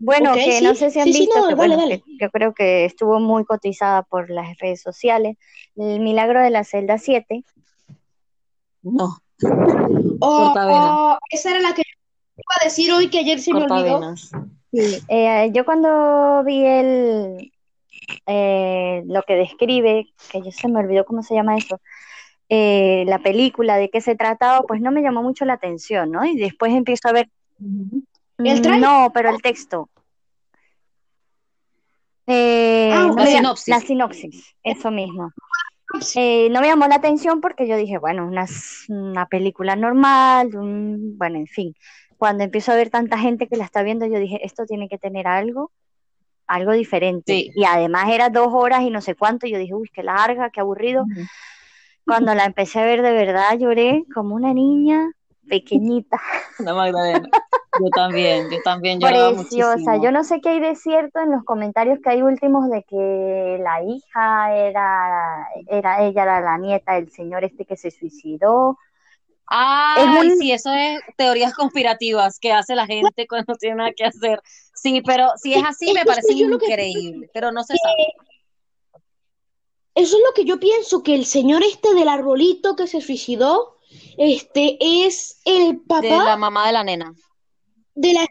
bueno, 0.00 0.34
que 0.34 0.60
no 0.60 0.70
sí, 0.70 0.76
sé 0.76 0.90
si 0.90 0.98
han 0.98 1.06
sí, 1.06 1.12
sí, 1.12 1.20
visto, 1.20 1.36
no, 1.36 1.48
que 1.48 1.54
dale, 1.54 1.56
bueno, 1.56 1.76
dale. 1.76 2.00
que 2.00 2.16
yo 2.18 2.30
creo 2.30 2.52
que 2.52 2.84
estuvo 2.84 3.20
muy 3.20 3.44
cotizada 3.44 4.02
por 4.02 4.30
las 4.30 4.58
redes 4.58 4.82
sociales, 4.82 5.36
El 5.76 6.00
Milagro 6.00 6.42
de 6.42 6.50
la 6.50 6.64
Celda 6.64 6.98
7. 6.98 7.44
No, 8.82 9.18
Oh, 10.22 10.54
oh, 10.54 11.18
esa 11.30 11.50
era 11.50 11.60
la 11.60 11.74
que 11.74 11.82
yo 11.82 11.92
iba 12.36 12.60
a 12.60 12.64
decir 12.64 12.92
hoy 12.92 13.08
que 13.08 13.20
ayer 13.20 13.40
se 13.40 13.54
me 13.54 13.62
olvidó. 13.62 14.14
Sí, 14.72 14.98
eh, 15.08 15.50
yo 15.52 15.64
cuando 15.64 16.44
vi 16.44 16.64
el 16.64 17.52
eh, 18.26 19.02
lo 19.06 19.22
que 19.22 19.34
describe, 19.34 20.06
que 20.30 20.42
yo 20.42 20.50
se 20.52 20.68
me 20.68 20.80
olvidó 20.80 21.04
cómo 21.04 21.22
se 21.22 21.34
llama 21.34 21.56
eso, 21.56 21.80
eh, 22.48 23.04
la 23.06 23.18
película, 23.20 23.76
de 23.76 23.90
qué 23.90 24.00
se 24.00 24.14
trataba, 24.14 24.62
pues 24.62 24.80
no 24.80 24.90
me 24.90 25.02
llamó 25.02 25.22
mucho 25.22 25.44
la 25.44 25.54
atención, 25.54 26.10
¿no? 26.10 26.24
Y 26.24 26.36
después 26.36 26.72
empiezo 26.72 27.08
a 27.08 27.12
ver. 27.12 27.28
¿El 28.44 28.60
mm, 28.60 28.80
no, 28.80 29.10
pero 29.12 29.30
el 29.30 29.42
texto. 29.42 29.88
Eh, 32.26 32.90
Ah, 32.92 33.08
no 33.08 33.14
La 33.16 33.26
sinopsis. 33.26 33.68
la 33.68 33.80
sinopsis, 33.80 34.54
eso 34.62 34.90
mismo. 34.90 35.32
Eh, 36.14 36.48
no 36.50 36.60
me 36.60 36.68
llamó 36.68 36.86
la 36.86 36.96
atención 36.96 37.40
porque 37.40 37.66
yo 37.66 37.76
dije, 37.76 37.98
bueno, 37.98 38.26
una, 38.26 39.26
película 39.26 39.74
normal, 39.74 40.54
un- 40.54 41.18
bueno, 41.18 41.38
en 41.38 41.46
fin. 41.48 41.74
Cuando 42.16 42.44
empiezo 42.44 42.70
a 42.72 42.76
ver 42.76 42.90
tanta 42.90 43.18
gente 43.18 43.48
que 43.48 43.56
la 43.56 43.64
está 43.64 43.82
viendo, 43.82 44.06
yo 44.06 44.18
dije, 44.18 44.44
esto 44.44 44.66
tiene 44.66 44.88
que 44.88 44.98
tener 44.98 45.26
algo, 45.26 45.72
algo 46.46 46.72
diferente. 46.72 47.32
Sí. 47.32 47.50
Y 47.54 47.64
además 47.64 48.10
era 48.10 48.28
dos 48.28 48.48
horas 48.52 48.82
y 48.82 48.90
no 48.90 49.00
sé 49.00 49.14
cuánto, 49.16 49.46
yo 49.46 49.58
dije, 49.58 49.74
uy, 49.74 49.90
qué 49.92 50.02
larga, 50.02 50.50
qué 50.50 50.60
aburrido. 50.60 51.06
Cuando 52.06 52.34
la 52.34 52.44
empecé 52.44 52.80
a 52.80 52.84
ver 52.84 53.02
de 53.02 53.12
verdad, 53.12 53.58
lloré 53.58 54.04
como 54.14 54.34
una 54.36 54.54
niña 54.54 55.10
pequeñita, 55.50 56.18
Una 56.60 56.72
Magdalena. 56.74 57.28
Yo 57.78 57.86
también, 57.94 58.50
yo 58.50 58.58
también 58.62 58.98
lloraba 59.00 59.32
preciosa. 59.34 59.76
muchísimo. 59.76 60.02
Yo 60.04 60.10
no 60.12 60.24
sé 60.24 60.40
qué 60.40 60.48
hay 60.50 60.60
de 60.60 60.74
cierto 60.76 61.20
en 61.20 61.30
los 61.30 61.44
comentarios 61.44 61.98
que 62.02 62.10
hay 62.10 62.22
últimos 62.22 62.68
de 62.70 62.82
que 62.84 63.58
la 63.62 63.82
hija 63.82 64.54
era, 64.56 65.46
era, 65.68 66.02
ella 66.02 66.22
era 66.22 66.40
la 66.40 66.58
nieta 66.58 66.94
del 66.94 67.10
señor 67.12 67.44
este 67.44 67.64
que 67.66 67.76
se 67.76 67.90
suicidó. 67.90 68.78
Es 69.96 70.04
un- 70.24 70.36
sí, 70.38 70.52
eso 70.52 70.72
es 70.72 71.00
teorías 71.16 71.54
conspirativas 71.54 72.38
que 72.38 72.52
hace 72.52 72.74
la 72.74 72.86
gente 72.86 73.26
cuando 73.28 73.52
no 73.52 73.56
tiene 73.58 73.76
nada 73.76 73.90
que 73.96 74.04
hacer. 74.04 74.40
Sí, 74.74 75.02
pero 75.04 75.28
si 75.36 75.54
es 75.54 75.62
así, 75.64 75.92
me 75.92 76.04
parece 76.04 76.34
que- 76.34 76.40
increíble, 76.42 77.30
pero 77.34 77.50
no 77.52 77.62
se 77.64 77.74
sabe. 77.76 78.14
Eso 79.94 80.16
es 80.16 80.22
lo 80.26 80.32
que 80.34 80.44
yo 80.44 80.58
pienso, 80.60 81.02
que 81.02 81.14
el 81.14 81.24
señor 81.24 81.62
este 81.62 81.94
del 81.94 82.08
arbolito 82.08 82.76
que 82.76 82.86
se 82.86 83.00
suicidó, 83.00 83.76
este 84.16 84.78
es 84.80 85.40
el 85.44 85.78
De 85.78 85.82
papá 85.86 86.24
la 86.24 86.36
mamá 86.36 86.66
de 86.66 86.72
la 86.72 86.84
nena. 86.84 87.14
de 87.94 88.12
la 88.12 88.26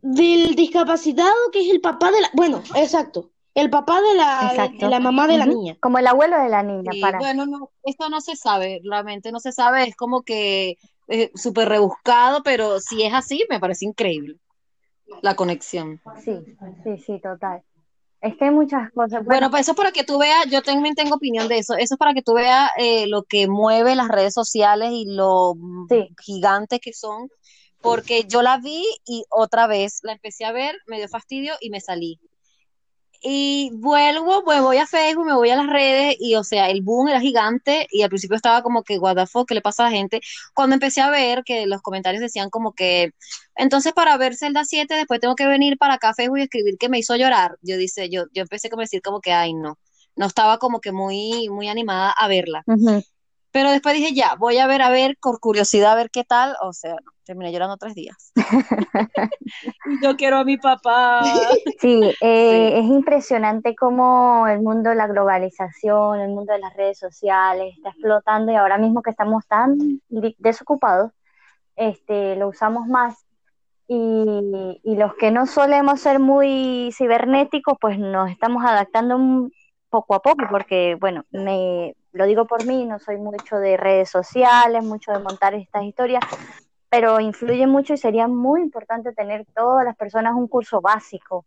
del 0.00 0.56
discapacitado, 0.56 1.50
que 1.52 1.60
es 1.60 1.70
el 1.70 1.80
papá 1.80 2.10
de 2.10 2.20
la, 2.20 2.30
bueno, 2.34 2.62
exacto, 2.74 3.30
el 3.54 3.70
papá 3.70 4.00
de 4.00 4.14
la, 4.16 4.68
de 4.72 4.88
la 4.88 4.98
mamá 4.98 5.28
de 5.28 5.38
la 5.38 5.46
niña. 5.46 5.76
Como 5.80 5.98
el 5.98 6.06
abuelo 6.06 6.38
de 6.42 6.48
la 6.48 6.62
niña, 6.62 6.90
Sí, 6.92 7.00
para. 7.00 7.18
bueno, 7.18 7.46
no, 7.46 7.70
esto 7.84 8.08
no 8.08 8.20
se 8.20 8.34
sabe, 8.34 8.80
realmente 8.84 9.30
no 9.30 9.38
se 9.38 9.52
sabe, 9.52 9.84
es 9.84 9.94
como 9.94 10.22
que 10.22 10.76
eh, 11.08 11.30
súper 11.34 11.68
rebuscado, 11.68 12.42
pero 12.42 12.80
si 12.80 13.04
es 13.04 13.14
así, 13.14 13.44
me 13.48 13.60
parece 13.60 13.84
increíble 13.84 14.38
la 15.20 15.36
conexión. 15.36 16.00
Sí, 16.24 16.36
sí, 16.82 16.98
sí, 16.98 17.20
total. 17.20 17.62
Es 18.22 18.36
que 18.36 18.44
hay 18.44 18.50
muchas 18.52 18.90
cosas. 18.92 19.24
Bueno, 19.24 19.50
pues 19.50 19.62
eso 19.62 19.72
es 19.72 19.76
para 19.76 19.90
que 19.90 20.04
tú 20.04 20.18
veas, 20.18 20.46
yo 20.48 20.62
también 20.62 20.94
tengo 20.94 21.16
opinión 21.16 21.48
de 21.48 21.58
eso, 21.58 21.74
eso 21.74 21.94
es 21.94 21.98
para 21.98 22.14
que 22.14 22.22
tú 22.22 22.34
veas 22.34 22.70
eh, 22.78 23.06
lo 23.08 23.24
que 23.24 23.48
mueve 23.48 23.96
las 23.96 24.08
redes 24.08 24.32
sociales 24.32 24.90
y 24.92 25.06
lo 25.06 25.54
mm, 25.56 25.88
Sí. 25.88 26.08
gigantes 26.22 26.78
que 26.80 26.92
son, 26.92 27.28
porque 27.80 28.24
yo 28.28 28.42
la 28.42 28.58
vi 28.58 28.84
y 29.04 29.24
otra 29.28 29.66
vez 29.66 29.98
la 30.04 30.12
empecé 30.12 30.44
a 30.44 30.52
ver, 30.52 30.76
me 30.86 30.98
dio 30.98 31.08
fastidio 31.08 31.54
y 31.60 31.70
me 31.70 31.80
salí. 31.80 32.20
Y 33.24 33.70
vuelvo, 33.74 34.42
pues 34.42 34.60
voy 34.60 34.78
a 34.78 34.86
Facebook, 34.86 35.26
me 35.26 35.34
voy 35.34 35.50
a 35.50 35.56
las 35.56 35.68
redes 35.68 36.16
y, 36.18 36.34
o 36.34 36.42
sea, 36.42 36.68
el 36.70 36.82
boom 36.82 37.08
era 37.08 37.20
gigante 37.20 37.86
y 37.90 38.02
al 38.02 38.08
principio 38.08 38.34
estaba 38.34 38.62
como 38.62 38.82
que, 38.82 38.98
what 38.98 39.14
the 39.14 39.26
fuck, 39.26 39.46
¿qué 39.46 39.54
le 39.54 39.60
pasa 39.60 39.86
a 39.86 39.90
la 39.90 39.96
gente? 39.96 40.20
Cuando 40.54 40.74
empecé 40.74 41.00
a 41.00 41.10
ver 41.10 41.44
que 41.44 41.66
los 41.66 41.82
comentarios 41.82 42.20
decían 42.20 42.50
como 42.50 42.72
que, 42.72 43.12
entonces 43.54 43.92
para 43.92 44.16
ver 44.16 44.34
Zelda 44.34 44.64
7 44.64 44.92
después 44.94 45.20
tengo 45.20 45.36
que 45.36 45.46
venir 45.46 45.78
para 45.78 45.94
acá 45.94 46.10
a 46.10 46.14
Facebook 46.14 46.38
y 46.38 46.42
escribir 46.42 46.78
que 46.78 46.88
me 46.88 46.98
hizo 46.98 47.14
llorar. 47.14 47.58
Yo 47.62 47.76
dice, 47.76 48.10
yo, 48.10 48.24
yo 48.32 48.42
empecé 48.42 48.68
a 48.72 48.76
decir 48.76 49.02
como 49.02 49.20
que, 49.20 49.32
ay, 49.32 49.54
no, 49.54 49.78
no 50.16 50.26
estaba 50.26 50.58
como 50.58 50.80
que 50.80 50.90
muy, 50.90 51.48
muy 51.48 51.68
animada 51.68 52.10
a 52.10 52.26
verla. 52.26 52.64
Pero 53.52 53.70
después 53.70 53.94
dije, 53.94 54.14
ya, 54.14 54.34
voy 54.38 54.58
a 54.58 54.66
ver, 54.66 54.80
a 54.82 54.88
ver, 54.90 55.16
por 55.20 55.38
curiosidad, 55.38 55.92
a 55.92 55.96
ver 55.96 56.10
qué 56.10 56.24
tal. 56.24 56.56
O 56.62 56.72
sea, 56.72 56.92
no, 56.94 57.12
terminé 57.24 57.52
llorando 57.52 57.76
tres 57.76 57.94
días. 57.94 58.32
Y 59.84 60.02
yo 60.02 60.16
quiero 60.16 60.38
a 60.38 60.44
mi 60.44 60.56
papá. 60.56 61.20
Sí, 61.80 62.00
eh, 62.20 62.70
Sí. 62.72 62.78
es 62.78 62.84
impresionante 62.86 63.74
cómo 63.74 64.46
el 64.48 64.62
mundo 64.62 64.90
de 64.90 64.96
la 64.96 65.06
globalización, 65.06 66.20
el 66.20 66.30
mundo 66.30 66.52
de 66.52 66.60
las 66.60 66.74
redes 66.74 66.98
sociales 66.98 67.74
está 67.76 67.90
explotando 67.90 68.52
y 68.52 68.56
ahora 68.56 68.78
mismo 68.78 69.02
que 69.02 69.10
estamos 69.10 69.46
tan 69.46 70.00
desocupados, 70.38 71.10
este, 71.76 72.36
lo 72.36 72.48
usamos 72.48 72.86
más. 72.86 73.16
Y, 73.88 74.80
y 74.82 74.96
los 74.96 75.14
que 75.16 75.30
no 75.30 75.46
solemos 75.46 76.00
ser 76.00 76.18
muy 76.20 76.90
cibernéticos, 76.96 77.76
pues 77.80 77.98
nos 77.98 78.30
estamos 78.30 78.64
adaptando 78.64 79.16
un 79.16 79.52
poco 79.90 80.14
a 80.14 80.22
poco, 80.22 80.44
porque, 80.50 80.96
bueno, 80.98 81.24
me 81.32 81.94
lo 82.12 82.26
digo 82.26 82.46
por 82.46 82.66
mí, 82.66 82.84
no 82.84 82.98
soy 82.98 83.16
mucho 83.16 83.56
de 83.56 83.76
redes 83.76 84.10
sociales, 84.10 84.84
mucho 84.84 85.12
de 85.12 85.18
montar 85.20 85.54
estas 85.54 85.84
historias, 85.84 86.22
pero 86.88 87.20
influye 87.20 87.66
mucho 87.66 87.94
y 87.94 87.96
sería 87.96 88.28
muy 88.28 88.60
importante 88.60 89.12
tener 89.12 89.46
todas 89.54 89.84
las 89.84 89.96
personas 89.96 90.34
un 90.34 90.46
curso 90.48 90.80
básico 90.80 91.46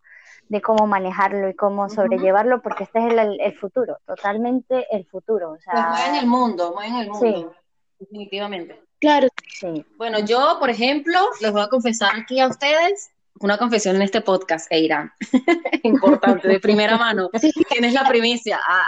de 0.49 0.61
cómo 0.61 0.87
manejarlo 0.87 1.49
y 1.49 1.55
cómo 1.55 1.89
sobrellevarlo, 1.89 2.61
porque 2.61 2.83
este 2.83 2.99
es 2.99 3.13
el, 3.13 3.57
futuro, 3.59 3.97
totalmente 4.05 4.85
el 4.91 5.05
futuro. 5.05 5.51
O 5.51 5.57
Pues 5.57 5.65
mueven 5.67 5.95
sea, 6.13 6.19
el 6.19 6.27
mundo, 6.27 6.71
mueven 6.73 6.95
el 6.95 7.05
Sí. 7.15 7.31
mundo. 7.31 7.55
Definitivamente. 7.99 8.81
Claro, 8.99 9.27
sí. 9.47 9.85
Bueno, 9.97 10.19
yo, 10.19 10.57
por 10.59 10.69
ejemplo, 10.69 11.19
les 11.41 11.51
voy 11.51 11.61
a 11.61 11.67
confesar 11.67 12.11
aquí 12.15 12.39
a 12.39 12.47
ustedes 12.47 13.11
una 13.39 13.57
confesión 13.57 13.95
en 13.95 14.01
este 14.01 14.21
podcast, 14.21 14.71
Eira. 14.71 15.13
Importante, 15.83 16.47
de 16.47 16.59
primera 16.59 16.97
mano. 16.97 17.29
Tienes 17.69 17.93
la 17.93 18.07
primicia. 18.07 18.59
Ah, 18.67 18.85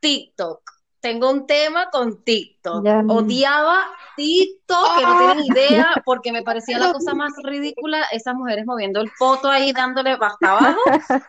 TikTok. 0.00 0.60
Tengo 1.06 1.30
un 1.30 1.46
tema 1.46 1.88
con 1.90 2.24
TikTok. 2.24 2.84
Ya. 2.84 3.04
Odiaba 3.06 3.84
TikTok, 4.16 4.98
que 4.98 5.04
no 5.04 5.18
tienen 5.18 5.44
idea, 5.46 5.86
porque 6.04 6.32
me 6.32 6.42
parecía 6.42 6.80
la 6.80 6.92
cosa 6.92 7.14
más 7.14 7.32
ridícula. 7.44 8.02
Esas 8.10 8.34
mujeres 8.34 8.66
moviendo 8.66 9.00
el 9.00 9.08
foto 9.12 9.48
ahí, 9.48 9.72
dándole 9.72 10.18
hasta 10.20 10.50
abajo. 10.50 10.80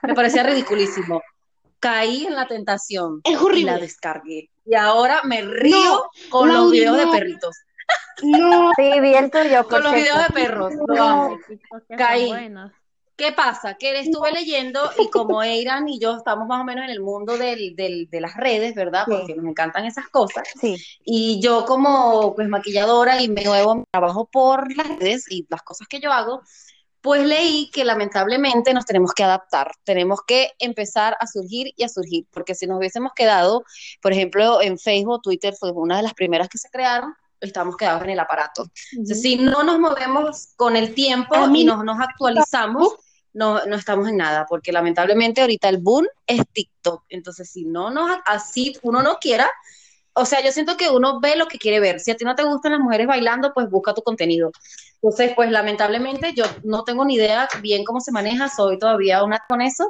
Me 0.01 0.15
parecía 0.15 0.41
ridiculísimo. 0.41 1.21
Caí 1.79 2.25
en 2.25 2.33
la 2.33 2.47
tentación 2.47 3.21
es 3.23 3.33
y 3.33 3.35
la 3.35 3.41
horrible. 3.43 3.79
descargué. 3.79 4.49
Y 4.65 4.73
ahora 4.73 5.21
me 5.25 5.43
río 5.43 6.09
con 6.29 6.51
los 6.51 6.71
videos 6.71 6.97
de 6.97 7.05
perritos. 7.05 7.55
No, 8.23 8.71
Sí, 8.75 8.99
vi 8.99 9.13
el 9.13 9.29
tuyo, 9.29 9.67
Con 9.67 9.83
los 9.83 9.93
videos 9.93 10.27
de 10.27 10.33
perros. 10.33 10.73
Lo 10.87 11.03
amo. 11.03 11.37
Caí. 11.95 12.31
¿Qué 13.17 13.31
pasa? 13.31 13.73
Que 13.73 13.99
estuve 13.99 14.31
leyendo 14.31 14.79
y 14.99 15.09
como 15.09 15.41
Eiran 15.41 15.89
y 15.89 15.99
yo 15.99 16.17
estamos 16.17 16.47
más 16.47 16.61
o 16.61 16.63
menos 16.63 16.85
en 16.85 16.91
el 16.91 17.01
mundo 17.01 17.35
del, 17.37 17.75
del, 17.75 18.07
de 18.09 18.21
las 18.21 18.35
redes, 18.37 18.75
¿verdad? 18.75 19.05
Sí. 19.07 19.11
Porque 19.17 19.35
nos 19.35 19.45
encantan 19.45 19.85
esas 19.85 20.07
cosas. 20.09 20.47
Sí, 20.61 20.77
Y 21.03 21.39
yo 21.41 21.65
como 21.65 22.35
pues 22.35 22.47
maquilladora 22.47 23.19
y 23.21 23.27
me 23.27 23.43
nuevo 23.43 23.83
trabajo 23.91 24.29
por 24.31 24.71
las 24.77 24.87
redes 24.99 25.25
y 25.31 25.47
las 25.49 25.63
cosas 25.63 25.87
que 25.87 25.99
yo 25.99 26.11
hago, 26.13 26.43
pues 27.01 27.25
leí 27.25 27.71
que 27.71 27.85
lamentablemente 27.85 28.73
nos 28.73 28.85
tenemos 28.85 29.13
que 29.13 29.23
adaptar, 29.23 29.71
tenemos 29.83 30.19
que 30.27 30.51
empezar 30.59 31.17
a 31.19 31.25
surgir 31.25 31.71
y 31.75 31.83
a 31.83 31.89
surgir, 31.89 32.27
porque 32.31 32.53
si 32.53 32.67
nos 32.67 32.77
hubiésemos 32.77 33.13
quedado, 33.15 33.63
por 34.01 34.11
ejemplo, 34.13 34.61
en 34.61 34.77
Facebook, 34.77 35.21
Twitter 35.23 35.55
fue 35.59 35.71
una 35.71 35.97
de 35.97 36.03
las 36.03 36.13
primeras 36.13 36.49
que 36.49 36.57
se 36.57 36.69
crearon, 36.69 37.13
estamos 37.39 37.77
quedados 37.77 38.03
en 38.03 38.09
el 38.09 38.19
aparato. 38.19 38.67
Entonces, 38.91 39.21
si 39.21 39.37
no 39.37 39.63
nos 39.63 39.79
movemos 39.79 40.49
con 40.55 40.75
el 40.75 40.93
tiempo 40.93 41.47
mí- 41.47 41.61
y 41.61 41.65
nos, 41.65 41.83
nos 41.83 41.99
actualizamos, 41.99 42.95
no, 43.37 43.63
no 43.67 43.75
estamos 43.75 44.07
en 44.07 44.17
nada, 44.17 44.47
porque 44.49 44.71
lamentablemente 44.71 45.41
ahorita 45.41 45.69
el 45.69 45.77
boom 45.77 46.07
es 46.25 46.41
TikTok. 46.51 47.05
Entonces, 47.09 47.49
si 47.51 47.65
no 47.65 47.91
nos, 47.91 48.17
así 48.25 48.75
uno 48.81 49.03
no 49.03 49.17
quiera, 49.19 49.47
o 50.13 50.25
sea, 50.25 50.43
yo 50.43 50.51
siento 50.51 50.75
que 50.75 50.89
uno 50.89 51.19
ve 51.19 51.35
lo 51.35 51.47
que 51.47 51.59
quiere 51.59 51.79
ver. 51.79 51.99
Si 51.99 52.09
a 52.09 52.15
ti 52.15 52.25
no 52.25 52.33
te 52.33 52.43
gustan 52.43 52.71
las 52.71 52.81
mujeres 52.81 53.05
bailando, 53.05 53.53
pues 53.53 53.69
busca 53.69 53.93
tu 53.93 54.01
contenido. 54.01 54.51
Entonces, 54.95 55.33
pues 55.35 55.51
lamentablemente 55.51 56.33
yo 56.33 56.45
no 56.63 56.83
tengo 56.83 57.05
ni 57.05 57.13
idea 57.13 57.47
bien 57.61 57.85
cómo 57.85 58.01
se 58.01 58.11
maneja, 58.11 58.49
soy 58.49 58.79
todavía 58.79 59.23
una 59.23 59.39
con 59.47 59.61
eso, 59.61 59.87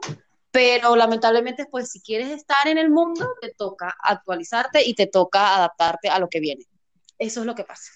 pero 0.52 0.98
lamentablemente, 0.98 1.68
pues 1.72 1.90
si 1.90 2.02
quieres 2.02 2.30
estar 2.30 2.68
en 2.68 2.78
el 2.78 2.90
mundo, 2.90 3.34
te 3.40 3.54
toca 3.54 3.96
actualizarte 4.04 4.86
y 4.86 4.94
te 4.94 5.08
toca 5.08 5.56
adaptarte 5.56 6.10
a 6.10 6.20
lo 6.20 6.28
que 6.28 6.42
viene. 6.42 6.66
Eso 7.18 7.40
es 7.40 7.46
lo 7.46 7.56
que 7.56 7.64
pasa. 7.64 7.94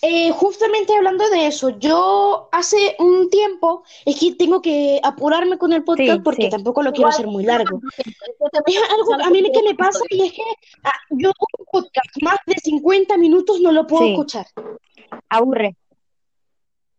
Eh, 0.00 0.30
justamente 0.32 0.96
hablando 0.96 1.28
de 1.28 1.46
eso, 1.46 1.70
yo 1.78 2.48
hace 2.52 2.96
un 2.98 3.28
tiempo, 3.30 3.84
es 4.06 4.18
que 4.18 4.34
tengo 4.34 4.62
que 4.62 4.98
apurarme 5.02 5.58
con 5.58 5.72
el 5.72 5.84
podcast 5.84 6.10
Sí, 6.16 6.20
porque 6.24 6.42
sí. 6.44 6.50
tampoco 6.50 6.82
lo 6.82 6.92
quiero 6.92 7.08
hacer 7.10 7.26
muy 7.26 7.44
largo. 7.44 7.80
Es 8.66 8.78
algo 8.90 9.14
a 9.24 9.30
mí 9.30 9.42
que 9.52 9.62
me 9.62 9.74
pasa 9.74 10.00
y 10.10 10.22
es 10.26 10.32
que 10.32 10.42
ah, 10.84 10.90
yo 11.10 11.30
un 11.58 11.64
podcast 11.70 12.08
más 12.22 12.36
de 12.46 12.54
50 12.62 13.16
minutos 13.18 13.60
no 13.60 13.72
lo 13.72 13.86
puedo 13.86 14.04
Sí. 14.04 14.10
escuchar. 14.12 14.46
aburre. 15.28 15.76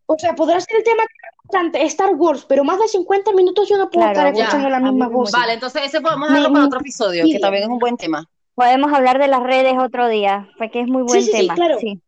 O 0.05 0.17
sea, 0.19 0.35
podrá 0.35 0.59
ser 0.59 0.77
el 0.77 0.83
tema 0.83 1.03
importante, 1.43 1.83
Star 1.85 2.13
Wars, 2.15 2.45
pero 2.47 2.63
más 2.63 2.79
de 2.79 2.87
50 2.87 3.31
minutos 3.33 3.67
yo 3.69 3.77
no 3.77 3.89
puedo 3.89 4.05
Claro, 4.11 4.29
estar 4.29 4.33
ya. 4.35 4.43
escuchando 4.43 4.69
la 4.69 4.77
A 4.77 4.79
mí 4.79 4.89
misma 4.91 5.07
voz. 5.07 5.31
Vale, 5.31 5.53
entonces 5.53 5.83
ese 5.85 6.01
podemos 6.01 6.29
Me- 6.29 6.35
dejarlo 6.35 6.53
para 6.53 6.65
otro 6.65 6.79
episodio, 6.79 7.25
sí. 7.25 7.31
que 7.33 7.39
también 7.39 7.63
es 7.63 7.69
un 7.69 7.79
buen 7.79 7.97
tema. 7.97 8.25
Podemos 8.55 8.93
hablar 8.93 9.17
de 9.19 9.27
las 9.27 9.41
redes 9.41 9.73
otro 9.79 10.07
día, 10.07 10.47
porque 10.59 10.81
es 10.81 10.87
muy 10.87 11.01
buen 11.03 11.21
sí, 11.23 11.31
sí, 11.31 11.37
tema. 11.39 11.55
claro. 11.55 11.77
Sí. 11.79 11.99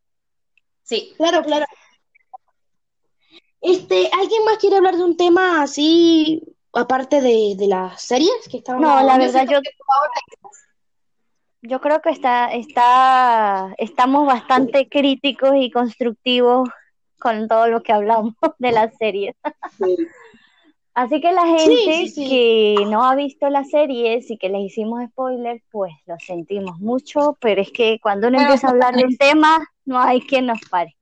Sí. 0.86 1.14
Claro, 1.18 1.44
claro. 1.44 1.66
Este, 3.60 4.10
¿alguien 4.14 4.46
más 4.46 4.58
quiere 4.60 4.78
hablar 4.78 4.96
de 4.96 5.04
un 5.04 5.18
tema 5.18 5.64
así, 5.64 6.44
aparte 6.72 7.22
de, 7.22 7.56
de 7.58 7.68
las 7.68 8.02
series 8.02 8.48
que 8.50 8.58
estaban 8.58 8.82
No, 8.82 9.02
la 9.02 9.18
verdad, 9.18 9.48
yo, 9.50 9.60
yo 11.64 11.82
creo 11.82 12.00
que 12.02 12.12
está, 12.12 12.54
está, 12.54 13.74
estamos 13.80 14.28
bastante 14.28 14.88
críticos 14.88 15.54
y 15.56 15.72
constructivos 15.72 16.70
con 17.18 17.48
todo 17.48 17.68
lo 17.68 17.82
que 17.82 17.92
hablamos 17.92 18.36
de 18.60 18.72
las 18.72 18.96
series. 18.98 19.36
Así 20.94 21.20
que 21.20 21.32
la 21.32 21.48
gente 21.48 21.76
sí, 21.76 22.10
sí. 22.10 22.30
que 22.30 22.86
no 22.86 23.04
ha 23.04 23.16
visto 23.16 23.50
las 23.50 23.72
series 23.72 24.30
y 24.30 24.38
que 24.38 24.50
les 24.50 24.62
hicimos 24.62 25.04
spoiler, 25.10 25.62
pues 25.72 25.92
lo 26.06 26.16
sentimos 26.20 26.80
mucho, 26.80 27.36
pero 27.42 27.62
es 27.62 27.72
que 27.72 28.00
cuando 28.00 28.28
uno 28.28 28.38
Bueno, 28.38 28.54
empieza 28.54 28.68
a 28.68 28.72
hablar 28.72 28.96
del 28.96 29.18
tema, 29.18 29.58
no 29.86 30.00
hay 30.00 30.22
quien 30.22 30.46
nos 30.48 30.60
pare. 30.70 30.96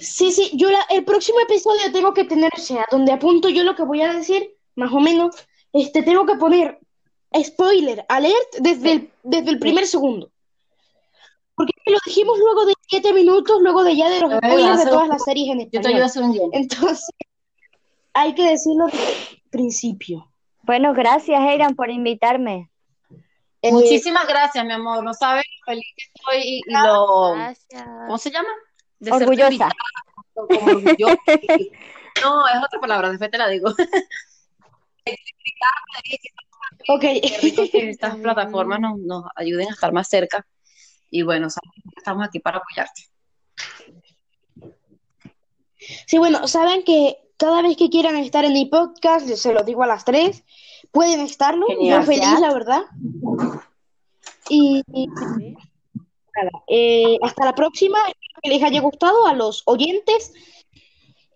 Sí, 0.00 0.32
sí, 0.32 0.50
yo 0.54 0.70
la- 0.70 0.84
el 0.90 1.04
próximo 1.04 1.38
episodio 1.40 1.92
tengo 1.92 2.12
que 2.12 2.24
tener, 2.24 2.50
o 2.56 2.60
sea, 2.60 2.84
donde 2.90 3.12
apunto 3.12 3.48
yo 3.48 3.62
lo 3.62 3.76
que 3.76 3.84
voy 3.84 4.02
a 4.02 4.12
decir, 4.12 4.56
más 4.74 4.92
o 4.92 4.98
menos, 5.00 5.36
este, 5.72 6.02
tengo 6.02 6.26
que 6.26 6.34
poner 6.34 6.80
spoiler 7.42 8.04
alert 8.08 8.54
desde 8.60 8.92
el, 8.92 9.10
desde 9.22 9.50
el 9.50 9.58
primer 9.60 9.86
segundo. 9.86 10.30
Porque 11.54 11.72
lo 11.86 11.98
dijimos 12.04 12.36
luego 12.38 12.66
de 12.66 12.74
siete 12.88 13.12
minutos, 13.12 13.60
luego 13.62 13.84
de 13.84 13.94
ya 13.96 14.10
de 14.10 14.20
los 14.20 14.32
spoilers 14.32 14.84
de 14.84 14.90
todas 14.90 15.04
un- 15.04 15.08
las 15.10 15.22
series 15.24 15.48
en 15.50 15.70
Yo 15.70 15.80
te 15.80 15.88
ayudo 15.88 16.02
a 16.02 16.06
hacer 16.06 16.22
un 16.24 16.32
guion. 16.32 16.50
Entonces, 16.52 17.06
hay 18.12 18.34
que 18.34 18.42
decirlo 18.42 18.86
desde 18.86 19.12
el 19.34 19.42
principio. 19.50 20.32
Bueno, 20.62 20.92
gracias, 20.94 21.40
Eiran, 21.40 21.76
por 21.76 21.90
invitarme. 21.90 22.70
Eh, 23.62 23.70
Muchísimas 23.70 24.26
gracias, 24.26 24.64
mi 24.64 24.72
amor. 24.72 25.04
No 25.04 25.14
sabes 25.14 25.44
feliz 25.64 25.86
que 25.96 26.04
estoy 26.14 26.38
y, 26.42 26.58
y 26.58 26.72
lo... 26.72 27.32
Gracias. 27.34 27.84
¿Cómo 27.84 28.18
se 28.18 28.30
llama? 28.30 28.48
De 28.98 29.12
Orgullosa. 29.12 29.46
invitada, 29.46 29.72
como 30.34 30.48
orgullosa. 30.66 31.16
No, 32.22 32.46
es 32.48 32.56
otra 32.64 32.80
palabra, 32.80 33.10
después 33.10 33.30
te 33.30 33.38
la 33.38 33.48
digo. 33.48 33.70
ok. 36.88 37.00
Qué 37.00 37.38
rico 37.42 37.62
que 37.70 37.90
estas 37.90 38.16
plataformas 38.16 38.80
nos, 38.80 38.98
nos 38.98 39.24
ayuden 39.36 39.68
a 39.68 39.72
estar 39.72 39.92
más 39.92 40.08
cerca. 40.08 40.46
Y 41.10 41.22
bueno, 41.22 41.50
sabes 41.50 41.70
estamos 41.96 42.26
aquí 42.26 42.40
para 42.40 42.58
apoyarte. 42.58 43.02
Sí, 46.06 46.18
bueno, 46.18 46.48
saben 46.48 46.82
que 46.84 47.18
cada 47.36 47.62
vez 47.62 47.76
que 47.76 47.90
quieran 47.90 48.16
estar 48.16 48.44
en 48.44 48.52
mi 48.52 48.66
podcast, 48.66 49.28
yo 49.28 49.36
se 49.36 49.52
lo 49.52 49.62
digo 49.64 49.82
a 49.82 49.86
las 49.86 50.04
tres, 50.04 50.44
pueden 50.92 51.20
estarlo. 51.20 51.66
Genial. 51.66 52.00
Yo 52.00 52.06
feliz, 52.06 52.40
la 52.40 52.52
verdad. 52.52 52.82
Y, 54.48 54.82
nada, 56.36 56.50
eh, 56.68 57.18
hasta 57.22 57.44
la 57.44 57.54
próxima. 57.54 57.98
Espero 57.98 58.40
que 58.42 58.50
les 58.50 58.62
haya 58.62 58.80
gustado 58.80 59.26
a 59.26 59.34
los 59.34 59.62
oyentes. 59.66 60.32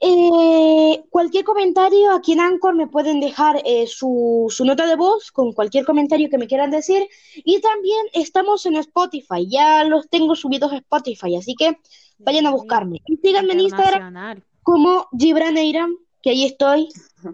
Eh, 0.01 1.03
cualquier 1.11 1.45
comentario 1.45 2.13
aquí 2.13 2.33
en 2.33 2.41
Anchor 2.41 2.75
me 2.75 2.87
pueden 2.87 3.19
dejar 3.19 3.61
eh, 3.65 3.89
su, 3.89 4.47
su 4.49 4.65
nota 4.65 4.87
de 4.87 4.95
voz 4.95 5.33
con 5.33 5.53
cualquier 5.53 5.85
comentario 5.85 6.31
que 6.31 6.39
me 6.39 6.47
quieran 6.47 6.71
decir. 6.71 7.09
Y 7.35 7.61
también 7.61 8.07
estamos 8.13 8.65
en 8.67 8.77
Spotify. 8.77 9.49
Ya 9.49 9.85
los 9.85 10.09
tengo 10.09 10.37
subidos 10.37 10.73
a 10.73 10.77
Spotify, 10.77 11.37
así 11.37 11.55
que 11.55 11.79
vayan 12.19 12.47
a 12.47 12.51
buscarme. 12.51 13.01
Y 13.07 13.17
síganme 13.17 13.55
en 13.55 13.61
Instagram 13.61 14.43
como 14.63 15.09
Gibran 15.19 15.57
Eiram, 15.57 15.97
que 16.23 16.31
ahí 16.31 16.45
estoy. 16.45 16.89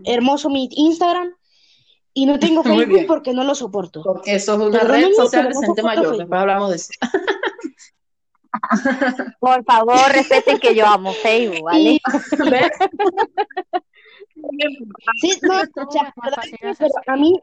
Hermoso 0.05 0.49
mi 0.49 0.69
Instagram. 0.71 1.35
Y 2.15 2.27
no 2.27 2.39
tengo 2.39 2.63
Facebook 2.65 3.07
porque 3.07 3.33
no 3.33 3.45
lo 3.45 3.55
soporto. 3.55 4.03
Porque 4.03 4.35
eso 4.37 4.55
es 4.55 4.61
una 4.61 4.81
red 4.81 5.13
social 5.13 5.49
de 5.49 5.55
no 5.55 5.61
gente 5.61 5.83
mayor. 5.83 6.05
Facebook. 6.05 6.19
Después 6.21 6.41
hablamos 6.41 6.71
de 6.71 6.77
eso. 6.77 6.93
Por 9.41 9.65
favor, 9.65 10.13
respeten 10.13 10.59
que 10.59 10.75
yo 10.77 10.87
amo 10.87 11.13
Facebook, 11.13 11.63
¿vale? 11.65 12.01
Sí, 15.21 15.33
no, 15.43 15.55
o 15.57 15.91
sea, 15.91 16.15
es 16.61 16.79
pero 16.79 16.93
a 17.07 17.17
mí 17.17 17.41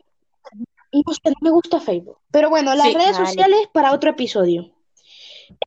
no, 0.94 1.14
sé, 1.14 1.22
no 1.26 1.34
me 1.42 1.50
gusta 1.52 1.80
Facebook. 1.80 2.18
Pero 2.32 2.50
bueno, 2.50 2.74
las 2.76 2.88
Sí, 2.88 2.94
redes 2.94 3.14
vale. 3.14 3.26
sociales 3.26 3.70
para 3.74 3.94
otro 3.94 4.12
episodio. 4.12 4.72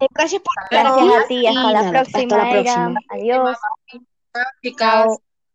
Eh, 0.00 0.06
gracias 0.10 0.42
por 0.42 0.52
Gracias 0.70 1.04
estar 1.04 1.22
a 1.22 1.26
ti, 1.26 1.34
y 1.34 1.46
hasta 1.46 1.62
la 1.62 1.72
nada, 1.72 1.90
próxima, 1.90 2.36
hasta 2.36 2.38
la 2.44 2.50
próxima. 2.50 3.00
Adiós. 3.10 3.58
Chao. 4.78 5.20